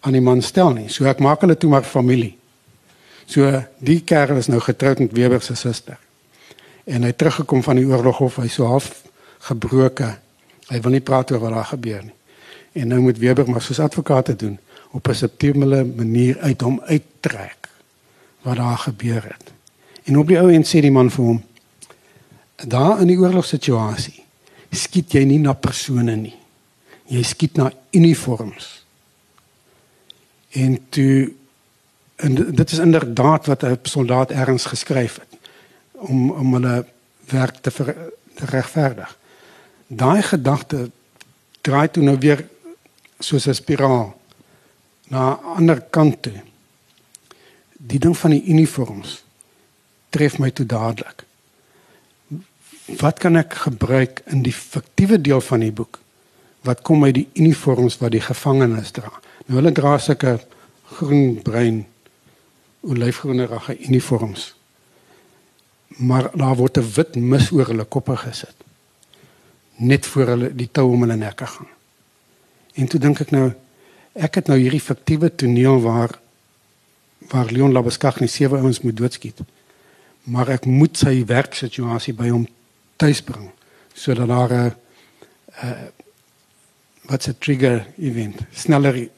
aan 0.00 0.12
die 0.12 0.20
man 0.20 0.42
stel 0.42 0.72
nie. 0.72 0.88
So 0.88 1.04
ek 1.04 1.20
maak 1.20 1.40
hulle 1.40 1.56
toe 1.56 1.70
maar 1.70 1.84
familie. 1.84 2.38
So 3.26 3.62
die 3.78 4.00
kerel 4.00 4.36
is 4.36 4.48
nou 4.48 4.60
getroud 4.60 4.98
met 4.98 5.12
Weber 5.12 5.42
se 5.42 5.54
suster. 5.54 5.98
En 6.84 7.02
hy 7.02 7.12
teruggekom 7.12 7.62
van 7.62 7.76
die 7.76 7.86
oorlog 7.86 8.20
of 8.20 8.36
hy 8.36 8.48
so 8.48 8.66
half 8.66 9.02
gebroke. 9.38 10.16
Hy 10.68 10.80
wil 10.80 10.96
nie 10.96 11.04
praat 11.04 11.30
oor 11.30 11.38
wat 11.38 11.52
daar 11.52 11.70
gebeur 11.76 12.02
nie. 12.02 12.14
En 12.72 12.88
nou 12.88 13.00
moet 13.00 13.18
Weber 13.18 13.50
maar 13.50 13.62
soos 13.62 13.80
advokate 13.80 14.36
doen 14.36 14.58
op 14.92 15.08
'n 15.08 15.14
subtiele 15.14 15.84
manier 15.84 16.38
uit 16.40 16.60
hom 16.60 16.80
uittrek 16.80 17.68
wat 18.42 18.56
daar 18.56 18.78
gebeur 18.78 19.22
het. 19.22 19.52
En 20.04 20.18
op 20.18 20.28
die 20.28 20.38
ou 20.38 20.50
end 20.50 20.66
sê 20.66 20.80
die 20.82 20.90
man 20.90 21.10
vir 21.10 21.24
hom: 21.24 21.42
"Daar 22.56 23.00
in 23.00 23.06
die 23.06 23.18
oorlogssituasie 23.18 24.24
skiet 24.70 25.12
jy 25.12 25.24
nie 25.24 25.38
na 25.38 25.52
persone 25.52 26.16
nie. 26.16 26.36
Jy 27.06 27.22
skiet 27.22 27.56
na 27.56 27.70
uniforms." 27.90 28.84
En 30.50 30.78
toe 30.88 31.32
en 32.16 32.34
dit 32.34 32.72
is 32.72 32.78
inderdaad 32.78 33.46
wat 33.46 33.62
'n 33.64 33.78
soldaat 33.82 34.30
erns 34.30 34.64
geskryf 34.64 35.18
het 35.18 35.38
om 35.90 36.30
om 36.30 36.52
hulle 36.54 36.86
werk 37.28 37.56
te, 37.60 37.70
ver, 37.70 37.96
te 38.34 38.44
regverdig. 38.44 39.18
Daai 39.86 40.22
gedagte 40.22 40.90
draai 41.60 41.90
toe 41.90 42.02
nou 42.02 42.18
weer 42.18 42.48
soos 43.18 43.46
'n 43.46 43.54
spiraal 43.54 44.20
na 45.08 45.32
'n 45.32 45.44
ander 45.56 45.80
kant 45.80 46.22
toe. 46.22 46.42
Die 47.76 47.98
ding 47.98 48.18
van 48.18 48.30
die 48.30 48.44
uniforms 48.44 49.22
tref 50.12 50.38
my 50.38 50.50
toe 50.50 50.66
dadelik. 50.68 51.24
Wat 53.00 53.18
kan 53.22 53.38
ek 53.40 53.54
gebruik 53.64 54.22
in 54.32 54.42
die 54.44 54.54
fiktiewe 54.54 55.20
deel 55.20 55.40
van 55.40 55.64
die 55.64 55.72
boek? 55.72 56.00
Wat 56.66 56.82
kom 56.86 57.04
uit 57.04 57.14
die 57.14 57.28
uniforms 57.34 57.98
wat 58.02 58.14
die 58.14 58.22
gevangenes 58.22 58.92
dra? 58.94 59.10
Nou 59.46 59.58
hulle 59.58 59.72
dra 59.74 59.96
sulke 59.98 60.38
groen 60.98 61.40
bruin 61.42 61.84
olyfgroenerige 62.82 63.78
uniforms. 63.88 64.52
Maar 66.02 66.30
daar 66.34 66.56
word 66.56 66.78
'n 66.78 66.92
wit 66.94 67.14
mis 67.14 67.50
oor 67.50 67.66
hulle 67.66 67.84
koppe 67.84 68.16
gesit. 68.16 68.56
Net 69.76 70.06
voor 70.06 70.26
hulle 70.26 70.54
die 70.54 70.68
tou 70.72 70.92
om 70.92 71.00
hulle 71.00 71.16
nekke 71.16 71.46
gaan. 71.46 71.68
En 72.74 72.86
toe 72.86 73.00
dink 73.00 73.20
ek 73.20 73.30
nou 73.30 73.52
ek 74.12 74.34
het 74.34 74.46
nou 74.46 74.58
hierdie 74.58 74.80
fiktiewe 74.80 75.34
toneel 75.34 75.80
waar 75.80 76.20
waar 77.30 77.52
Leon 77.52 77.72
Labeskagh 77.72 78.20
nie 78.20 78.28
sewe 78.28 78.58
ouens 78.58 78.80
moet 78.80 78.96
doodskiet. 78.96 79.40
Maar 80.24 80.48
ek 80.48 80.66
moet 80.66 80.96
sy 80.96 81.24
werksituasie 81.26 82.14
by 82.14 82.28
hom 82.28 82.46
tuis 82.96 83.22
bring 83.22 83.50
sodat 83.94 84.28
daar 84.28 84.52
'n 84.52 84.74
uh, 85.62 85.88
wat 87.10 87.26
'n 87.28 87.36
trigger 87.38 87.86
event, 87.98 88.40
sneller 88.52 89.08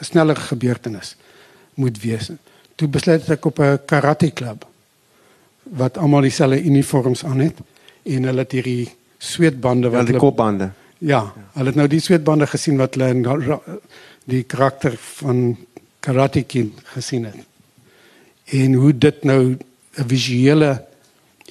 sneller 0.00 0.36
gebeurtenis 0.36 1.16
moet 1.74 2.00
wees. 2.02 2.30
Toe 2.74 2.88
besluit 2.88 3.30
ek 3.30 3.44
op 3.44 3.58
'n 3.58 3.78
karate 3.86 4.30
klub 4.30 4.66
wat 5.62 5.98
almal 5.98 6.20
dieselfde 6.20 6.62
uniforms 6.62 7.24
aan 7.24 7.38
het 7.38 7.56
en 8.02 8.22
hulle 8.22 8.38
het 8.38 8.52
hierdie 8.52 8.88
sweetbande 9.18 9.86
Ja, 9.86 9.92
wat 9.92 10.06
die 10.06 10.14
hulle 10.14 10.26
kopbande. 10.26 10.70
Ja, 10.98 11.32
hulle 11.52 11.66
het 11.66 11.74
nou 11.74 11.88
die 11.88 12.00
sweetbande 12.00 12.46
gesien 12.46 12.76
wat 12.76 12.94
hulle 12.94 13.08
in 13.08 13.22
die 14.24 14.42
karakter 14.42 14.96
van 14.96 15.56
Karate 16.00 16.42
Kid 16.42 16.72
gesien 16.94 17.24
het. 17.24 17.36
En 18.44 18.72
hoe 18.72 18.98
dit 18.98 19.24
nou 19.24 19.56
'n 20.00 20.08
visuele 20.08 20.84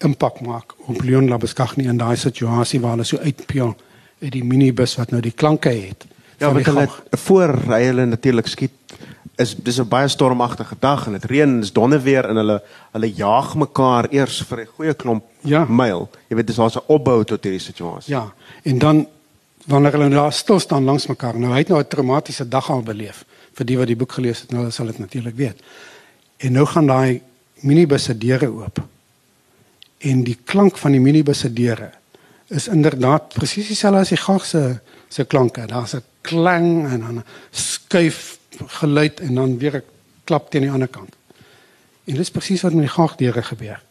impak 0.06 0.42
maak 0.42 0.74
op 0.88 1.02
Leon 1.02 1.28
Labeskagh 1.30 1.78
in 1.78 1.98
daai 1.98 2.16
situasie 2.18 2.80
waar 2.80 2.92
hulle 2.92 3.04
so 3.04 3.18
uitpeel 3.18 3.76
uit 4.22 4.32
die 4.32 4.44
minibus 4.44 4.96
wat 4.96 5.12
nou 5.12 5.22
die 5.22 5.32
klanke 5.36 5.70
het. 5.70 6.06
Ja, 6.40 6.52
want 6.54 6.66
hulle 6.66 6.88
voor 7.12 7.54
hy 7.68 7.84
hulle 7.84 8.06
natuurlik 8.06 8.48
skiet 8.48 8.72
is 9.40 9.56
dis 9.56 9.80
'n 9.80 9.88
baie 9.88 10.08
stormagtige 10.08 10.76
dag 10.80 11.06
en 11.08 11.12
dit 11.14 11.26
reën 11.26 11.50
en 11.50 11.60
dis 11.60 11.74
donderweer 11.74 12.30
en 12.30 12.36
hulle 12.36 12.62
hulle 12.92 13.12
jaag 13.14 13.56
mekaar 13.56 14.08
eers 14.12 14.42
vir 14.50 14.60
'n 14.62 14.68
goeie 14.76 14.94
klomp 14.94 15.24
Ja. 15.42 15.66
myl. 15.70 16.10
Jy 16.30 16.36
weet 16.36 16.48
dis 16.48 16.56
daar's 16.56 16.76
'n 16.76 16.84
opbou 16.88 17.24
tot 17.24 17.44
hierdie 17.44 17.60
situasie. 17.62 18.14
Ja, 18.14 18.34
en 18.64 18.80
dan 18.80 19.08
wanneer 19.68 19.92
hulle 19.92 20.10
daar 20.10 20.34
stil 20.34 20.60
staan 20.60 20.84
langs 20.84 21.08
mekaar. 21.08 21.40
Nou 21.40 21.52
hy 21.52 21.58
het 21.58 21.68
nou 21.70 21.80
'n 21.80 21.88
traumatiese 21.88 22.48
dag 22.48 22.70
al 22.70 22.82
beleef. 22.82 23.26
Vir 23.54 23.66
die 23.66 23.78
wat 23.78 23.88
die 23.88 23.96
boek 23.96 24.12
gelees 24.12 24.42
het, 24.42 24.52
nou 24.52 24.72
sal 24.72 24.86
dit 24.86 25.00
natuurlik 25.00 25.36
weet. 25.36 25.62
En 26.38 26.52
nou 26.52 26.66
gaan 26.66 26.88
daai 26.88 27.22
minibus 27.62 28.04
se 28.04 28.18
deure 28.18 28.50
oop. 28.52 28.82
En 29.98 30.24
die 30.24 30.38
klank 30.44 30.78
van 30.78 30.96
die 30.96 31.02
minibus 31.04 31.40
se 31.40 31.54
deure 31.54 31.92
is 32.50 32.68
inderdaad 32.68 33.34
presies 33.36 33.68
dieselfde 33.70 34.00
as 34.00 34.10
die 34.10 34.18
gag 34.18 34.46
se 34.46 34.64
se 35.10 35.26
klanke. 35.26 35.66
Daar's 35.68 35.96
'n 35.96 36.04
klang 36.22 36.88
en 36.92 37.00
dan 37.00 37.24
skuif 37.52 38.40
geluid 38.80 39.20
en 39.20 39.36
dan 39.36 39.58
weer 39.58 39.76
'n 39.76 39.84
klap 40.24 40.50
teen 40.50 40.62
die 40.62 40.72
ander 40.72 40.88
kant. 40.88 41.16
En 42.06 42.16
dis 42.16 42.32
presies 42.32 42.62
wat 42.62 42.74
met 42.74 42.88
die 42.88 42.96
gagdeure 42.96 43.44
gebeur. 43.44 43.82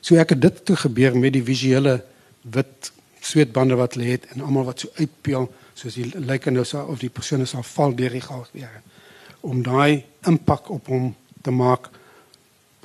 So 0.00 0.16
ek 0.16 0.28
het 0.28 0.40
dit 0.40 0.64
toe 0.64 0.76
gebeur 0.76 1.18
met 1.18 1.32
die 1.32 1.42
visuele 1.42 2.04
wit 2.42 2.92
sweetbande 3.20 3.74
wat 3.74 3.94
lê 3.94 4.14
het 4.14 4.26
en 4.32 4.40
almal 4.40 4.64
wat 4.64 4.80
so 4.80 4.88
uitpeel 4.94 5.48
soos 5.74 5.94
die 5.94 6.06
lyk 6.14 6.48
nou 6.50 6.64
so 6.64 6.82
of 6.90 6.98
die 6.98 7.10
persone 7.10 7.46
sal 7.46 7.62
val 7.62 7.94
deur 7.94 8.10
die 8.10 8.24
gagdeure 8.24 8.82
om 9.40 9.62
daai 9.62 10.04
impak 10.26 10.70
op 10.70 10.86
hom 10.86 11.14
te 11.42 11.50
maak 11.54 11.90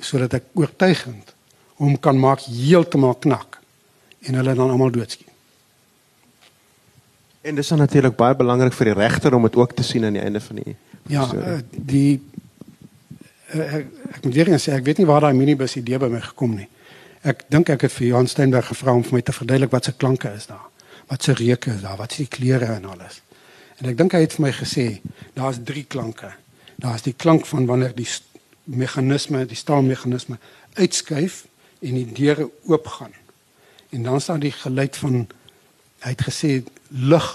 sodat 0.00 0.34
ek 0.40 0.50
oortuigend 0.58 1.34
hom 1.82 1.96
kan 1.98 2.18
maak 2.18 2.44
heeltemal 2.46 3.14
knak 3.14 3.60
en 4.24 4.38
hulle 4.38 4.54
dan 4.54 4.70
almal 4.70 4.92
doodskiet. 4.94 5.30
En 7.44 7.54
dis 7.54 7.68
dan 7.68 7.78
natuurlik 7.78 8.16
baie 8.16 8.36
belangrik 8.36 8.72
vir 8.72 8.92
die 8.92 8.96
regter 8.96 9.34
om 9.36 9.44
dit 9.44 9.56
ook 9.56 9.74
te 9.76 9.84
sien 9.84 10.04
aan 10.04 10.16
die 10.16 10.22
einde 10.22 10.40
van 10.40 10.62
die 10.62 10.76
Ja, 11.12 11.26
uh, 11.36 11.58
die 11.68 12.22
uh, 13.52 13.64
ek, 13.76 13.90
ek 14.16 14.22
moet 14.24 14.36
weer 14.38 14.48
eens 14.54 14.64
sê 14.64 14.72
ek 14.72 14.86
weet 14.86 15.02
nie 15.02 15.08
waar 15.08 15.26
daai 15.26 15.36
minibus 15.36 15.76
idee 15.76 15.98
by 16.00 16.08
my 16.08 16.22
gekom 16.24 16.54
nie. 16.56 16.68
Ek 17.24 17.44
dink 17.52 17.68
ek 17.74 17.84
het 17.84 17.92
vir 17.92 18.06
Johan 18.06 18.30
Steinberg 18.32 18.70
gevra 18.72 18.94
om 18.96 19.04
vir 19.04 19.18
my 19.18 19.20
te 19.24 19.34
verduidelik 19.36 19.74
wat 19.74 19.90
se 19.90 19.92
klanke 19.92 20.32
is 20.32 20.48
daar. 20.48 20.64
Wat 21.10 21.26
se 21.26 21.36
reuke 21.36 21.74
is 21.74 21.84
daar? 21.84 21.98
Wat 22.00 22.16
die 22.16 22.28
kleure 22.32 22.70
en 22.78 22.88
alles? 22.94 23.20
En 23.80 23.90
ek 23.92 23.98
dink 24.00 24.16
hy 24.16 24.22
het 24.24 24.38
vir 24.38 24.46
my 24.46 24.52
gesê 24.56 24.86
daar's 25.36 25.60
drie 25.60 25.84
klanke. 25.84 26.32
Daar's 26.80 27.04
die 27.04 27.12
klank 27.12 27.44
van 27.50 27.68
wanneer 27.68 27.92
die 27.96 28.08
meganisme, 28.64 29.44
die 29.46 29.56
staalmeganisme 29.56 30.38
uitskuif 30.74 31.44
en 31.80 31.94
die 31.94 32.06
deure 32.12 32.50
oopgaan. 32.64 33.12
En 33.90 34.02
dan 34.02 34.20
staan 34.20 34.40
die 34.40 34.52
geluid 34.52 34.96
van 34.96 35.26
hy 36.04 36.12
het 36.12 36.24
gesê 36.26 36.62
lig 36.88 37.28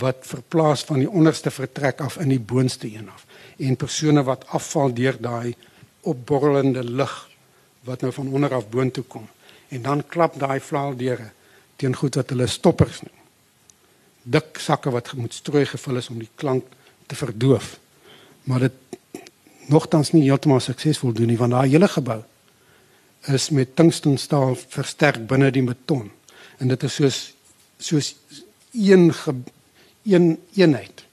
wat 0.00 0.22
verplaas 0.26 0.84
van 0.86 1.02
die 1.02 1.10
onderste 1.10 1.50
vertrek 1.50 2.00
af 2.00 2.16
in 2.22 2.30
die 2.30 2.40
boonste 2.40 2.86
een 2.86 3.10
af. 3.10 3.26
En 3.58 3.76
persone 3.76 4.22
wat 4.22 4.46
afval 4.46 4.94
deur 4.94 5.16
daai 5.20 5.54
opborrelende 6.00 6.84
lig 6.84 7.14
wat 7.84 8.00
nou 8.00 8.12
van 8.12 8.32
onder 8.32 8.54
af 8.54 8.68
boontoe 8.68 9.04
kom. 9.04 9.28
En 9.68 9.82
dan 9.82 10.06
klap 10.06 10.38
daai 10.38 10.60
vlaaldeure 10.60 11.30
teen 11.76 11.96
goed 11.96 12.14
wat 12.14 12.30
hulle 12.30 12.46
stoppers 12.46 13.00
noem. 13.02 13.16
Dik 14.22 14.58
sakke 14.60 14.90
wat 14.90 15.12
moet 15.16 15.34
strooi 15.34 15.64
gevul 15.66 15.96
is 15.96 16.08
om 16.08 16.18
die 16.18 16.30
klank 16.34 16.64
te 17.06 17.16
verdoof. 17.16 17.78
Maar 18.44 18.68
dit 18.68 18.98
nogtans 19.70 20.12
nie 20.12 20.26
heeltemal 20.26 20.60
suksesvol 20.60 21.12
doen 21.12 21.30
nie 21.32 21.38
want 21.38 21.52
daai 21.56 21.70
hele 21.70 21.88
gebou 21.88 22.20
is 23.28 23.50
met 23.50 23.76
tungstenstaal 23.76 24.56
versterk 24.56 25.26
binne 25.28 25.50
die 25.50 25.64
beton 25.66 26.10
en 26.58 26.68
dit 26.68 26.82
is 26.88 26.94
soos 26.94 27.20
soos 27.80 28.14
een 28.72 29.14
ge, 29.14 29.34
een 30.02 30.38
eenheid. 30.54 31.04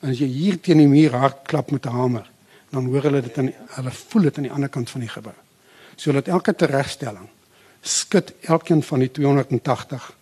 En 0.00 0.10
as 0.10 0.20
jy 0.20 0.26
hier 0.26 0.60
teen 0.60 0.82
die 0.82 0.90
muur 0.90 1.14
hard 1.16 1.42
klap 1.48 1.70
met 1.70 1.86
'n 1.86 1.94
hamer, 1.94 2.30
dan 2.70 2.86
hoor 2.86 3.02
hulle 3.02 3.22
dit 3.22 3.36
in 3.36 3.54
hulle 3.68 3.90
voel 3.90 4.22
dit 4.22 4.36
aan 4.36 4.42
die 4.42 4.52
ander 4.52 4.68
kant 4.68 4.90
van 4.90 5.00
die 5.00 5.08
gebou. 5.08 5.34
Sodat 5.96 6.28
elke 6.28 6.54
teregstelling 6.54 7.28
skud 7.80 8.32
elkeen 8.40 8.82
van 8.82 8.98
die 8.98 9.10
280 9.10 10.16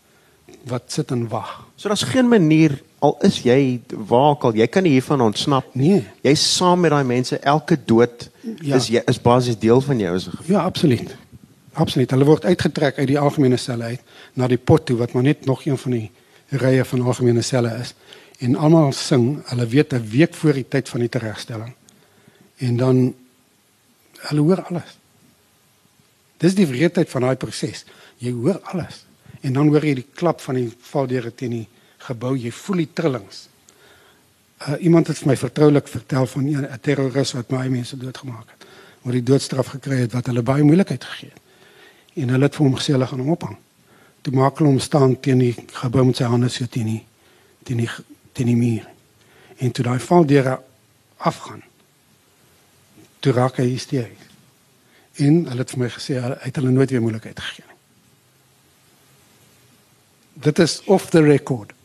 wat 0.65 0.83
sit 0.87 1.11
en 1.11 1.29
wag. 1.29 1.67
So 1.77 1.89
daar's 1.89 2.03
geen 2.03 2.29
manier 2.29 2.83
al 3.07 3.17
is 3.29 3.39
jy 3.45 3.81
waar 4.09 4.31
ook 4.35 4.45
al 4.49 4.57
jy 4.59 4.67
kan 4.73 4.83
nie 4.87 4.93
hiervan 4.97 5.21
ontsnap 5.25 5.75
nie. 5.75 5.93
Nee. 5.99 6.07
Jy's 6.27 6.43
saam 6.57 6.81
met 6.85 6.91
daai 6.95 7.05
mense 7.05 7.39
elke 7.39 7.79
dood 7.85 8.31
Ja. 8.63 8.77
is 8.77 8.87
jy 8.89 9.03
is 9.11 9.19
basies 9.23 9.59
deel 9.59 9.81
van 9.81 9.99
jou 9.99 10.15
is 10.17 10.27
'n 10.29 10.39
Ja, 10.47 10.63
absoluut. 10.63 11.17
Absoluut. 11.73 12.11
Hulle 12.11 12.25
word 12.25 12.45
uitgetrek 12.45 12.99
uit 12.99 13.09
die 13.09 13.19
algemene 13.19 13.57
selle 13.57 13.85
uit 13.85 14.01
na 14.35 14.47
die 14.49 14.57
pot 14.59 14.87
toe 14.87 14.97
wat 14.97 15.13
maar 15.13 15.23
net 15.23 15.45
nog 15.47 15.65
een 15.67 15.79
van 15.79 15.93
die 15.93 16.11
rye 16.51 16.85
van 16.85 17.03
algemene 17.03 17.43
selle 17.43 17.73
is. 17.81 17.95
En 18.39 18.57
almal 18.57 18.93
sing, 18.93 19.43
hulle 19.49 19.67
weet 19.67 19.93
'n 19.93 20.09
week 20.11 20.35
voor 20.35 20.53
die 20.53 20.69
tyd 20.69 20.89
van 20.89 21.01
die 21.01 21.09
teregstelling. 21.09 21.75
En 22.57 22.77
dan 22.77 23.15
hulle 24.29 24.41
hoor 24.41 24.63
alles. 24.63 24.99
Dis 26.37 26.55
die 26.55 26.67
wreedheid 26.67 27.09
van 27.11 27.21
daai 27.23 27.37
proses. 27.37 27.85
Jy 28.19 28.33
hoor 28.33 28.61
alles. 28.73 29.05
En 29.41 29.53
dan 29.53 29.69
hoor 29.69 29.85
jy 29.85 29.95
die 29.95 30.07
klap 30.15 30.41
van 30.41 30.55
die 30.55 30.73
valdeure 30.81 31.35
teen 31.35 31.51
die 31.51 31.69
gebou, 32.09 32.35
jy 32.39 32.53
voel 32.55 32.83
die 32.85 32.93
trillings. 32.93 33.47
Uh, 34.57 34.77
iemand 34.81 35.11
het 35.11 35.19
vir 35.21 35.29
my 35.29 35.37
vertroulik 35.37 35.89
vertel 35.89 36.27
van 36.27 36.45
'n 36.49 36.81
terroris 36.81 37.33
wat 37.33 37.47
baie 37.47 37.71
mense 37.71 37.97
doodgemaak 37.97 38.49
het. 38.51 38.67
Wat 39.03 39.13
die 39.13 39.23
doodstraf 39.23 39.67
gekry 39.67 39.99
het 40.01 40.13
wat 40.13 40.27
hulle 40.27 40.43
baie 40.43 40.63
moeilikheid 40.63 41.05
gegee 41.05 41.31
het. 41.31 41.41
En 42.15 42.29
hulle 42.29 42.45
het 42.45 42.55
vir 42.55 42.65
hom 42.65 42.77
gesê 42.77 42.93
hulle 42.93 43.07
gaan 43.07 43.21
hom 43.21 43.31
ophang. 43.31 43.57
Toe 44.23 44.33
maak 44.35 44.59
hulle 44.59 44.71
hom 44.71 44.81
staan 44.81 45.21
teen 45.21 45.39
die 45.39 45.55
gebou 45.73 46.05
met 46.05 46.17
sy 46.17 46.25
hande 46.25 46.49
so 46.49 46.67
teen 46.67 46.87
die 46.87 47.05
teen 47.63 47.77
die 47.77 47.91
teen 48.33 48.47
die 48.47 48.57
muur. 48.57 48.89
En 49.57 49.71
toe 49.71 49.85
daai 49.85 49.99
valdeure 49.99 50.61
afgaan. 51.17 51.63
Toe 53.21 53.33
raak 53.33 53.57
hy 53.57 53.69
hysteries. 53.69 54.27
En 55.17 55.47
hulle 55.49 55.63
het 55.65 55.71
vir 55.71 55.79
my 55.79 55.89
gesê 55.89 56.19
hy 56.21 56.35
het 56.41 56.57
hulle 56.57 56.71
nooit 56.71 56.91
weer 56.91 57.01
moeilikheid 57.01 57.41
gegee 57.41 57.65
nie. 57.67 57.77
Dit 60.37 60.59
is 60.59 60.83
off 60.85 61.11
the 61.11 61.23
record. 61.23 61.76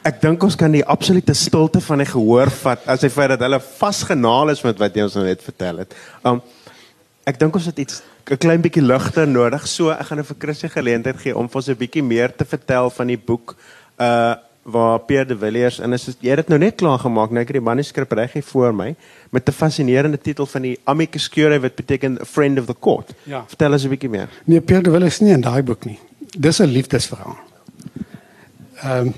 Ek 0.00 0.20
dink 0.22 0.40
ons 0.46 0.56
kan 0.56 0.72
die 0.72 0.84
absolute 0.88 1.34
stilte 1.36 1.80
van 1.84 2.00
die 2.00 2.08
gehoor 2.08 2.48
vat 2.62 2.86
as 2.88 3.02
hy 3.04 3.10
feit 3.12 3.34
dat 3.34 3.42
hulle 3.44 3.58
vasgenaal 3.60 4.52
is 4.54 4.62
met 4.64 4.78
wat 4.80 4.94
jy 4.96 5.04
ons 5.04 5.16
nou 5.18 5.26
net 5.26 5.42
vertel 5.44 5.82
het. 5.82 5.92
Um 6.24 6.40
ek 7.28 7.36
dink 7.40 7.56
ons 7.58 7.66
het 7.68 7.78
iets 7.78 8.00
'n 8.30 8.38
klein 8.40 8.62
bietjie 8.62 8.82
ligter 8.82 9.26
nodig. 9.28 9.66
So 9.66 9.90
ek 9.90 10.06
gaan 10.08 10.18
nou 10.18 10.26
vir 10.26 10.36
Chris 10.38 10.64
'n 10.64 10.72
geleentheid 10.72 11.18
gee 11.20 11.36
om 11.36 11.48
vir 11.48 11.56
ons 11.56 11.68
'n 11.68 11.76
bietjie 11.76 12.02
meer 12.02 12.32
te 12.34 12.44
vertel 12.44 12.90
van 12.90 13.06
die 13.06 13.18
boek 13.18 13.56
uh 13.98 14.36
waar 14.62 15.00
Pierre 15.00 15.26
de 15.26 15.36
Villiers 15.36 15.80
en 15.80 15.92
is 15.92 16.04
jy 16.20 16.30
het 16.30 16.36
dit 16.36 16.48
nou 16.48 16.58
net 16.58 16.76
klaar 16.76 16.98
gemaak 16.98 17.30
nou 17.30 17.40
ek 17.40 17.48
het 17.48 17.56
die 17.56 17.64
manuskrip 17.64 18.12
reg 18.12 18.32
hier 18.32 18.42
voor 18.42 18.74
my 18.74 18.94
met 19.30 19.48
'n 19.48 19.52
fascinerende 19.52 20.18
titel 20.18 20.46
van 20.46 20.62
die 20.62 20.78
Amicus 20.84 21.28
Curiae 21.28 21.60
wat 21.60 21.74
beteken 21.74 22.20
a 22.20 22.24
friend 22.24 22.58
of 22.58 22.66
the 22.66 22.76
court. 22.78 23.12
Ja. 23.24 23.44
Vertel 23.46 23.72
ons 23.72 23.84
'n 23.84 23.88
bietjie 23.88 24.10
meer. 24.10 24.28
Nee, 24.44 24.60
Pierre 24.60 24.82
de 24.82 24.90
Villiers 24.90 25.20
nie 25.20 25.32
in 25.32 25.40
daai 25.40 25.62
boek 25.62 25.84
nie. 25.84 25.98
Dis 26.38 26.60
'n 26.60 26.64
liefdesverhaal. 26.64 27.36
Ehm 28.82 29.06
um, 29.06 29.14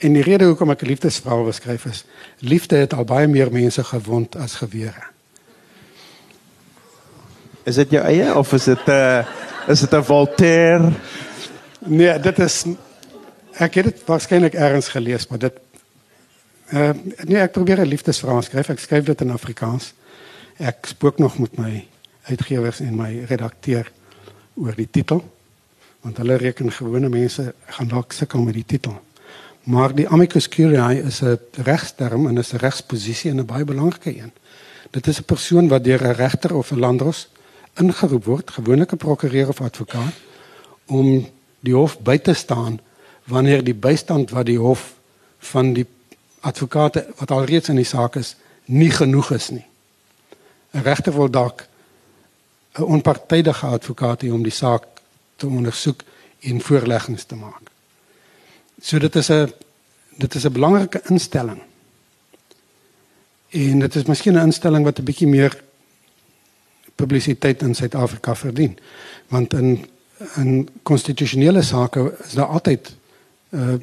en 0.00 0.16
die 0.16 0.24
rede 0.24 0.48
hoekom 0.48 0.70
ek 0.72 0.82
'n 0.82 0.86
liefdesverhaal 0.86 1.44
beskryf 1.44 1.84
is, 1.84 2.04
liefde 2.38 2.76
het 2.76 2.94
al 2.94 3.04
baie 3.04 3.28
meer 3.28 3.52
mense 3.52 3.84
gewond 3.84 4.36
as 4.36 4.54
gewere. 4.54 5.02
Is 7.64 7.74
dit 7.74 7.90
jou 7.90 8.04
eie 8.04 8.34
of 8.34 8.52
is 8.52 8.64
dit 8.64 8.86
'n 8.86 8.90
uh, 8.90 9.24
is 9.68 9.80
dit 9.80 9.94
'n 9.94 10.02
Voltaire? 10.02 10.92
Nee, 11.78 12.18
dit 12.18 12.38
is 12.38 12.64
ek 13.52 13.74
het 13.74 13.84
dit 13.84 14.04
waarskynlik 14.06 14.54
ergens 14.54 14.88
gelees, 14.88 15.28
maar 15.28 15.38
dit 15.38 15.54
uh, 16.72 16.90
nee, 17.24 17.40
ek 17.40 17.52
probeer 17.52 17.80
'n 17.80 17.88
liefdesverhaal 17.88 18.42
skryf. 18.42 18.68
Ek 18.68 18.78
skryf 18.78 19.04
dit 19.04 19.20
in 19.20 19.30
Afrikaans. 19.30 19.92
Ek 20.56 20.86
spook 20.86 21.18
nog 21.18 21.38
met 21.38 21.58
my 21.58 21.86
uitgewers 22.22 22.80
en 22.80 22.96
my 22.96 23.24
redakteur 23.28 23.92
oor 24.54 24.74
die 24.74 24.90
titel 24.90 25.24
want 26.00 26.16
hulle 26.16 26.36
reken 26.40 26.72
gewone 26.72 27.08
mense 27.08 27.54
gaan 27.66 27.88
dalk 27.88 28.12
sukkel 28.12 28.40
met 28.42 28.54
die 28.54 28.64
titel. 28.64 28.94
Maar 29.62 29.94
die 29.94 30.08
amicus 30.08 30.48
curiae 30.48 31.02
is 31.02 31.20
'n 31.20 31.38
regsterm 31.52 32.26
en 32.26 32.38
is 32.38 32.52
'n 32.52 32.56
regsposisie 32.56 33.30
en 33.30 33.40
'n 33.40 33.46
baie 33.46 33.64
belangrike 33.64 34.16
een. 34.18 34.32
Dit 34.90 35.06
is 35.06 35.18
'n 35.18 35.24
persoon 35.24 35.68
wat 35.68 35.84
deur 35.84 36.02
'n 36.02 36.14
regter 36.14 36.54
of 36.54 36.70
'n 36.70 36.78
landros 36.78 37.28
ingeroep 37.74 38.24
word, 38.24 38.50
gewoonlik 38.50 38.92
'n 38.92 38.96
prokureur 38.96 39.48
of 39.48 39.60
advokaat, 39.60 40.14
om 40.86 41.28
die 41.60 41.74
hof 41.74 42.00
by 42.00 42.18
te 42.18 42.32
staan 42.32 42.80
wanneer 43.24 43.64
die 43.64 43.74
bystand 43.74 44.30
wat 44.30 44.46
die 44.46 44.58
hof 44.58 44.94
van 45.38 45.72
die 45.72 45.86
advokate 46.40 47.06
wat 47.16 47.30
alreeds 47.30 47.68
in 47.68 47.76
die 47.76 47.84
saak 47.84 48.16
is, 48.16 48.36
nie 48.64 48.90
genoeg 48.90 49.30
is 49.30 49.50
nie. 49.50 49.66
'n 50.72 50.82
Regter 50.82 51.12
wil 51.12 51.30
dalk 51.30 51.66
'n 52.78 52.82
onpartydige 52.82 53.66
advokaat 53.66 54.22
hê 54.22 54.30
om 54.32 54.42
die 54.42 54.52
saak 54.52 54.84
te 55.36 55.46
ondersoek 55.46 56.02
en 56.40 56.60
voorleggings 56.60 57.24
te 57.24 57.34
maak. 57.34 57.69
So 58.80 58.98
dit 58.98 59.14
is 59.16 59.28
'n 59.28 59.52
dit 60.16 60.34
is 60.34 60.44
'n 60.44 60.52
belangrike 60.52 61.02
instelling. 61.08 61.62
En 63.50 63.78
dit 63.78 63.94
is 63.94 64.04
miskien 64.04 64.34
'n 64.34 64.44
instelling 64.44 64.84
wat 64.84 64.98
'n 64.98 65.04
bietjie 65.04 65.28
meer 65.28 65.62
publisiteit 66.94 67.62
in 67.62 67.74
Suid-Afrika 67.74 68.34
verdien. 68.34 68.78
Want 69.28 69.52
in 69.52 69.88
in 70.36 70.68
konstitusionele 70.82 71.62
sake 71.62 72.16
is 72.24 72.32
daar 72.32 72.46
altyd 72.46 72.96
uh 73.50 73.74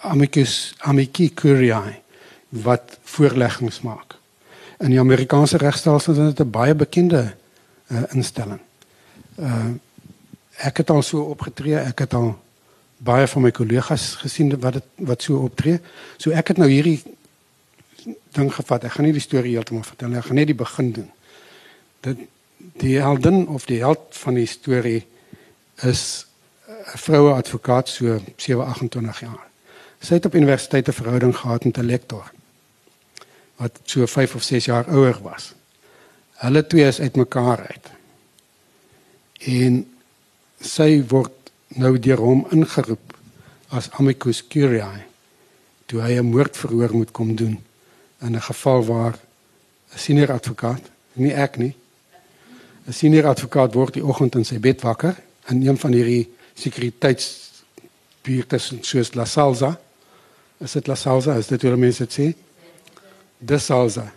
amicus 0.00 0.74
amici 0.78 1.34
curiae 1.34 2.00
wat 2.48 2.98
voorleggings 3.02 3.80
maak. 3.80 4.16
In 4.78 4.90
die 4.90 5.00
Amerikaanse 5.00 5.56
regstelsel 5.56 6.12
is 6.12 6.34
dit 6.34 6.40
'n 6.40 6.50
baie 6.50 6.74
bekende 6.74 7.34
uh, 7.86 8.02
instelling. 8.12 8.60
Uh 9.38 9.66
ek 10.56 10.76
het 10.76 10.90
al 10.90 11.02
so 11.02 11.20
opgetree, 11.20 11.76
ek 11.76 11.98
het 11.98 12.14
al 12.14 12.38
baie 12.98 13.26
van 13.26 13.42
my 13.42 13.50
kollegas 13.50 14.14
gesien 14.22 14.54
wat 14.60 14.78
dit 14.78 14.84
wat 15.08 15.22
so 15.22 15.42
optree. 15.44 15.80
So 16.16 16.30
ek 16.30 16.54
het 16.54 16.58
nou 16.58 16.68
hierdie 16.70 17.02
ding 18.36 18.52
gevat. 18.54 18.84
Ek 18.84 18.96
gaan 18.96 19.08
nie 19.08 19.16
die 19.16 19.24
storie 19.24 19.56
heeltemal 19.56 19.84
vertel 19.84 20.12
nie. 20.12 20.20
Ek 20.20 20.28
gaan 20.30 20.40
net 20.40 20.50
die 20.52 20.58
begin 20.58 20.92
doen. 20.92 21.10
Dit 22.06 22.24
die 22.80 22.96
heldin 23.00 23.46
of 23.52 23.66
die 23.68 23.82
held 23.82 24.16
van 24.16 24.38
die 24.38 24.48
storie 24.48 25.04
is 25.84 26.26
'n 26.66 26.98
vroue 26.98 27.32
advokaat 27.32 27.88
so 27.88 28.20
728 28.36 29.20
jaar. 29.20 29.46
Sy 30.00 30.14
het 30.14 30.26
op 30.26 30.34
universiteit 30.34 30.88
'n 30.88 30.92
verhouding 30.92 31.36
gehad 31.36 31.64
met 31.64 31.78
'n 31.78 31.86
lektor 31.86 32.32
wat 33.56 33.80
so 33.84 34.06
5 34.06 34.34
of 34.34 34.42
6 34.42 34.64
jaar 34.64 34.88
ouer 34.88 35.18
was. 35.22 35.54
Hulle 36.36 36.66
twee 36.66 36.86
is 36.86 37.00
uitmekaar 37.00 37.66
uit. 37.66 37.86
En 39.40 39.94
sy 40.60 41.04
word 41.08 41.32
nou 41.68 41.98
deur 41.98 42.18
hom 42.18 42.46
ingeroep 42.50 43.14
as 43.68 43.90
amicus 43.98 44.46
curiae 44.46 45.04
toe 45.86 46.02
hy 46.02 46.18
'n 46.18 46.30
moordverhoor 46.30 46.94
moet 46.94 47.10
kom 47.10 47.36
doen 47.36 47.58
in 48.22 48.34
'n 48.34 48.40
geval 48.40 48.84
waar 48.84 49.18
'n 49.94 49.98
senior 49.98 50.32
advokaat, 50.32 50.82
nie 51.12 51.32
ek 51.32 51.56
nie, 51.56 51.74
'n 52.86 52.92
senior 52.92 53.26
advokaat 53.26 53.74
word 53.74 53.94
die 53.94 54.04
oggend 54.04 54.34
in 54.34 54.44
sy 54.44 54.58
bed 54.58 54.80
wakker 54.80 55.16
in 55.48 55.66
een 55.66 55.78
van 55.78 55.92
hierdie 55.92 56.28
sekuriteitsbuurte 56.54 58.58
soos 58.80 59.14
La 59.14 59.24
Salsa. 59.24 59.80
Is 60.60 60.72
dit 60.72 60.86
La 60.86 60.94
Salsa? 60.94 61.36
Is 61.36 61.46
dit 61.46 61.62
hoe 61.62 61.76
mense 61.76 62.06
dit 62.06 62.12
sê? 62.12 62.34
De 63.38 63.58
Salsa. 63.58 64.12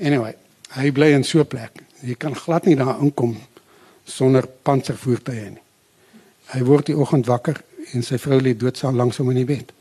Anyway, 0.00 0.34
hy 0.68 0.92
bly 0.92 1.12
in 1.12 1.24
so 1.24 1.38
'n 1.38 1.46
plek. 1.46 1.82
Jy 2.00 2.14
kan 2.14 2.34
glad 2.34 2.64
nie 2.64 2.76
daar 2.76 3.00
inkom 3.00 3.36
sonder 4.04 4.48
panservoertuie 4.62 5.50
nie. 5.50 5.60
Hy 6.52 6.62
word 6.68 6.90
die 6.90 6.96
oggend 6.98 7.26
wakker 7.30 7.60
en 7.92 8.04
sy 8.04 8.18
vrou 8.20 8.38
lê 8.40 8.52
doodsaam 8.56 8.96
langs 8.96 9.18
hom 9.20 9.30
in 9.32 9.40
die 9.42 9.48
bed. 9.48 9.72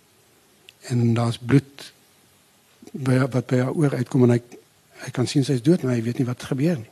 En 0.91 1.13
daar's 1.17 1.39
bloed 1.39 1.91
by 2.91 3.21
wat 3.27 3.47
by 3.51 3.61
haar 3.63 3.75
oor 3.77 3.95
uitkom 3.95 4.27
en 4.27 4.37
hy 4.37 4.41
hy 5.01 5.09
kan 5.09 5.25
sien 5.25 5.41
sy's 5.41 5.63
dood, 5.65 5.81
maar 5.81 5.95
hy 5.95 6.03
weet 6.05 6.19
nie 6.21 6.27
wat 6.27 6.43
gebeur 6.45 6.75
nie. 6.77 6.89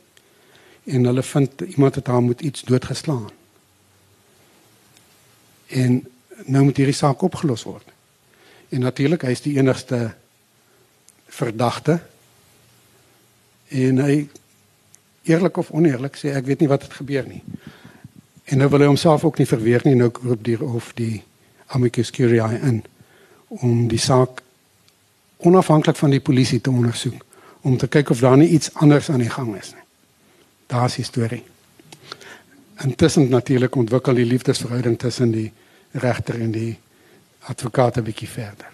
En 0.90 1.04
hulle 1.06 1.22
vind 1.22 1.60
iemand 1.62 1.94
het 1.94 2.08
haar 2.10 2.24
met 2.26 2.40
iets 2.42 2.64
doodgeslaan. 2.66 3.28
En 5.70 6.00
nou 6.50 6.64
moet 6.64 6.80
hierdie 6.80 6.96
saak 6.96 7.22
opgelos 7.22 7.62
word. 7.68 7.86
En 8.74 8.82
natuurlik 8.82 9.22
hy 9.22 9.34
is 9.36 9.44
die 9.44 9.54
enigste 9.60 10.00
verdagte. 11.30 12.00
En 13.70 14.02
hy 14.02 14.16
eerlik 15.30 15.62
of 15.62 15.70
oneerlik 15.70 16.18
sê 16.18 16.34
ek 16.34 16.48
weet 16.50 16.64
nie 16.64 16.70
wat 16.72 16.88
het 16.88 16.98
gebeur 16.98 17.28
nie. 17.30 17.44
En 18.50 18.58
nou 18.58 18.68
wil 18.70 18.82
hy 18.82 18.86
homself 18.90 19.24
ook 19.24 19.38
nie 19.38 19.46
verweer 19.46 19.84
nie, 19.86 19.94
nou 19.94 20.10
roep 20.22 20.42
die 20.44 20.56
of 20.58 20.90
die 20.98 21.22
amicus 21.70 22.10
curiae 22.10 22.58
in 22.66 22.82
om 23.62 23.86
die 23.90 23.98
saak 23.98 24.42
onafhanklik 25.46 25.98
van 25.98 26.10
die 26.10 26.22
polisie 26.22 26.60
te 26.60 26.70
ondersoek 26.70 27.22
om 27.62 27.76
te 27.78 27.86
kyk 27.86 28.10
of 28.10 28.22
daar 28.24 28.38
nie 28.40 28.48
iets 28.56 28.72
anders 28.74 29.10
aan 29.10 29.22
die 29.22 29.30
gang 29.30 29.54
is 29.58 29.72
nie. 29.74 29.86
Daar's 30.70 30.96
die 30.98 31.04
storie. 31.04 31.42
Intussen 32.82 33.28
natuurlik 33.28 33.76
ontwikkel 33.76 34.18
die 34.18 34.26
liefdesverhouding 34.26 34.98
tussen 34.98 35.30
die 35.34 35.50
regter 35.92 36.40
en 36.40 36.50
die 36.50 36.78
advokaat 37.50 37.98
'n 37.98 38.02
bietjie 38.02 38.28
verder. 38.28 38.66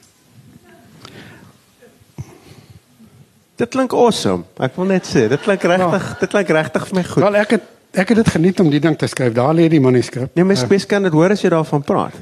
Dit 3.56 3.68
klink 3.68 3.92
awesome. 3.92 4.44
Ek 4.60 4.76
wil 4.76 4.84
net 4.84 5.06
sê, 5.06 5.28
dit 5.28 5.40
klink 5.40 5.62
regtig, 5.62 6.08
ja. 6.08 6.16
dit 6.20 6.28
klink 6.28 6.48
regtig 6.48 6.86
vir 6.86 6.96
my 6.96 7.04
goed. 7.04 7.22
Wel 7.22 7.36
ek 7.36 7.50
het 7.50 7.62
ek 7.96 8.12
het 8.12 8.20
dit 8.24 8.28
geniet 8.28 8.60
om 8.60 8.70
die 8.70 8.80
ding 8.80 8.96
te 8.98 9.08
skryf. 9.08 9.32
Daar 9.36 9.54
lê 9.56 9.68
die 9.72 9.80
manuskrip. 9.80 10.34
Nee, 10.36 10.44
my 10.44 10.56
spes 10.58 10.86
kan 10.86 11.02
dit 11.06 11.12
hoor 11.12 11.32
as 11.32 11.42
jy 11.44 11.50
daarvan 11.52 11.84
praat. 11.86 12.16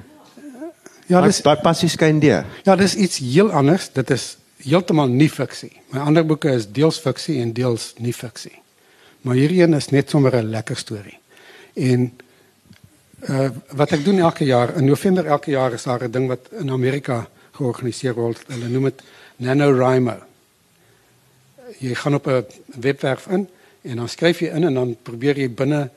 Ja, 1.10 1.20
dis 1.20 1.42
daai 1.44 1.60
passie 1.60 1.90
skyn 1.92 2.20
deur. 2.22 2.46
Ja, 2.64 2.76
dis 2.80 2.94
iets 2.96 3.18
heel 3.20 3.50
anders. 3.52 3.90
Dit 3.92 4.10
is 4.14 4.36
heeltemal 4.64 5.10
nie 5.12 5.28
fiksie. 5.28 5.72
My 5.92 6.04
ander 6.08 6.24
boeke 6.24 6.52
is 6.54 6.66
deels 6.72 7.00
fiksie 7.02 7.40
en 7.42 7.52
deels 7.56 7.92
nie 7.98 8.14
fiksie. 8.16 8.54
Maar 9.24 9.36
hierdie 9.40 9.62
een 9.62 9.76
is 9.76 9.90
net 9.92 10.10
sommer 10.10 10.36
'n 10.36 10.50
lekker 10.50 10.76
storie. 10.76 11.18
En 11.74 12.12
uh 13.28 13.50
wat 13.72 13.92
ek 13.92 14.04
doen 14.04 14.18
elke 14.18 14.44
jaar 14.44 14.76
in 14.76 14.84
November 14.84 15.26
elke 15.26 15.50
jaar 15.50 15.72
is 15.72 15.82
daar 15.82 16.04
'n 16.04 16.10
ding 16.10 16.28
wat 16.28 16.48
in 16.60 16.70
Amerika 16.70 17.26
georganiseer 17.52 18.14
word. 18.14 18.44
Hulle 18.48 18.68
noem 18.68 18.84
dit 18.84 19.02
NaNoWriMo. 19.36 20.16
Jy 21.78 21.94
gaan 21.94 22.14
op 22.14 22.26
'n 22.26 22.44
webwerf 22.80 23.26
in 23.26 23.48
en 23.84 24.00
dan 24.00 24.08
skryf 24.08 24.40
jy 24.40 24.50
in 24.56 24.64
en 24.70 24.74
dan 24.80 24.96
probeer 25.02 25.38
jy 25.38 25.50
binne 25.52 25.90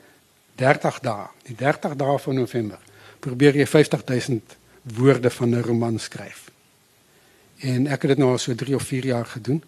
30 0.60 1.00
dae, 1.00 1.28
die 1.48 1.56
30 1.56 1.96
dae 1.96 2.18
van 2.18 2.34
November, 2.34 2.78
probeer 3.24 3.56
jy 3.56 3.66
50000 3.66 4.56
woorde 4.98 5.30
van 5.30 5.54
'n 5.54 5.62
roman 5.62 5.98
skryf. 5.98 6.50
En 7.58 7.86
ek 7.86 8.02
het 8.02 8.10
dit 8.10 8.18
nou 8.18 8.30
al 8.30 8.38
so 8.38 8.54
3 8.54 8.74
of 8.74 8.82
4 8.82 9.04
jaar 9.04 9.26
gedoen. 9.26 9.62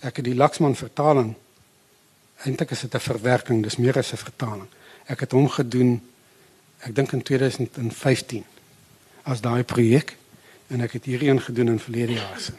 Ek 0.00 0.16
het 0.16 0.24
die 0.24 0.34
Laxman 0.34 0.76
vertaling 0.76 1.34
eintlik 2.44 2.70
is 2.70 2.80
dit 2.80 2.94
'n 2.94 3.00
verwerking, 3.00 3.62
dis 3.62 3.76
meer 3.76 3.98
as 3.98 4.12
'n 4.12 4.16
vertaling. 4.16 4.68
Ek 5.06 5.20
het 5.20 5.32
hom 5.32 5.48
gedoen 5.48 6.00
ek 6.78 6.94
dink 6.94 7.12
in 7.12 7.22
2015 7.22 8.44
as 9.22 9.40
daai 9.40 9.64
projek 9.64 10.16
en 10.68 10.80
ek 10.80 10.92
het 10.92 11.04
hierheen 11.04 11.40
gedoen 11.40 11.68
in 11.68 11.78
verlede 11.78 12.12
jaar 12.12 12.40
sin. 12.40 12.54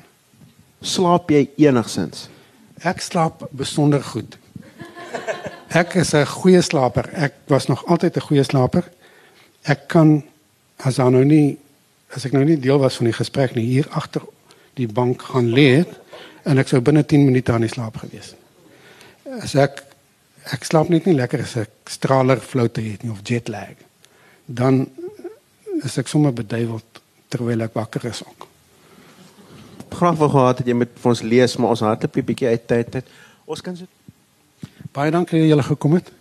Slaap 0.81 1.29
jy 1.29 1.49
enigsins? 1.57 2.29
Ek 2.77 2.99
slaap 2.99 3.47
besonder 3.51 4.03
goed. 4.03 4.37
Ek 5.67 5.93
is 5.93 6.13
'n 6.13 6.25
goeie 6.25 6.61
slaper. 6.61 7.09
Ek 7.13 7.33
was 7.47 7.67
nog 7.67 7.85
altyd 7.85 8.15
'n 8.15 8.27
goeie 8.27 8.43
slaper. 8.43 8.83
Ek 9.63 9.87
kan 9.87 10.23
as 10.77 10.95
dan 10.95 11.11
nou 11.11 11.25
nie 11.25 11.57
as 12.15 12.25
ek 12.25 12.31
nou 12.31 12.43
nie 12.45 12.59
deel 12.59 12.79
was 12.79 12.95
van 12.95 13.05
die 13.05 13.17
gesprek 13.17 13.55
nie 13.55 13.65
hier 13.65 13.87
agter 13.89 14.21
die 14.73 14.87
bank 14.87 15.21
gaan 15.21 15.49
lê 15.51 15.85
en 16.45 16.57
ek 16.57 16.67
sou 16.67 16.79
binne 16.81 17.03
10 17.03 17.25
minute 17.25 17.51
aan 17.51 17.65
die 17.65 17.71
slaap 17.71 17.97
gewees. 17.97 18.35
As 19.41 19.55
ek 19.55 19.83
ek 20.53 20.63
slaap 20.63 20.89
net 20.89 21.05
nie 21.05 21.17
lekker 21.17 21.43
as 21.43 21.57
ek 21.57 21.69
straler 21.91 22.39
floute 22.39 22.81
het 22.81 23.03
nie 23.03 23.11
of 23.11 23.19
jet 23.23 23.49
lag. 23.51 23.75
Dan 24.45 24.87
is 25.83 25.97
ek 25.97 26.07
sommer 26.07 26.31
beduiweld 26.33 27.01
terwyl 27.27 27.61
ek 27.61 27.75
wakker 27.75 28.05
is 28.05 28.23
ook. 28.23 28.47
Graag 29.97 30.15
wou 30.15 30.29
gehad 30.29 30.61
het 30.61 30.67
jy 30.67 30.73
met 30.77 30.89
ons 31.03 31.21
lees, 31.21 31.57
maar 31.57 31.69
ons 31.75 31.83
hardloop 31.83 32.17
'n 32.17 32.25
bietjie 32.25 32.47
uit 32.47 32.67
tyd 32.67 32.93
het. 32.93 33.05
Ons 33.45 33.61
kan 33.61 33.75
so 33.75 33.85
Baie 34.97 35.11
dankie 35.11 35.39
dat 35.39 35.47
julle 35.47 35.63
gekom 35.63 35.93
het. 35.93 36.16